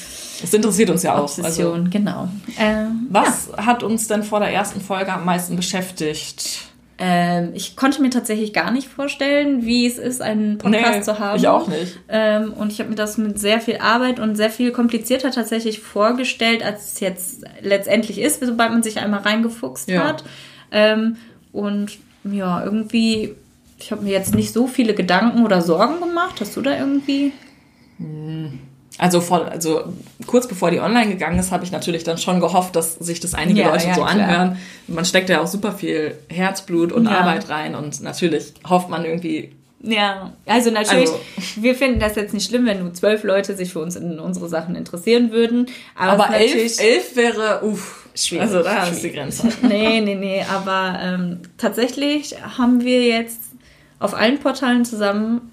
[0.40, 1.22] das interessiert uns ja auch.
[1.22, 1.90] Also, Obsession.
[1.90, 2.28] genau.
[2.58, 6.62] Ähm, was hat uns denn vor der ersten Folge am meisten beschäftigt?
[7.00, 11.18] Ähm, ich konnte mir tatsächlich gar nicht vorstellen, wie es ist, einen Podcast Nee, zu
[11.20, 11.36] haben.
[11.38, 11.96] ich auch nicht.
[12.08, 15.78] Ähm, und ich habe mir das mit sehr viel Arbeit und sehr viel komplizierter tatsächlich
[15.78, 20.04] vorgestellt, als es jetzt letztendlich ist, sobald man sich einmal reingefuchst Ja.
[20.08, 20.24] hat.
[20.72, 21.16] Ähm,
[21.52, 23.36] und ja, irgendwie,
[23.78, 26.40] ich habe mir jetzt nicht so viele Gedanken oder Sorgen gemacht.
[26.40, 27.32] Hast du da irgendwie?
[28.98, 29.84] Also, vor, also
[30.26, 33.34] kurz bevor die online gegangen ist, habe ich natürlich dann schon gehofft, dass sich das
[33.34, 34.10] einige Ja, Leute ja, so klar.
[34.12, 34.58] anhören.
[34.88, 37.18] Man steckt ja auch super viel Herzblut und Ja.
[37.20, 41.20] Arbeit rein und natürlich hofft man irgendwie, Ja, also natürlich, Also-
[41.54, 44.48] wir finden das jetzt nicht schlimm, wenn nur zwölf Leute sich für uns in unsere
[44.48, 45.66] Sachen interessieren würden.
[45.94, 49.12] Aber, aber elf, elf wäre, uff, Schwierig, Also da ist die.
[49.12, 49.48] Grenze.
[49.62, 53.38] Nee, nee, nee, aber ähm, tatsächlich haben wir jetzt
[53.98, 55.50] auf allen Portalen zusammen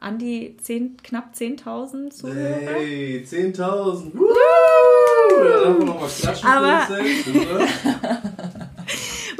[0.00, 2.56] an die 10, knapp 10.000 Zuhörer.
[2.60, 4.14] Hey, 10.000.
[4.14, 4.26] Woo!
[5.38, 7.68] Da darf man nochmal klatschen Aber- für uns selbst, oder?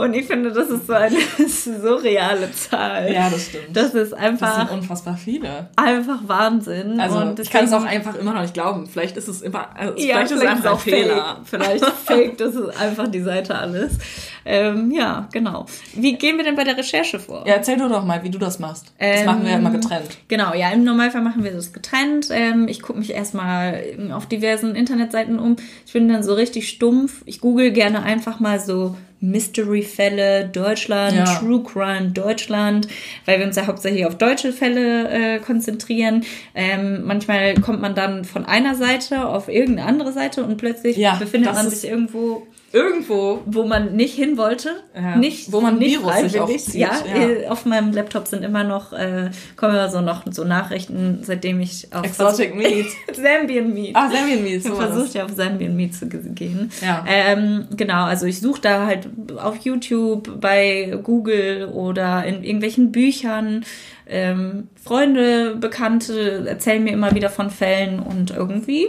[0.00, 1.16] Und ich finde, das ist so eine
[1.48, 3.12] surreale Zahl.
[3.12, 3.64] Ja, das stimmt.
[3.76, 5.68] Das ist Das einfach, sind unfassbar viele.
[5.76, 6.98] einfach Wahnsinn.
[7.00, 8.86] Also und ich kann es auch deswegen- einfach immer noch nicht glauben.
[8.86, 11.14] Vielleicht ist es immer, also Ja, vielleicht ist es einfach ein Fehler.
[11.16, 11.36] Fake.
[11.44, 13.98] Vielleicht fake, das ist einfach die Seite alles.
[14.44, 15.66] Ähm, ja, genau.
[15.94, 17.44] Wie gehen wir denn bei der Recherche vor?
[17.46, 18.86] Ja, erzähl du doch mal, wie du das machst.
[18.98, 20.16] Das Ähm, machen wir ja immer getrennt.
[20.28, 22.28] Genau, ja, im Normalfall machen wir das getrennt.
[22.30, 23.82] Ähm, ich gucke mich erstmal
[24.14, 25.56] auf diversen Internetseiten um.
[25.86, 27.22] Ich bin dann so richtig stumpf.
[27.26, 31.24] Ich google gerne einfach mal so Mystery-Fälle Deutschland, Ja.
[31.24, 32.88] True Crime Deutschland,
[33.26, 36.24] weil wir uns ja hauptsächlich auf deutsche Fälle äh, konzentrieren.
[36.54, 41.14] Ähm, manchmal kommt man dann von einer Seite auf irgendeine andere Seite und plötzlich Ja,
[41.14, 43.40] befindet man sich irgendwo Irgendwo.
[43.46, 45.16] wo man nicht hin wollte, Ja.
[45.16, 46.64] nicht Wo man nicht Virus sich freiwillig.
[46.64, 47.28] zieht, Ja, ja.
[47.28, 51.60] äh, auf meinem Laptop sind immer noch äh, kommen immer so noch so Nachrichten, seitdem
[51.60, 52.86] ich auf Exotic Meat.
[53.12, 53.96] Zambian Meat.
[53.96, 54.64] Ah, Serbian Meat.
[54.64, 56.70] Ich versucht, ja auf Zambian Meat zu ge- gehen.
[56.80, 57.04] Ja.
[57.08, 63.64] Ähm, genau, also ich suche da halt auf YouTube, bei Google oder in irgendwelchen Büchern.
[64.06, 68.88] Ähm, Freunde, Bekannte erzählen mir immer wieder von Fällen und irgendwie,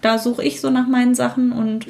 [0.00, 1.86] da suche ich so nach meinen Sachen und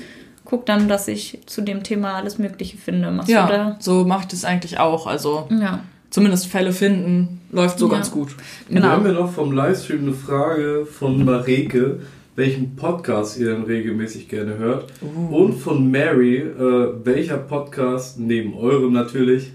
[0.52, 3.10] guck dann, dass ich zu dem Thema alles Mögliche finde.
[3.10, 3.76] Machst du Ja, da?
[3.80, 5.06] so mache ich das eigentlich auch.
[5.06, 5.80] Also Ja.
[6.10, 7.94] zumindest Fälle finden läuft so Ja.
[7.94, 8.36] ganz gut.
[8.68, 8.82] Genau.
[8.82, 12.00] Wir haben ja noch vom Livestream eine Frage von Mareke,
[12.36, 14.92] welchen Podcast ihr denn regelmäßig gerne hört.
[15.00, 15.34] Uh.
[15.36, 19.52] Und von Mary, äh, welcher Podcast, neben eurem natürlich,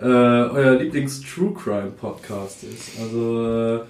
[0.00, 2.98] äh, euer Lieblings-True Crime Podcast ist.
[2.98, 3.80] Also äh,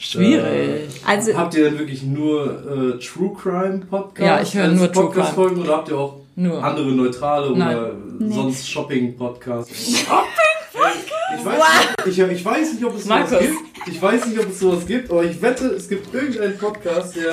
[0.00, 0.88] Schwierig.
[1.06, 4.26] Also- habt ihr denn wirklich nur äh, True Crime Podcast?
[4.26, 6.64] Ja, ich höre nur True Podcast Folgen oder habt ihr auch Nur.
[6.64, 7.76] andere neutrale Nein.
[7.76, 8.34] oder Nee.
[8.34, 9.70] sonst Shopping Podcasts?
[9.72, 10.06] Ich
[11.44, 11.56] weiß,
[12.06, 13.38] nicht, ich, ich weiß nicht, ob es sowas Markus.
[13.40, 13.88] gibt.
[13.88, 17.32] Ich weiß nicht, ob es sowas gibt, aber ich wette, es gibt irgendeinen Podcast, der,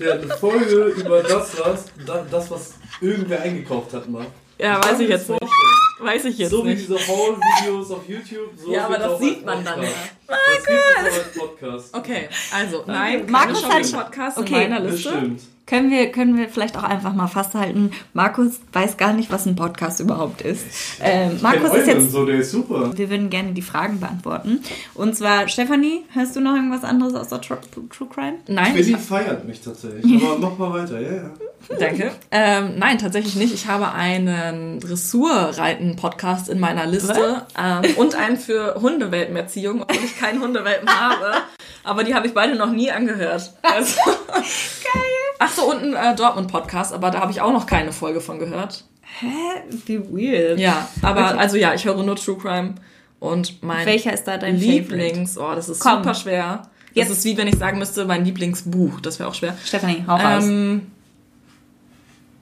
[0.00, 4.28] der eine Folge über das, was, da- das, was irgendwer eingekauft hat, macht.
[4.58, 5.38] Ja, weiß ich jetzt nicht.
[5.40, 5.74] vorstellen.
[6.00, 6.82] Weiß ich jetzt so wie nicht.
[6.88, 8.50] diese Haul-Videos auf YouTube.
[8.56, 9.96] So Ja, aber das sieht man dann Podcast.
[10.28, 10.36] ja.
[10.56, 11.96] Das gibt es auch als Podcast.
[11.96, 14.64] Okay, also nein, Markus hat- Shopping-Podcast okay.
[14.64, 15.10] in meiner Liste.
[15.10, 15.42] Bestimmt.
[15.68, 19.54] Können wir, können wir vielleicht auch einfach mal festhalten, Markus weiß gar nicht, was ein
[19.54, 20.64] Podcast überhaupt ist.
[21.02, 22.96] Ähm, Markus ist jetzt so, der ist super.
[22.96, 24.60] Wir würden gerne die Fragen beantworten.
[24.94, 27.58] Und zwar, Stefanie, hörst du noch irgendwas anderes außer True,
[27.90, 28.38] True Crime?
[28.46, 30.24] Nein, ich, feiert mich tatsächlich.
[30.24, 31.30] Aber mach mal weiter, ja, ja.
[31.78, 32.12] danke.
[32.30, 33.52] Ähm, nein, tatsächlich nicht.
[33.52, 40.40] Ich habe einen Dressurreiten-Podcast in meiner Liste ähm, und einen für Hundewelpenerziehung, obwohl ich keinen
[40.40, 41.42] Hundewelpen habe.
[41.84, 43.52] Aber die habe ich beide noch nie angehört.
[43.60, 45.27] Also, Geil.
[45.38, 48.38] Ach so, und einen äh, Dortmund-Podcast, aber da habe ich auch noch keine Folge von
[48.38, 48.84] gehört.
[49.20, 49.26] Hä?
[49.86, 50.58] Wie weird.
[50.58, 51.38] Ja, aber Okay.
[51.38, 52.74] also ja, ich höre nur True Crime
[53.20, 54.80] und mein Welcher ist da dein Favorite?
[54.94, 55.98] Lieblings, oh, das ist Komm.
[55.98, 56.62] super schwer.
[56.94, 57.10] Das Jetzt.
[57.18, 59.00] ist wie wenn ich sagen müsste, mein Lieblingsbuch.
[59.00, 59.56] Das wäre auch schwer.
[59.64, 60.44] Stefanie, hau raus.
[60.44, 60.90] Ähm,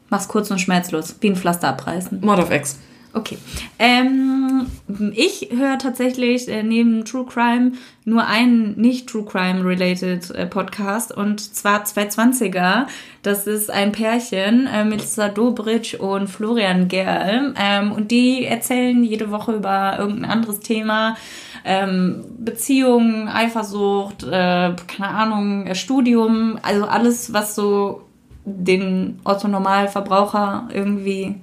[0.09, 1.16] Mach's kurz und schmerzlos.
[1.20, 2.20] Wie ein Pflaster abreißen.
[2.20, 2.78] Mord of X.
[3.17, 3.39] Okay.
[3.79, 4.67] Ähm,
[5.15, 7.73] ich höre tatsächlich äh, neben True Crime
[8.05, 12.87] nur einen nicht True Crime related äh, Podcast und zwar 220er.
[13.23, 19.03] Das ist ein Pärchen äh, mit Melissa Dobritsch und Florian Gerl ähm, und die erzählen
[19.03, 21.17] jede Woche über irgendein anderes Thema.
[21.65, 28.03] Ähm, Beziehungen, Eifersucht, äh, keine Ahnung, äh, Studium, also alles, was so
[28.45, 31.37] den Otto-Normalverbraucher irgendwie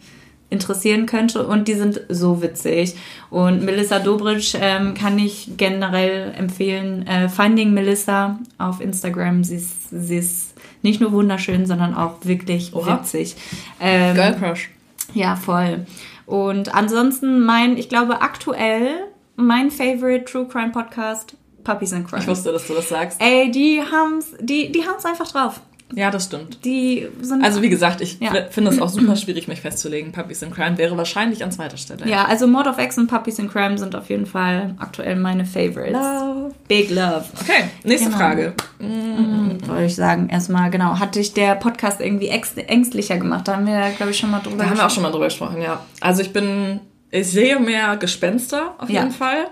[0.53, 2.95] interessieren könnte und die sind so witzig.
[3.29, 7.05] Und Melissa Dobritsch ähm, kann ich generell empfehlen.
[7.07, 9.43] Äh, Finding Melissa auf Instagram.
[9.43, 10.53] Sie ist, sie ist
[10.83, 12.99] nicht nur wunderschön, sondern auch wirklich Oha.
[12.99, 13.35] witzig.
[13.81, 14.69] Ähm, Girl Crush.
[15.13, 15.85] ja, voll.
[16.25, 18.87] Und ansonsten mein, ich glaube aktuell
[19.35, 22.21] mein favorite True Crime Podcast, Puppies and Crime.
[22.21, 23.21] Ich wusste, dass du das sagst.
[23.21, 25.59] Ey, die haben's, die, die haben's einfach drauf.
[25.95, 26.65] Ja, das stimmt.
[26.65, 28.31] Die sind Also wie gesagt, ich Ja.
[28.49, 30.11] finde es auch super schwierig, mich festzulegen.
[30.11, 32.07] Puppies in Crime wäre wahrscheinlich an zweiter Stelle.
[32.09, 35.45] Ja, also Mord of X und Puppies in Crime sind auf jeden Fall aktuell meine
[35.45, 35.93] Favorites.
[35.93, 36.55] Love.
[36.67, 37.25] Big Love.
[37.39, 38.17] Okay, nächste Genau.
[38.17, 38.53] Frage.
[38.79, 40.97] Wollte ich sagen, erstmal, genau.
[40.99, 43.47] Hat dich der Podcast irgendwie ängstlicher gemacht?
[43.47, 45.25] Da haben wir, glaube ich, schon mal drüber Da haben wir auch schon mal drüber
[45.25, 45.79] gesprochen, ja.
[46.01, 46.79] Also ich bin,
[47.11, 49.01] ich sehe mehr Gespenster auf Ja.
[49.01, 49.45] jeden Fall.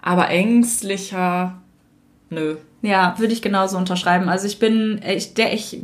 [0.00, 1.60] Aber ängstlicher,
[2.30, 2.56] nö.
[2.82, 4.28] Ja, würde ich genauso unterschreiben.
[4.28, 5.82] Also ich bin, ich, der, ich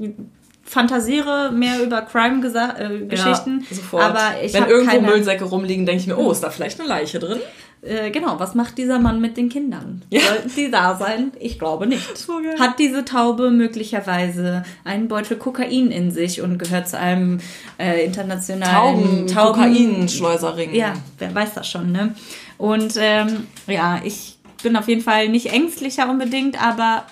[0.66, 3.64] fantasiere mehr über Crime-Geschichten.
[3.68, 4.02] Ja, sofort.
[4.02, 6.88] Aber ich Wenn irgendwo keine, Müllsäcke rumliegen, denke ich mir, oh, ist da vielleicht eine
[6.88, 7.38] Leiche drin?
[7.82, 10.02] Äh, genau, was macht dieser Mann mit den Kindern?
[10.10, 10.20] Ja.
[10.22, 11.30] Sollten die da sein?
[11.38, 12.18] Ich glaube nicht.
[12.18, 12.40] So.
[12.58, 17.38] Hat diese Taube möglicherweise einen Beutel Kokain in sich und gehört zu einem
[17.78, 20.74] äh, internationalen Tauben, Kokainschleusering.
[20.74, 22.14] Ja, wer weiß das schon, ne?
[22.58, 24.35] Und ähm, ja, ich
[24.66, 27.04] bin auf jeden Fall nicht ängstlicher unbedingt, aber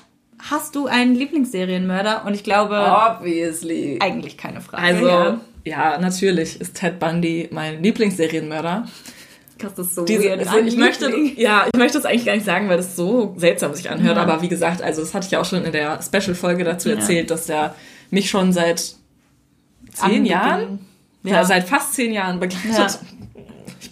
[0.50, 2.24] hast du einen Lieblingsserienmörder?
[2.26, 3.98] Und ich glaube, Obviously.
[4.02, 4.82] eigentlich keine Frage.
[4.82, 5.40] Also, ja.
[5.64, 8.88] ja, natürlich ist Ted Bundy mein Lieblingsserienmörder.
[9.58, 12.68] Das ist so Diese, also ich möchte, ja, ich möchte es eigentlich gar nicht sagen,
[12.68, 14.16] weil das so seltsam sich anhört.
[14.16, 14.22] Ja.
[14.24, 16.96] Aber wie gesagt, also das hatte ich ja auch schon in der Special-Folge dazu Ja.
[16.96, 17.76] erzählt, dass der
[18.10, 18.96] mich schon seit
[19.92, 20.26] zehn.
[20.26, 20.80] Jahren,
[21.22, 21.34] ja.
[21.36, 21.44] Ja.
[21.44, 22.98] seit fast zehn Jahren begleitet.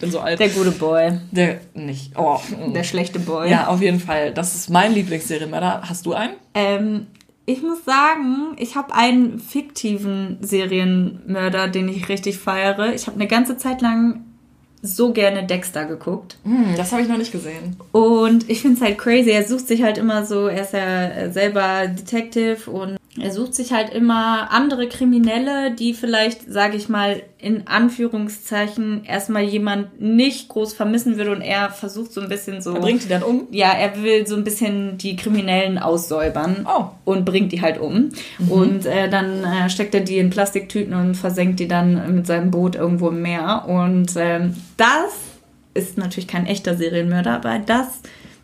[0.03, 0.39] Bin so alt.
[0.39, 1.13] Der gute Boy.
[1.31, 2.11] Der nicht.
[2.17, 2.39] Oh.
[2.75, 3.49] Der schlechte Boy.
[3.49, 4.33] Ja, auf jeden Fall.
[4.33, 5.83] Das ist mein Lieblingsserienmörder.
[5.87, 6.33] Hast du einen?
[6.53, 7.07] Ähm,
[7.45, 12.93] ich muss sagen, ich habe einen fiktiven Serienmörder, den ich richtig feiere.
[12.93, 14.25] Ich habe eine ganze Zeit lang
[14.81, 16.37] so gerne Dexter geguckt.
[16.43, 17.77] Hm, das habe ich noch nicht gesehen.
[17.93, 19.29] Und ich finde es halt crazy.
[19.29, 23.71] Er sucht sich halt immer so, er ist ja selber Detective und er sucht sich
[23.73, 30.73] halt immer andere Kriminelle, die vielleicht, sage ich mal, in Anführungszeichen erstmal jemand nicht groß
[30.73, 32.73] vermissen würde und er versucht so ein bisschen so.
[32.73, 33.47] Er bringt die dann um.
[33.51, 36.85] ja, er will so ein bisschen die Kriminellen aussäubern Oh.
[37.05, 38.09] und bringt die halt um.
[38.49, 42.49] Und äh, dann äh, steckt er die in Plastiktüten und versenkt die dann mit seinem
[42.49, 43.65] Boot irgendwo im Meer.
[43.67, 45.13] Und ähm, das
[45.75, 47.87] ist natürlich kein echter Serienmörder, aber das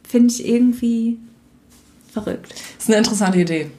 [0.07, 1.17] finde ich irgendwie
[2.11, 2.51] verrückt.
[2.51, 3.71] Das ist eine interessante Idee.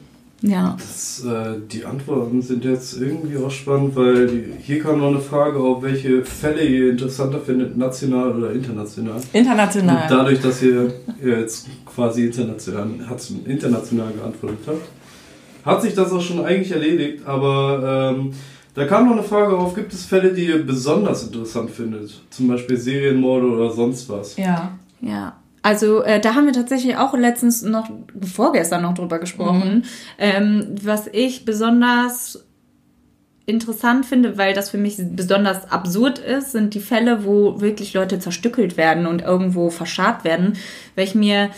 [0.42, 0.76] Ja.
[0.78, 5.20] Das, äh, die Antworten sind jetzt irgendwie auch spannend, weil die, hier kam noch eine
[5.20, 9.20] Frage auf, welche Fälle ihr interessanter findet, national oder international.
[9.32, 10.02] International.
[10.02, 14.88] Und dadurch, dass ihr jetzt quasi international, hat, international geantwortet habt,
[15.64, 17.26] hat sich das auch schon eigentlich erledigt.
[17.26, 18.32] Aber ähm,
[18.74, 22.18] da kam noch eine Frage auf, gibt es Fälle, die ihr besonders interessant findet?
[22.30, 24.36] Zum Beispiel Serienmorde oder sonst was?
[24.36, 24.72] ja.
[25.02, 25.39] Ja.
[25.62, 27.90] Also äh, da haben wir tatsächlich auch letztens noch,
[28.22, 29.84] vorgestern noch drüber gesprochen,
[30.18, 32.46] ähm, was ich besonders
[33.46, 38.18] interessant finde, weil das für mich besonders absurd ist, sind die Fälle, wo wirklich Leute
[38.18, 40.54] zerstückelt werden und irgendwo verscharrt werden,
[40.94, 41.50] weil ich mir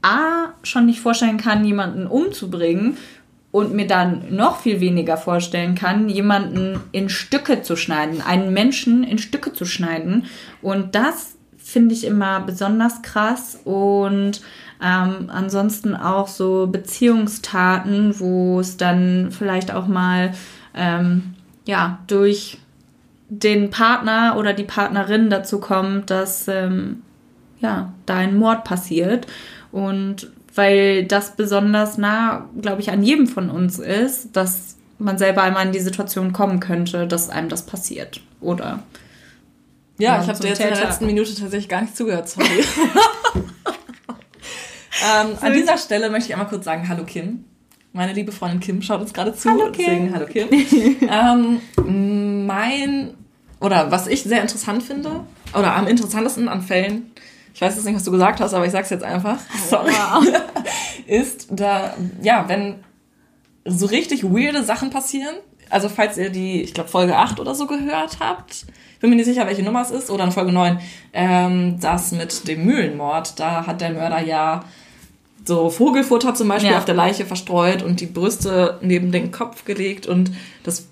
[0.00, 2.96] A schon nicht vorstellen kann, jemanden umzubringen
[3.52, 9.04] und mir dann noch viel weniger vorstellen kann, jemanden in Stücke zu schneiden, einen Menschen
[9.04, 10.24] in Stücke zu schneiden.
[10.62, 11.36] Und das
[11.72, 14.42] finde ich immer besonders krass und
[14.82, 20.34] ähm, ansonsten auch so Beziehungstaten, wo es dann vielleicht auch mal
[20.74, 21.34] ähm,
[21.64, 22.58] ja durch
[23.28, 27.02] den Partner oder die Partnerin dazu kommt, dass ähm,
[27.60, 29.26] ja da ein Mord passiert
[29.70, 35.42] und weil das besonders nah, glaube ich, an jedem von uns ist, dass man selber
[35.42, 38.80] einmal in die Situation kommen könnte, dass einem das passiert, oder?
[40.02, 42.48] Ja, Ja, ich habe dir jetzt in der letzten Minute tatsächlich gar nicht zugehört, sorry.
[45.14, 47.44] ähm, an dieser Stelle möchte ich einmal kurz sagen, hallo Kim.
[47.92, 49.48] Meine liebe Freundin Kim schaut uns gerade zu.
[49.48, 49.84] Hallo, Kim.
[49.86, 50.48] Deswegen, hallo Kim.
[51.86, 53.14] ähm, mein,
[53.60, 55.20] oder was ich sehr interessant finde,
[55.54, 57.12] oder am interessantesten an Fällen,
[57.54, 59.38] ich weiß jetzt nicht, was du gesagt hast, aber ich sag's jetzt einfach,
[59.68, 59.92] sorry,
[61.06, 62.82] ist da, ja, wenn
[63.64, 65.36] so richtig weirde Sachen passieren.
[65.70, 68.66] Also falls ihr die, ich glaube Folge 8 oder so gehört habt,
[69.02, 70.80] bin mir nicht sicher, welche Nummer es ist, oder in Folge 9,
[71.12, 74.64] ähm, das mit dem Mühlenmord, da hat der Mörder ja
[75.44, 76.78] so Vogelfutter zum Beispiel Ja.
[76.78, 80.30] auf der Leiche verstreut und die Brüste neben den Kopf gelegt und
[80.64, 80.86] das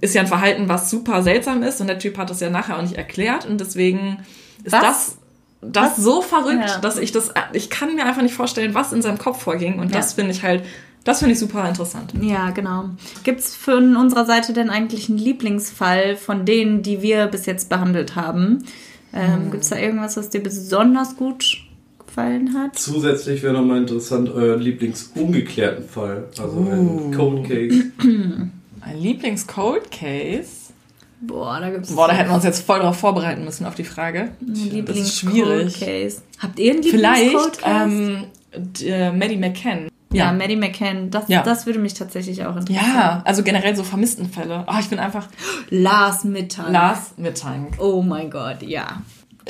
[0.00, 2.76] ist ja ein Verhalten, was super seltsam ist und der Typ hat das ja nachher
[2.78, 4.18] auch nicht erklärt und deswegen
[4.64, 4.80] ist Was?
[4.82, 5.16] das
[5.62, 6.78] das so verrückt, Ja.
[6.78, 9.90] dass ich das ich kann mir einfach nicht vorstellen, was in seinem Kopf vorging und
[9.90, 9.98] Ja.
[9.98, 10.64] das finde ich halt
[11.04, 12.12] das finde ich super interessant.
[12.20, 12.90] Ja, genau.
[13.24, 18.16] Gibt's von unserer Seite denn eigentlich einen Lieblingsfall von denen, die wir bis jetzt behandelt
[18.16, 18.64] haben?
[19.12, 21.58] Ähm, Gibt's da irgendwas, was dir besonders gut
[22.06, 22.78] gefallen hat?
[22.78, 26.24] Zusätzlich wäre nochmal interessant, euren Lieblings-ungeklärten Fall.
[26.38, 26.70] Also Uh.
[27.10, 27.84] ein Code Case.
[28.82, 30.72] Ein Lieblings-Cold Case?
[31.20, 33.84] Boah, da gibt's Boah, da hätten wir uns jetzt voll darauf vorbereiten müssen auf die
[33.84, 34.20] Frage.
[34.40, 35.78] einen das ist Lieblings schwierig.
[35.78, 36.22] Cold Case.
[36.38, 37.94] Habt ihr einen Lieblings Vielleicht Cold Case?
[37.94, 38.24] ähm,
[38.56, 39.89] d- äh, Maddie McCann.
[40.12, 40.32] Ja, Ja.
[40.32, 41.10] Maddie McCann.
[41.10, 41.42] Das, Ja.
[41.42, 42.84] das würde mich tatsächlich auch interessieren.
[42.94, 44.64] Ja, also generell so Vermisstenfälle.
[44.66, 45.26] Oh, ich bin einfach
[45.70, 46.70] Lars Mittag.
[46.70, 47.74] Lars Mittank.
[47.78, 49.02] Oh mein Gott, ja.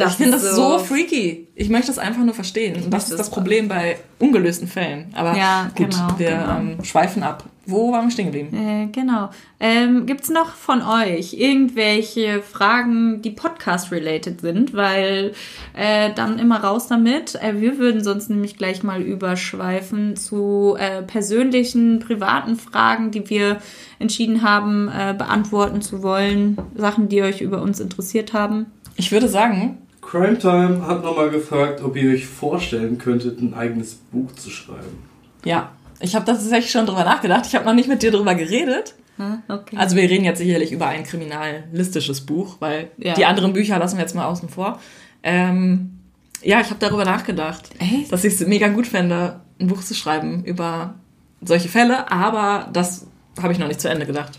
[0.08, 1.48] Ich finde das ist so freaky.
[1.54, 2.82] Ich möchte das einfach nur verstehen.
[2.82, 5.12] Und das ist das Problem bei ungelösten Fällen.
[5.14, 6.58] Aber Ja, gut, genau, wir genau.
[6.58, 7.44] Ähm, schweifen ab.
[7.66, 8.56] Wo waren wir stehen geblieben?
[8.56, 9.30] Äh, genau.
[9.60, 14.74] Ähm, Gibt es noch von euch irgendwelche Fragen, die Podcast-related sind?
[14.74, 15.32] Weil
[15.74, 17.36] äh, dann immer raus damit.
[17.36, 23.58] Äh, wir würden sonst nämlich gleich mal überschweifen zu äh, persönlichen, privaten Fragen, die wir
[23.98, 26.58] entschieden haben, äh, beantworten zu wollen.
[26.74, 28.66] Sachen, die euch über uns interessiert haben.
[28.96, 33.94] Ich würde sagen, Crime Time hat nochmal gefragt, ob ihr euch vorstellen könntet, ein eigenes
[33.94, 34.98] Buch zu schreiben.
[35.44, 35.72] ja.
[36.02, 37.44] Ich habe tatsächlich schon drüber nachgedacht.
[37.46, 38.94] Ich habe noch nicht mit dir drüber geredet.
[39.18, 39.76] Hm, Okay.
[39.76, 43.12] Also wir reden jetzt sicherlich über ein kriminalistisches Buch, weil Ja.
[43.12, 44.80] die anderen Bücher lassen wir jetzt mal außen vor.
[45.22, 45.98] Ähm,
[46.42, 48.10] ja, ich habe darüber nachgedacht, Echt?
[48.10, 50.94] dass ich es mega gut fände, ein Buch zu schreiben über
[51.42, 53.06] solche Fälle, aber das
[53.42, 54.38] habe ich noch nicht zu Ende gedacht.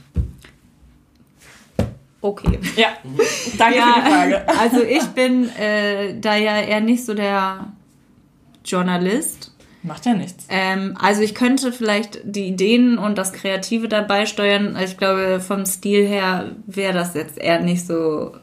[2.22, 2.60] Okay.
[2.76, 2.90] Ja,
[3.58, 4.60] danke Ja, für die Frage.
[4.60, 7.68] also ich bin äh, da ja eher nicht so der
[8.64, 9.52] Journalist.
[9.84, 10.46] Macht ja nichts.
[10.50, 14.78] Ähm, also ich könnte vielleicht die Ideen und das Kreative dabei steuern.
[14.84, 18.36] Ich glaube, vom Stil her wäre das jetzt eher nicht so.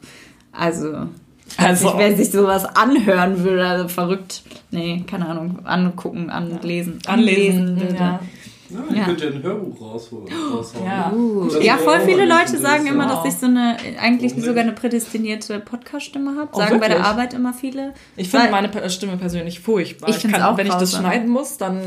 [0.51, 1.07] Also,
[1.55, 4.43] Also- also wer sich sowas anhören würde, also verrückt.
[4.71, 6.99] Nee, keine Ahnung, angucken, anlesen.
[7.07, 7.95] Anlesen, würde.
[7.95, 8.19] ja.
[8.69, 9.05] Ja, ihr Ja.
[9.05, 10.27] könnt ja ein Hörbuch rausholen.
[10.53, 10.85] raushauen.
[10.85, 11.11] Ja.
[11.11, 14.71] Uh, ja, voll viele Leute sagen immer, dass ich so eine, eigentlich Warum sogar nicht?
[14.73, 16.49] eine prädestinierte Podcast-Stimme habe.
[16.53, 17.03] Oh, Sagen bei der?
[17.05, 17.93] Arbeit immer viele.
[18.15, 20.09] Ich finde meine Per- Stimme persönlich furchtbar.
[20.09, 21.79] Ich find's kann, auch Wenn ich das schneiden muss, dann.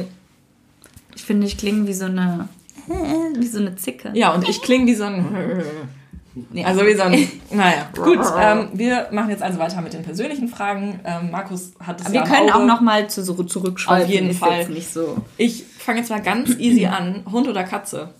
[1.14, 2.48] Ich finde, ich klinge wie so eine,
[3.38, 4.10] wie so eine Zicke.
[4.14, 5.24] Ja, und ich klinge wie so ein.
[6.34, 6.64] Nee.
[6.64, 7.28] Also wie so ein.
[7.50, 8.20] Naja, gut.
[8.38, 11.00] Ähm, wir machen jetzt also weiter mit den persönlichen Fragen.
[11.04, 14.04] Ähm, Markus hat es Aber ja wir können auch noch mal zu, zurückschweifen.
[14.04, 14.68] Auf jeden Fall.
[14.68, 15.18] Nicht so.
[15.36, 17.24] Ich fange jetzt mal ganz easy an.
[17.30, 18.14] Hund oder Katze?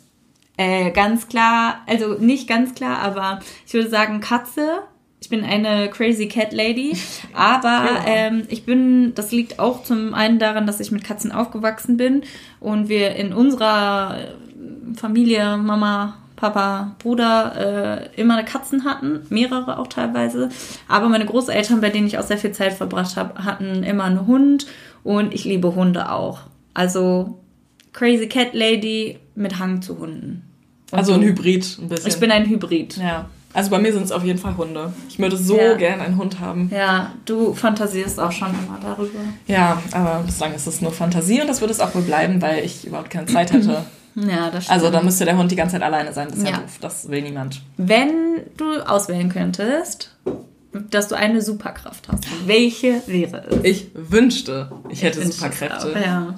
[0.59, 4.83] Äh, ganz klar, also nicht ganz klar, aber ich würde sagen Katze.
[5.21, 6.97] Ich bin eine crazy cat lady,
[7.33, 11.97] aber ähm, ich bin, das liegt auch zum einen daran, dass ich mit Katzen aufgewachsen
[11.97, 12.23] bin
[12.59, 19.87] und wir in unserer äh, Familie, Mama, Papa, Bruder, äh, immer Katzen hatten, mehrere auch
[19.87, 20.49] teilweise.
[20.89, 24.27] Aber meine Großeltern, bei denen ich auch sehr viel Zeit verbracht habe, hatten immer einen
[24.27, 24.67] Hund
[25.05, 26.41] und ich liebe Hunde auch.
[26.75, 27.39] Also
[27.93, 30.43] Crazy Cat Lady mit Hang zu Hunden.
[30.91, 32.09] Und Also ein Hybrid, ein bisschen.
[32.09, 32.97] Ich bin ein Hybrid.
[32.97, 33.27] Ja.
[33.55, 34.93] Also bei mir sind es auf jeden Fall Hunde.
[35.09, 35.75] Ich würde so Ja.
[35.75, 36.71] gern einen Hund haben.
[36.75, 39.21] Ja, du fantasierst auch schon immer darüber.
[39.47, 42.65] Ja, aber bislang ist es nur Fantasie und das wird es auch wohl bleiben, weil
[42.65, 43.85] ich überhaupt keine Zeit hätte.
[44.15, 44.71] Ja, das stimmt.
[44.79, 46.29] Also da müsste der Hund die ganze Zeit alleine sein.
[46.29, 46.57] Das ist ja, Ja.
[46.59, 46.79] doof.
[46.81, 47.61] Das will niemand.
[47.77, 48.11] Wenn
[48.57, 50.15] du auswählen könntest,
[50.91, 53.65] dass du eine Superkraft hast, welche wäre es?
[53.65, 55.91] Ich wünschte, ich hätte Wünschte Superkräfte.
[55.93, 56.35] auch, Ja.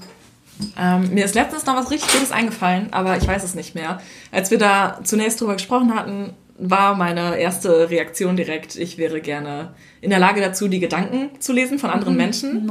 [0.78, 4.00] Ähm, mir ist letztens noch was richtig Gutes eingefallen, aber ich weiß es nicht mehr.
[4.30, 9.74] Als wir da zunächst drüber gesprochen hatten, war meine erste Reaktion direkt, ich wäre gerne
[10.00, 12.70] in der Lage dazu, die Gedanken zu lesen von anderen Menschen.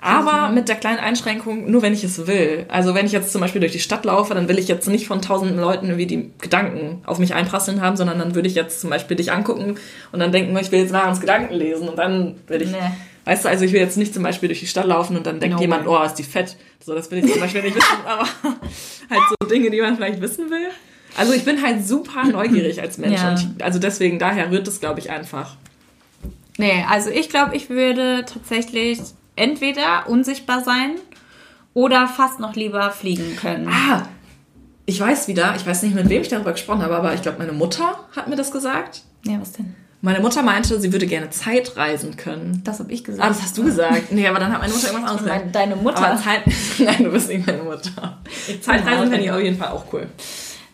[0.00, 2.64] Aber mit der kleinen Einschränkung, nur wenn ich es will.
[2.68, 5.06] Also wenn ich jetzt zum Beispiel durch die Stadt laufe, dann will ich jetzt nicht
[5.06, 8.80] von tausenden Leuten irgendwie die Gedanken auf mich einprasseln haben, sondern dann würde ich jetzt
[8.80, 9.76] zum Beispiel dich angucken
[10.10, 12.78] und dann denken, ich will jetzt Marens Gedanken lesen und dann will ich, Nee.
[13.26, 15.38] weißt du, also ich will jetzt nicht zum Beispiel durch die Stadt laufen und dann
[15.38, 15.98] denkt No jemand, way.
[16.00, 16.56] oh, ist die fett.
[16.82, 18.24] So, das will ich zum Beispiel nicht wissen, aber
[19.10, 20.68] halt so Dinge, die man vielleicht wissen will.
[21.16, 23.30] Also ich bin halt super neugierig als Mensch Ja.
[23.30, 25.56] und ich, also deswegen, daher rührt es, glaube ich, einfach.
[26.58, 29.00] Nee, also ich glaube, ich würde tatsächlich
[29.36, 30.92] entweder unsichtbar sein
[31.74, 33.68] oder fast noch lieber fliegen können.
[33.68, 34.06] Ah,
[34.86, 37.38] ich weiß wieder, ich weiß nicht, mit wem ich darüber gesprochen habe, aber ich glaube,
[37.38, 39.02] meine Mutter hat mir das gesagt.
[39.24, 39.74] Ja, was denn?
[40.02, 42.62] Meine Mutter meinte, sie würde gerne Zeitreisen können.
[42.64, 43.22] Das habe ich gesagt.
[43.24, 44.12] Ah, das hast du gesagt.
[44.12, 45.54] Nee, aber dann hat meine Mutter irgendwas anderes gesagt.
[45.54, 46.18] deine Mutter.
[46.22, 46.42] Zeit...
[46.78, 48.18] Nein, du bist nicht meine Mutter.
[48.62, 50.06] Zeitreisen finde ich auf jeden Fall auch cool.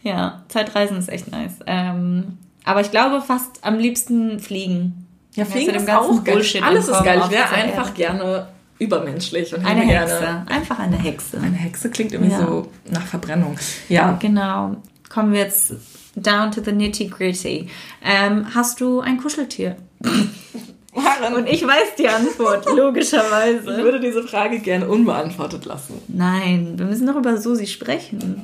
[0.07, 1.55] Ja, Zeitreisen ist echt nice.
[1.67, 5.07] Ähm, aber ich glaube fast am liebsten fliegen.
[5.35, 6.35] Ja, Fliegen ist auch geil.
[6.37, 7.21] Bullshit Alles ist geil.
[7.25, 9.55] Ich wäre einfach gerne übermenschlich.
[9.55, 10.19] Und Eine Hexe.
[10.21, 11.39] Gerne Einfach eine Hexe.
[11.39, 12.39] eine Hexe klingt irgendwie Ja.
[12.47, 13.59] so nach Verbrennung.
[13.89, 14.13] Ja.
[14.21, 14.77] Genau.
[15.09, 15.75] Kommen wir jetzt
[16.15, 17.69] down to the nitty gritty.
[18.03, 19.77] Ähm, hast du ein Kuscheltier?
[21.37, 23.67] Und ich weiß die Antwort, Ich logischerweise.
[23.67, 26.01] würde diese Frage gerne unbeantwortet lassen.
[26.09, 28.43] Nein, wir müssen noch über Susi sprechen.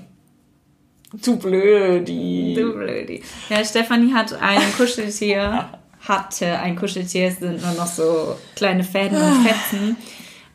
[1.12, 2.54] Du blödi.
[2.58, 3.22] Du Blödi.
[3.48, 5.68] Ja, Stefanie hat ein Kuscheltier,
[6.00, 9.96] hatte ein Kuscheltier, es sind nur noch so kleine Fäden und Fetzen.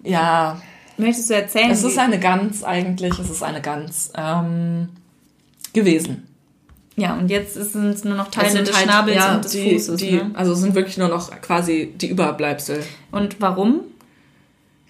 [0.04, 0.60] Ja,
[0.98, 1.70] Möchtest du erzählen?
[1.72, 3.18] es ist eine Gans eigentlich.
[3.20, 4.90] Es ist eine Gans ähm,
[5.74, 6.28] gewesen.
[6.96, 9.74] ja, und jetzt sind es nur noch Teile des halt, Schnabels ja, und des die,
[9.74, 9.98] Fußes.
[9.98, 10.32] Die, ne?
[10.34, 12.84] Also sind wirklich nur noch quasi die Überbleibsel.
[13.12, 13.82] Und warum?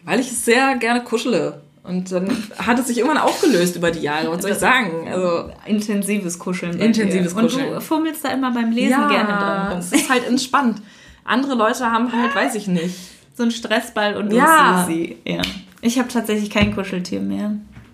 [0.06, 1.62] Weil ich es sehr gerne kuschele.
[1.88, 4.30] Und dann hat es sich irgendwann aufgelöst über die Jahre.
[4.32, 5.08] Was soll ich sagen?
[5.10, 6.78] Also Intensives Kuscheln.
[6.80, 7.42] Intensives dir.
[7.42, 7.68] Kuscheln.
[7.70, 9.78] Und du fummelst da immer beim Lesen ja, gerne dran.
[9.80, 10.82] es ist halt entspannt.
[11.24, 12.96] Andere Leute haben halt, weiß ich nicht.
[13.36, 14.84] So ein Stressball und du Ja.
[14.86, 15.18] Susi.
[15.26, 15.42] Ja.
[15.82, 17.52] Ich habe tatsächlich kein Kuscheltier mehr.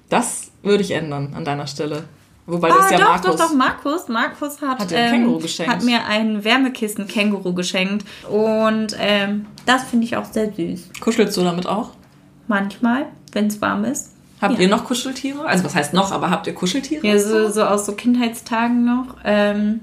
[0.09, 2.03] Das würde ich ändern an deiner Stelle.
[2.45, 3.25] Wobei Ah, das ja doch, Markus.
[3.35, 4.07] doch, doch, Markus.
[4.09, 5.71] Markus hat, Hat ähm, Känguru geschenkt.
[5.71, 8.05] hat mir ein Wärmekissen-Känguru geschenkt.
[8.29, 10.89] Und ähm, das finde ich auch sehr süß.
[10.99, 11.91] Kuschelst du damit auch?
[12.47, 14.11] Manchmal, wenn es warm ist.
[14.41, 14.61] Habt Ja.
[14.61, 15.45] ihr noch Kuscheltiere?
[15.45, 17.05] Also was heißt noch, aber habt ihr Kuscheltiere?
[17.07, 19.15] Ja, so, so aus so Kindheitstagen noch.
[19.23, 19.81] Ähm,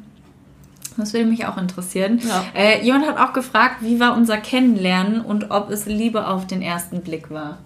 [0.96, 2.20] das würde mich auch interessieren.
[2.26, 2.44] Ja.
[2.54, 6.60] Äh, jemand hat auch gefragt, wie war unser Kennenlernen und ob es Liebe auf den
[6.60, 7.58] ersten Blick war.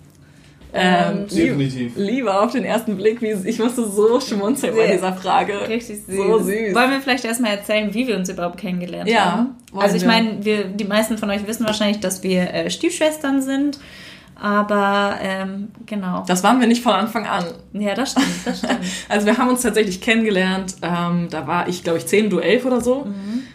[0.77, 1.93] Ähm, Und- Definitiv.
[1.97, 5.69] Liebe auf den ersten Blick, wie ich musste so schmunzeln bei dieser Frage.
[5.69, 6.17] Richtig süß.
[6.17, 6.75] So süß.
[6.75, 9.51] Wollen wir vielleicht erstmal erzählen, wie wir uns überhaupt kennengelernt Ja, haben?
[9.77, 13.79] Also ich meine, wir, die meisten von euch wissen wahrscheinlich, dass wir äh, Stiefschwestern sind.
[14.41, 16.25] Aber ähm, genau.
[16.27, 17.45] Das waren wir nicht von Anfang an.
[17.73, 18.79] Ja, das stimmt, das stimmt.
[19.09, 20.75] Also wir haben uns tatsächlich kennengelernt.
[20.83, 23.07] Ähm, da war ich, glaube ich, 10, du 11 oder so.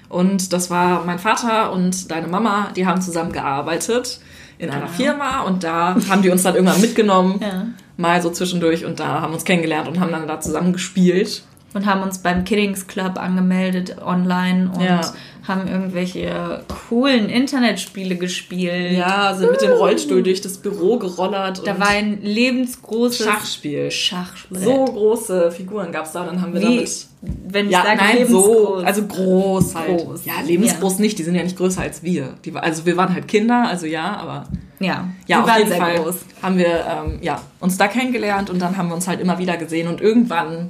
[0.08, 4.20] Und das war mein Vater und deine Mama, die haben zusammen gearbeitet
[4.58, 7.68] in einer Firma und da haben die uns dann irgendwann mitgenommen, Ja.
[7.98, 11.44] mal so zwischendurch und da haben uns kennengelernt und haben dann da zusammen gespielt.
[11.74, 15.02] Und haben uns beim Kiddings Club angemeldet online und Ja.
[15.48, 18.94] haben irgendwelche coolen Internetspiele gespielt.
[18.98, 23.92] Ja, sind mit dem Rollstuhl durch das Büro gerollert Da war ein lebensgroßes Schachspiel.
[23.92, 24.64] Schachbrett.
[24.64, 27.98] So große Figuren gab es da, dann haben wir Wie, damit wenn ich Ja, sage
[27.98, 28.84] nein, so, lebensgroß.
[28.86, 29.98] also groß halt.
[30.06, 30.26] Groß.
[30.26, 32.34] Ja, lebensgroß nicht, die sind ja nicht größer als wir.
[32.46, 34.46] Die, also wir waren halt Kinder, also ja, aber
[34.80, 36.16] ja, ja, auf jeden Fall groß.
[36.42, 39.58] haben wir ähm, ja, uns da kennengelernt und dann haben wir uns halt immer wieder
[39.58, 40.70] gesehen und irgendwann,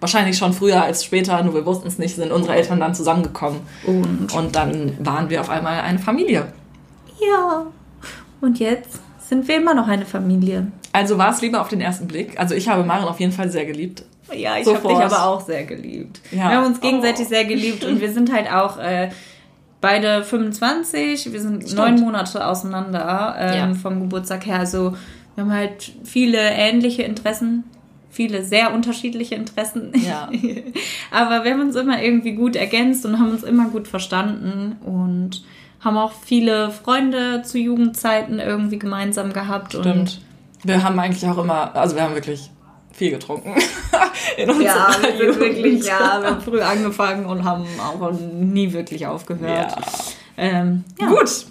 [0.00, 3.60] wahrscheinlich schon früher als später, nur wir wussten es nicht, sind unsere Eltern dann zusammengekommen
[3.86, 6.52] Und und dann waren wir auf einmal eine Familie.
[7.20, 7.66] ja,
[8.40, 8.98] und jetzt
[9.28, 10.68] sind wir immer noch eine Familie.
[10.92, 12.40] Also war es lieber auf den ersten Blick.
[12.40, 14.02] Also ich habe Maren auf jeden Fall sehr geliebt.
[14.34, 16.20] Ja, ich habe dich aber auch sehr geliebt.
[16.30, 16.48] Ja.
[16.50, 17.28] Wir haben uns gegenseitig Oh.
[17.28, 19.10] sehr geliebt und wir sind halt auch äh,
[19.80, 21.32] beide 25.
[21.32, 21.76] Wir sind Stimmt.
[21.78, 23.74] neun Monate auseinander ähm, Ja.
[23.74, 24.58] vom Geburtstag her.
[24.60, 24.94] Also
[25.34, 27.64] wir haben halt viele ähnliche Interessen.
[28.20, 29.92] Viele sehr unterschiedliche Interessen.
[29.94, 30.28] Ja.
[31.10, 35.42] Aber wir haben uns immer irgendwie gut ergänzt und haben uns immer gut verstanden und
[35.80, 39.74] haben auch viele Freunde zu Jugendzeiten irgendwie gemeinsam gehabt.
[39.74, 40.20] Und Stimmt.
[40.64, 42.50] Wir haben eigentlich auch immer, also wir haben wirklich
[42.92, 43.54] viel getrunken.
[44.36, 45.40] In unserer Ja, wir sind Jugend.
[45.40, 49.72] wirklich, ja, wir haben früh angefangen und haben auch nie wirklich aufgehört.
[49.72, 49.78] Ja.
[50.36, 51.06] Ähm, ja.
[51.08, 51.46] Gut.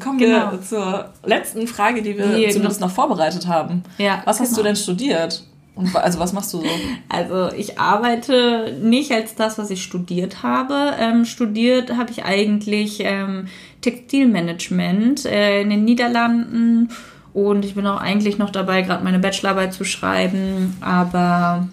[0.00, 0.52] Kommen Genau.
[0.52, 3.82] wir zur letzten Frage, die wir Die zumindest noch vorbereitet haben.
[3.98, 4.58] Ja, Was hast genau.
[4.58, 5.42] du denn studiert?
[5.76, 6.66] Und, also was machst du so?
[7.08, 10.94] Also ich arbeite nicht als das, was ich studiert habe.
[10.98, 13.46] Ähm, studiert habe ich eigentlich ähm,
[13.82, 16.88] Textilmanagement äh, in den Niederlanden
[17.34, 20.74] und ich bin auch eigentlich noch dabei, gerade meine Bachelorarbeit zu schreiben.
[20.80, 21.68] Aber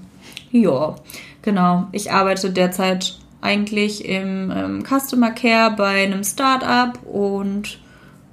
[0.52, 0.96] ja,
[1.42, 1.88] genau.
[1.94, 7.80] Ich arbeite derzeit eigentlich im ähm, Customer Care bei einem Startup und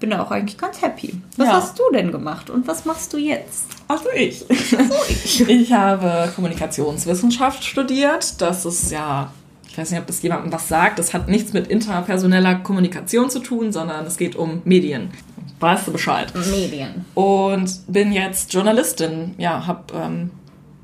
[0.00, 1.20] bin da auch eigentlich ganz happy.
[1.36, 1.54] Was Ja.
[1.54, 3.79] hast du denn gemacht und was machst du jetzt?
[3.92, 4.44] Ach so, ich.
[5.48, 8.40] ich habe Kommunikationswissenschaft studiert.
[8.40, 9.32] Das ist ja,
[9.68, 11.00] ich weiß nicht, ob das jemandem was sagt.
[11.00, 15.10] Das hat nichts mit interpersoneller Kommunikation zu tun, sondern es geht um Medien.
[15.58, 16.32] Weißt du Bescheid?
[16.52, 17.04] Medien.
[17.14, 19.34] Und bin jetzt Journalistin.
[19.38, 20.30] Ja, habe ähm,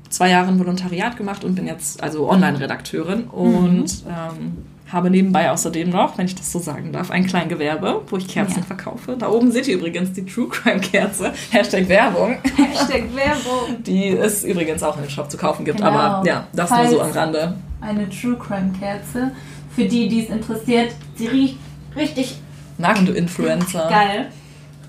[0.09, 4.57] zwei Jahre ein Volontariat gemacht und bin jetzt also Online-Redakteurin und ähm,
[4.91, 8.59] habe nebenbei außerdem noch, wenn ich das so sagen darf, ein Kleingewerbe, wo ich Kerzen
[8.59, 8.65] Ja.
[8.65, 9.15] verkaufe.
[9.17, 11.33] Da oben seht ihr übrigens die True Crime Kerze.
[11.51, 12.37] Hashtag Werbung.
[12.55, 13.83] Hashtag Werbung.
[13.85, 15.77] Die es übrigens auch in den Shop zu kaufen gibt.
[15.79, 15.89] Genau.
[15.89, 17.57] Aber ja, das nur Falls- so am Rande.
[17.81, 19.31] Eine True Crime Kerze.
[19.75, 21.57] Für die, die es interessiert, sie riecht
[21.95, 22.37] richtig
[22.77, 23.87] Na, und du Influencer.
[23.89, 24.31] geil.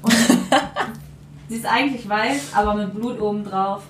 [0.01, 0.13] Und
[1.49, 3.83] sie ist eigentlich weiß, aber mit Blut oben drauf.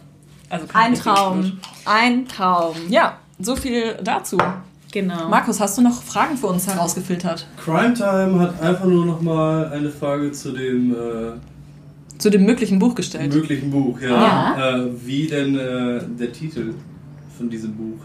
[0.50, 1.58] Also kein Ein Traum.
[1.84, 2.74] Ein Traum.
[2.88, 4.38] Ja, so viel dazu.
[4.92, 5.28] Genau.
[5.28, 7.46] Markus, hast du noch Fragen für uns herausgefiltert?
[7.62, 12.78] Crime Time hat einfach nur noch mal eine Frage zu dem äh, Zu dem möglichen
[12.78, 13.32] Buch gestellt.
[13.34, 14.00] möglichen Buch.
[14.00, 14.08] Ja.
[14.08, 14.76] Ja.
[14.78, 16.74] Äh, wie denn äh, der Titel
[17.36, 17.98] von diesem Buch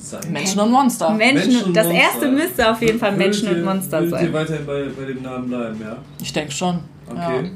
[0.00, 1.10] sein Menschen und Monster.
[1.14, 2.02] Menschen, Menschen und das Monster.
[2.04, 4.32] erste müsste auf jeden Fall Menschen Würdet und ihr- Monster würdet ihr sein.
[4.34, 5.96] weiterhin bei, bei dem Namen bleiben, ja?
[6.20, 6.80] Ich denke schon.
[7.08, 7.44] Okay.
[7.44, 7.50] Ja.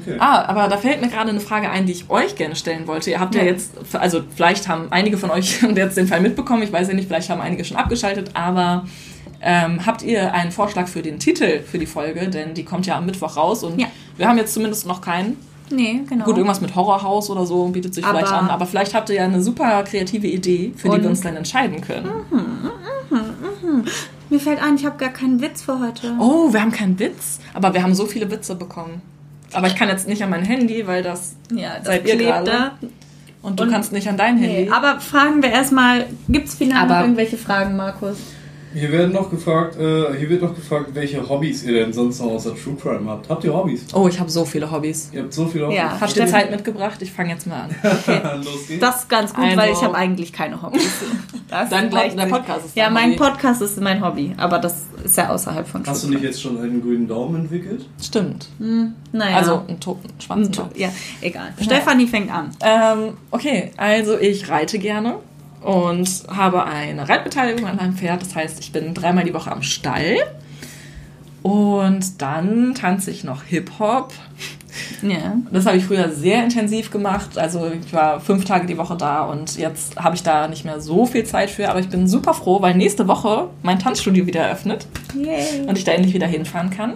[0.00, 0.16] Okay.
[0.18, 3.10] Ah, aber da fällt mir gerade eine Frage ein, die ich euch gerne stellen wollte.
[3.10, 3.48] Ihr habt ja, Ja.
[3.50, 7.08] jetzt, also vielleicht haben einige von euch jetzt den Fall mitbekommen, ich weiß ja nicht,
[7.08, 8.84] vielleicht haben einige schon abgeschaltet, aber
[9.40, 12.28] ähm, habt ihr einen Vorschlag für den Titel für die Folge?
[12.28, 13.88] Denn die kommt ja am Mittwoch raus und Ja.
[14.16, 15.36] wir haben jetzt zumindest noch keinen.
[15.70, 16.24] Nee, genau.
[16.26, 19.16] Gut, irgendwas mit Horrorhaus oder so bietet sich Aber- vielleicht an, aber vielleicht habt ihr
[19.16, 22.08] ja eine super kreative Idee, für die wir uns dann entscheiden können.
[24.30, 26.14] Mir fällt ein, ich habe gar keinen Witz für heute.
[26.18, 29.00] Oh, wir haben keinen Witz, aber wir haben so viele Witze bekommen.
[29.54, 32.50] Aber ich kann jetzt nicht an mein Handy, weil das Ja, das Seid ihr gerade?
[32.50, 32.70] da.
[33.42, 34.64] und du Und- kannst nicht an dein Handy.
[34.64, 38.16] Nee, aber fragen wir erstmal, gibt es final irgendwelche Fragen, Markus?
[38.74, 42.28] Hier werden noch gefragt, äh, hier wird noch gefragt, welche Hobbys ihr denn sonst noch
[42.32, 43.28] außer True Crime habt.
[43.28, 43.86] Habt ihr Hobbys?
[43.94, 45.10] Oh, ich habe so viele Hobbys.
[45.12, 45.76] Ihr habt so viele Hobbys.
[45.76, 46.00] Ja.
[46.00, 46.26] Habt ihr.
[46.26, 47.00] Zeit mitgebracht?
[47.02, 47.70] Ich fange jetzt mal an.
[48.44, 48.80] Los geht's.
[48.80, 50.82] Das ist ganz gut, Also- weil ich habe eigentlich keine Hobbys.
[51.48, 52.30] Das Dein gleicht Pod- dein.
[52.30, 53.16] Podcast ist Ja, mein Hobby.
[53.16, 56.40] Podcast ist mein Hobby, aber das ist ja außerhalb von Hast du True nicht jetzt
[56.40, 57.84] schon einen grünen Daumen entwickelt?
[58.02, 58.48] Stimmt.
[58.58, 58.94] Crime.
[59.12, 59.36] Naja.
[59.36, 60.56] Also einen toten Schwanz.
[60.56, 60.88] Hm, ja,
[61.20, 61.52] egal.
[61.60, 62.52] Stefanie fängt an.
[62.62, 65.16] Ähm, okay, also ich reite gerne
[65.62, 68.22] und habe eine Reitbeteiligung an einem Pferd.
[68.22, 70.16] Das heißt, ich bin dreimal die Woche am Stall.
[71.42, 74.12] Und dann tanze ich noch Hip-Hop.
[75.02, 75.36] Ja.
[75.50, 77.36] Das habe ich früher sehr intensiv gemacht.
[77.36, 80.80] Also ich war fünf Tage die Woche da und jetzt habe ich da nicht mehr
[80.80, 81.68] so viel Zeit für.
[81.68, 85.66] Aber ich bin super froh, weil nächste Woche mein Tanzstudio wieder eröffnet Yay.
[85.66, 86.94] und ich da endlich wieder hinfahren kann.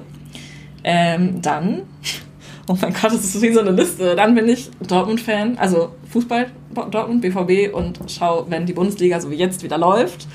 [0.84, 1.82] Ähm, dann,
[2.68, 4.14] oh mein Gott, das ist wie so eine Liste.
[4.14, 6.46] Dann bin ich Dortmund-Fan, also Fußball,
[6.90, 10.26] Dortmund, BVB und schaue, wenn die Bundesliga so wie jetzt wieder läuft,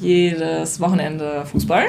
[0.00, 1.86] jedes Wochenende Fußball.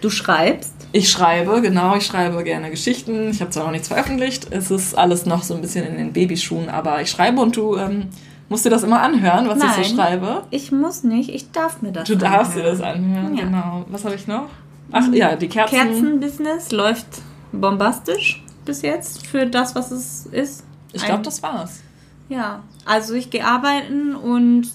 [0.00, 0.74] Du schreibst.
[0.92, 3.30] Ich schreibe, genau, ich schreibe gerne Geschichten.
[3.30, 6.12] Ich habe zwar noch nichts veröffentlicht, es ist alles noch so ein bisschen in den
[6.12, 8.06] Babyschuhen, aber ich schreibe und du ähm,
[8.48, 9.84] musst dir das immer anhören, was ich Nein.
[9.84, 10.42] so schreibe.
[10.50, 12.78] Ich muss nicht, ich darf mir das Du darfst dir anhören.
[12.78, 13.44] das anhören, Ja.
[13.44, 13.84] genau.
[13.88, 14.48] Was habe ich noch?
[14.92, 15.74] Ach ja, die Kerzen.
[15.76, 17.06] Kerzenbusiness läuft
[17.52, 20.64] bombastisch bis jetzt für das, was es ist.
[20.92, 21.80] Ich glaube, das war's.
[22.28, 24.68] Ja, also ich gehe arbeiten und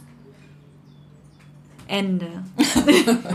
[1.88, 2.28] Ende.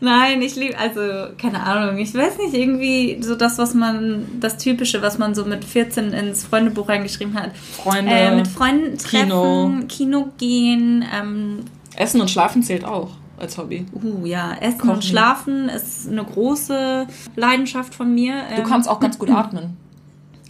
[0.00, 1.00] Nein, ich liebe, also
[1.38, 5.44] keine Ahnung, ich weiß nicht, irgendwie so das, was man, das Typische, was man so
[5.44, 7.56] mit 14 ins Freundebuch reingeschrieben hat.
[7.56, 9.86] Freunde, Äh, mit Freunden treffen, Kino.
[9.88, 11.60] Kino, gehen, ähm,
[11.96, 13.86] Essen und Schlafen zählt auch als Hobby.
[13.94, 14.90] uh, ja, Essen Kochen.
[14.96, 17.06] und Schlafen ist eine große
[17.36, 18.34] Leidenschaft von mir.
[18.54, 19.76] Du Ähm, kannst auch ganz gut atmen.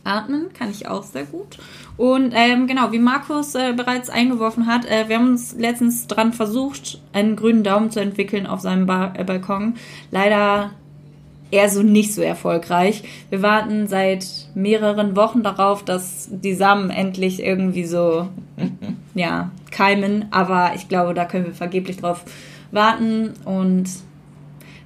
[0.07, 1.59] Atmen kann ich auch sehr gut.
[1.97, 6.33] Und ähm, genau, wie Markus äh, bereits eingeworfen hat, äh, wir haben uns letztens dran
[6.33, 9.75] versucht, einen grünen Daumen zu entwickeln auf seinem ba äh, Balkon.
[10.11, 10.71] Leider
[11.51, 13.03] eher so nicht so erfolgreich.
[13.31, 18.29] Wir warten seit mehreren Wochen darauf, dass die Samen endlich irgendwie so
[19.15, 20.27] ja, keimen.
[20.31, 22.25] Aber ich glaube, da können wir vergeblich drauf
[22.73, 23.35] warten.
[23.45, 23.89] Und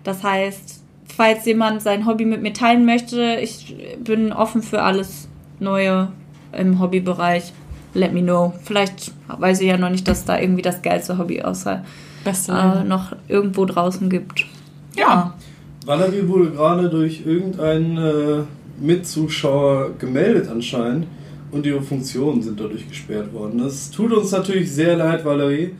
[0.04, 0.79] das heißt,
[1.20, 5.28] falls jemand sein Hobby mit mir teilen möchte, ich bin offen für alles
[5.58, 6.08] Neue
[6.58, 7.52] im Hobbybereich.
[7.92, 8.54] Let me know.
[8.64, 11.84] Vielleicht weiß ich ja noch nicht, dass da irgendwie das geilste Hobby außer
[12.24, 14.46] Beste äh, noch irgendwo draußen gibt.
[14.96, 15.34] Ja.
[15.84, 18.42] Valerie wurde gerade durch irgendeinen äh,
[18.80, 21.06] Mitzuschauer gemeldet anscheinend
[21.52, 23.58] und ihre Funktionen sind dadurch gesperrt worden.
[23.58, 25.72] Das tut uns natürlich sehr leid, Valerie.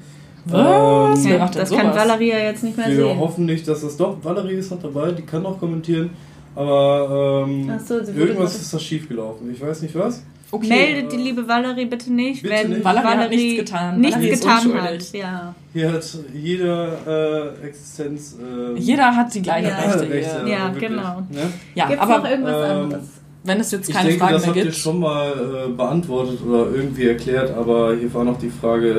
[0.52, 1.24] Was?
[1.24, 1.96] Ähm, Wer macht denn das kann sowas?
[1.96, 3.18] Valeria jetzt nicht mehr wir sehen.
[3.18, 4.16] hoffen nicht, dass das doch.
[4.22, 6.10] Valerie ist noch dabei, die kann noch kommentieren.
[6.54, 9.50] Aber ähm, so, irgendwas ist da schiefgelaufen.
[9.52, 10.22] Ich weiß nicht was.
[10.52, 10.66] Okay.
[10.68, 12.84] Meldet die liebe Valerie bitte nicht, Bitte wenn nicht.
[12.84, 14.00] Valerie hat nichts getan.
[14.00, 15.12] nichts Valerie getan hat.
[15.12, 15.54] Ja.
[15.72, 18.36] Hier hat jeder äh, Existenz.
[18.36, 19.76] Äh, Jeder hat die gleichen Ja.
[19.78, 20.48] Rechte.
[20.48, 21.20] Ja, wirklich, genau.
[21.30, 21.52] Ne?
[21.76, 23.04] Ja, Gibt's aber noch irgendwas ähm, anderes?
[23.42, 24.76] Wenn es jetzt Ich keine denke, Fragen das mehr habt ihr gibt.
[24.76, 28.90] schon mal äh, beantwortet oder irgendwie erklärt, aber hier war noch die Frage,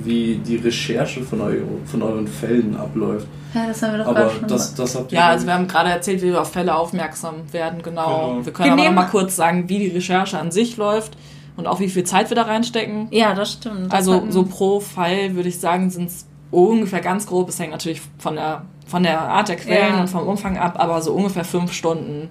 [0.00, 1.52] äh, wie die Recherche von, eu
[1.84, 3.26] von euren Fällen abläuft.
[3.54, 5.18] Ja, das haben wir doch Aber gerade schon das, das habt ihr.
[5.18, 8.30] Ja, also wir haben gerade erzählt, wie wir auf Fälle aufmerksam werden, genau.
[8.32, 8.46] Genau.
[8.46, 11.18] Wir können Wir aber noch nehmen- mal kurz sagen, wie die Recherche an sich läuft
[11.58, 13.08] und auch wie viel Zeit wir da reinstecken.
[13.10, 13.86] Ja, das stimmt.
[13.86, 17.50] Das Also so pro Fall würde ich sagen, sind es ungefähr ganz grob.
[17.50, 20.00] Es hängt natürlich von der, von der Art der Quellen Ja.
[20.00, 22.30] und vom Umfang ab, aber so ungefähr fünf Stunden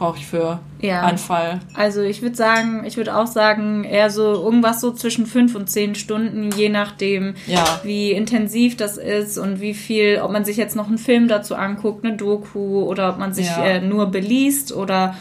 [0.00, 1.02] brauche ich für Ja.
[1.02, 1.60] einen Fall.
[1.74, 5.68] Also ich würde sagen, ich würde auch sagen, eher so irgendwas so zwischen fünf und
[5.68, 7.62] zehn Stunden, je nachdem, Ja.
[7.82, 11.54] wie intensiv das ist und wie viel, ob man sich jetzt noch einen Film dazu
[11.54, 13.62] anguckt, eine Doku oder ob man sich Ja.
[13.62, 15.14] äh, nur beliest oder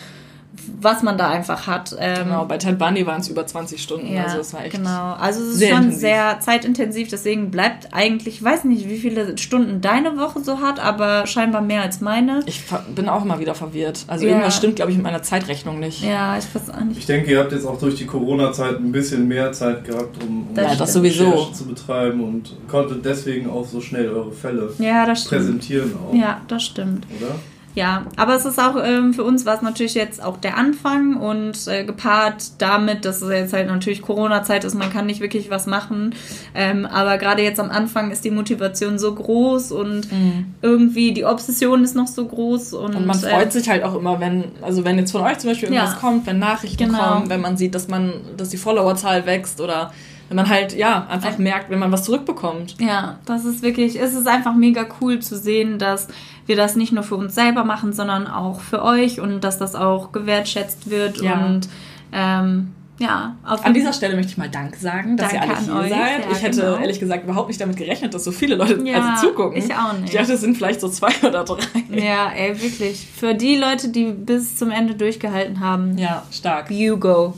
[0.82, 1.96] was man da einfach hat.
[2.00, 4.76] Ähm, Genau, bei Ted Bundy waren es über 20 Stunden, Ja, also das war echt.
[4.76, 5.14] genau.
[5.14, 6.00] Also es ist sehr schon intensiv.
[6.02, 10.80] sehr zeitintensiv, deswegen bleibt eigentlich, ich weiß nicht, wie viele Stunden deine Woche so hat,
[10.80, 12.42] aber scheinbar mehr als meine.
[12.46, 12.64] Ich
[12.96, 14.06] bin auch immer wieder verwirrt.
[14.08, 14.32] Also Ja.
[14.32, 16.04] irgendwas stimmt, glaube ich, mit meiner Zeitrechnung nicht.
[16.04, 16.98] Ja, ich weiß auch nicht.
[17.00, 20.48] Ich denke, ihr habt jetzt auch durch die Corona-Zeit ein bisschen mehr Zeit gehabt, um,
[20.50, 21.46] um Das Ja, das sowieso.
[21.54, 25.42] Zu betreiben und konntet deswegen auch so schnell eure Fälle Ja, das stimmt.
[25.42, 27.06] präsentieren auch, Ja, das stimmt.
[27.18, 27.36] oder?
[27.76, 31.16] Ja, aber es ist auch ähm, für uns war es natürlich jetzt auch der Anfang
[31.18, 35.50] und äh, gepaart damit, dass es jetzt halt natürlich Corona-Zeit ist, man kann nicht wirklich
[35.50, 36.16] was machen.
[36.56, 40.08] Ähm, aber gerade jetzt am Anfang ist die Motivation so groß und
[40.62, 42.98] irgendwie die Obsession ist noch so groß und, Mhm.
[42.98, 45.52] Und man äh, freut sich halt auch immer, wenn, also wenn jetzt von euch zum
[45.52, 46.00] Beispiel irgendwas Ja.
[46.00, 46.98] kommt, wenn Nachrichten Genau.
[46.98, 49.94] kommen, wenn man sieht, dass man, dass die Followerzahl wächst oder
[50.28, 52.76] wenn man halt, ja, einfach merkt, wenn man was zurückbekommt.
[52.80, 56.08] Ja, das ist wirklich, es ist einfach mega cool zu sehen, dass
[56.50, 59.76] wir das nicht nur für uns selber machen, sondern auch für euch und dass das
[59.76, 61.46] auch gewertschätzt wird Ja.
[61.46, 61.70] und
[62.12, 62.72] ähm,
[63.02, 65.64] ja, auf An dieser Stelle möchte ich mal Dank sagen, dass Danke ihr alle an
[65.64, 65.90] hier euch.
[65.90, 66.26] seid.
[66.26, 66.78] Ja, ich hätte genau.
[66.80, 69.58] ehrlich gesagt überhaupt nicht damit gerechnet, dass so viele Leute Ja, also zugucken.
[69.58, 70.14] ich auch nicht.
[70.14, 71.60] Ich dachte, es sind vielleicht so zwei oder drei.
[71.92, 73.08] Ja, ey, wirklich.
[73.16, 76.70] Für die Leute, die bis zum Ende durchgehalten haben, Ja, stark.
[76.72, 77.36] you go.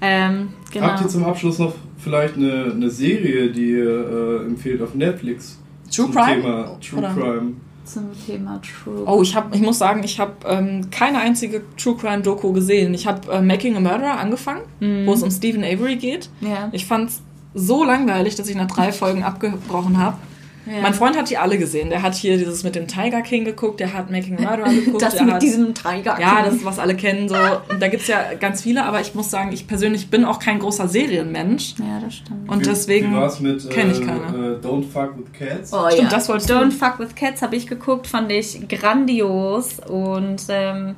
[0.00, 0.86] Ähm, genau.
[0.86, 5.58] Habt ihr zum Abschluss noch vielleicht eine, eine Serie, die ihr äh, empfehlt auf Netflix?
[5.94, 6.42] True zum Crime?
[6.42, 7.08] Thema True Oder?
[7.14, 7.52] Crime.
[7.92, 9.04] Zum Thema True.
[9.06, 12.94] Oh, ich, hab, ich muss sagen, ich habe ähm, keine einzige True Crime Doku gesehen.
[12.94, 14.62] Ich habe äh, Making a Murderer angefangen,
[15.06, 16.30] wo es um Stephen Avery geht.
[16.40, 16.68] Ja.
[16.72, 17.22] Ich fand's
[17.54, 20.16] so langweilig, dass ich nach drei Folgen abgebrochen habe.
[20.66, 20.82] Ja.
[20.82, 21.88] Mein Freund hat die alle gesehen.
[21.88, 25.02] Der hat hier dieses mit dem Tiger King geguckt, der hat Making a Murderer geguckt.
[25.02, 26.20] das der mit hat, diesem Tiger.
[26.20, 27.28] Ja, das ist, was alle kennen.
[27.28, 27.34] So.
[27.68, 30.58] Und da gibt's ja ganz viele, aber ich muss sagen, ich persönlich bin auch kein
[30.58, 31.74] großer Serienmensch.
[31.78, 32.48] Ja, das stimmt.
[32.48, 34.20] Und Wie- deswegen Wie war's mit kenn ich äh, keine.
[34.60, 35.72] äh, Don't Fuck with Cats?
[35.72, 36.16] Oh, Stimmt, ja.
[36.16, 40.94] das wolltest du- Don't Fuck with Cats habe ich geguckt, fand ich grandios und ähm,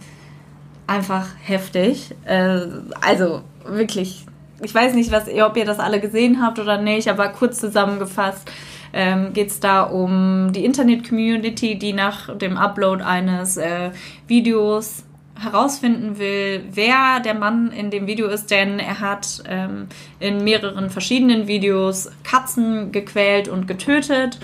[0.86, 2.14] einfach heftig.
[2.24, 2.60] Äh,
[3.01, 4.26] also wirklich
[4.64, 8.48] ich weiß nicht, was, ob ihr das alle gesehen habt oder nicht, aber kurz zusammengefasst
[8.93, 13.90] ähm, geht es da um die Internet-Community, die nach dem Upload eines äh,
[14.27, 15.05] Videos
[15.39, 19.89] herausfinden will, wer der Mann in dem Video ist, denn er hat ähm,
[20.20, 24.39] in mehreren verschiedenen Videos Katzen gequält und getötet.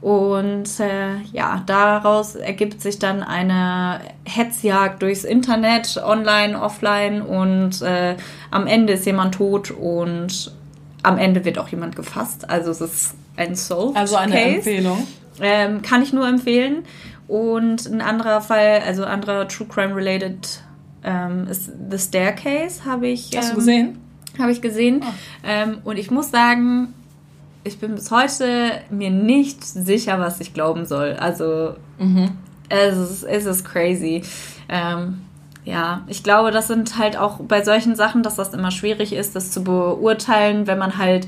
[0.00, 8.16] Und äh, ja, daraus ergibt sich dann eine Hetzjagd durchs Internet, online, offline und äh,
[8.52, 10.52] am Ende ist jemand tot und
[11.02, 12.48] am Ende wird auch jemand gefasst.
[12.50, 14.56] Also es ist ein Solved Also eine Case.
[14.56, 15.06] Empfehlung.
[15.40, 16.84] Ähm, kann ich nur empfehlen.
[17.28, 20.62] Und ein anderer Fall, also anderer True Crime related
[21.04, 23.98] ähm, ist The Staircase, habe ich, Hast du ähm, gesehen?
[24.38, 25.02] habe ich gesehen.
[25.04, 25.88] Oh.
[25.90, 26.94] Und ich muss sagen,
[27.64, 31.14] ich bin bis heute mir nicht sicher, was ich glauben soll.
[31.18, 32.30] Also Mhm.
[32.68, 34.22] es ist, es ist crazy.
[34.68, 35.22] Ähm,
[35.68, 39.36] ja, ich glaube, das sind halt auch bei solchen Sachen, dass das immer schwierig ist,
[39.36, 41.26] das zu beurteilen, wenn man halt,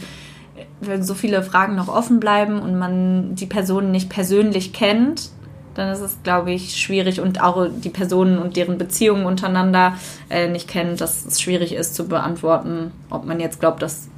[0.81, 5.29] wenn so viele Fragen noch offen bleiben und man die Personen nicht persönlich kennt,
[5.75, 9.95] dann ist es, glaube ich, schwierig und auch die Personen und deren Beziehungen untereinander
[10.31, 14.09] äh, nicht kennt, dass es schwierig ist zu beantworten, ob man jetzt glaubt, dass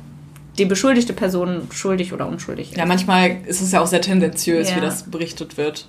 [0.57, 2.79] die beschuldigte Person schuldig oder unschuldig ist.
[2.79, 4.77] Ja, manchmal ist es ja auch sehr tendenziös, Ja.
[4.77, 5.89] wie das berichtet wird.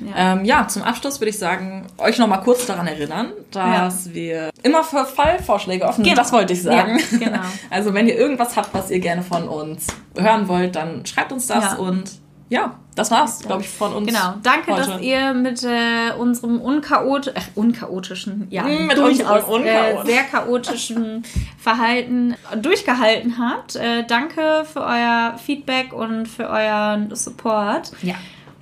[0.00, 0.32] Ja.
[0.32, 4.50] Ähm, ja, zum Abschluss würde ich sagen, euch noch mal kurz daran erinnern, dass wir
[4.62, 6.04] immer für Fallvorschläge offen sind.
[6.04, 6.16] Genau.
[6.16, 6.98] Das wollte ich sagen.
[7.12, 7.40] Ja, genau.
[7.70, 11.46] Also wenn ihr irgendwas habt, was ihr gerne von uns hören wollt, dann schreibt uns
[11.46, 11.74] das Ja.
[11.74, 12.10] und
[12.50, 14.06] ja, das war's, glaube ich, von uns.
[14.06, 14.90] Genau, danke, heute.
[14.90, 21.24] dass ihr mit äh, unserem unchaot äh, unchaotischen, ja, mit durchaus äh, sehr chaotischen
[21.58, 23.76] Verhalten durchgehalten habt.
[23.76, 27.92] Äh, danke für euer Feedback und für euren Support.
[28.02, 28.14] Ja.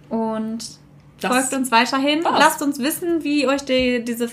[0.09, 0.61] Und
[1.23, 2.25] Das folgt uns weiterhin.
[2.25, 2.39] war's.
[2.39, 4.29] Lasst uns wissen, wie euch die, diese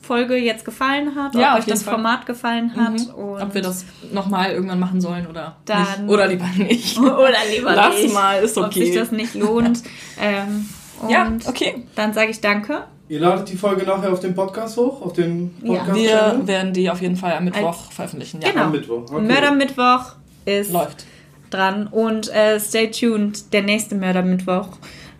[0.00, 1.94] Folge jetzt gefallen hat, Ja, ob euch das Fall.
[1.94, 2.92] Format gefallen hat.
[2.92, 3.14] Mhm.
[3.14, 6.08] Und Ob wir das nochmal irgendwann machen sollen oder Dann- nicht.
[6.12, 6.98] Oder lieber nicht.
[7.00, 8.12] Oder lieber Lass nicht.
[8.12, 8.98] mal, ist Ob sich okay.
[8.98, 9.82] das nicht lohnt.
[10.20, 10.68] ähm,
[11.00, 11.84] und Ja, okay.
[11.94, 12.84] dann sage ich danke.
[13.08, 15.74] Ihr ladet die Folge nachher auf den Podcast hoch, auf den Ja.
[15.84, 18.40] podcast Wir werden die auf jeden Fall am Mittwoch veröffentlichen.
[18.40, 18.64] Ja, Genau.
[18.64, 19.02] Am Mittwoch.
[19.10, 19.20] Okay.
[19.20, 20.14] Mördermittwoch
[20.46, 21.04] ist läuft.
[21.50, 21.86] dran.
[21.88, 24.68] Und äh, stay tuned, der nächste Mördermittwoch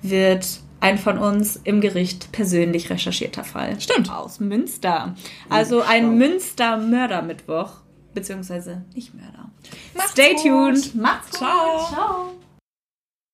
[0.01, 0.47] wird
[0.83, 3.81] ein von uns im Gericht persönlich recherchierter Fall.
[3.81, 4.11] Stimmt.
[4.11, 5.15] Aus Münster.
[5.49, 7.71] Also ein Münster-Mördermittwoch.
[8.15, 9.51] Beziehungsweise nicht Mörder.
[9.95, 10.43] Macht's stay gut.
[10.43, 10.95] tuned.
[10.97, 11.39] Macht's gut.
[11.39, 11.89] Ciao.
[11.89, 12.33] Ciao.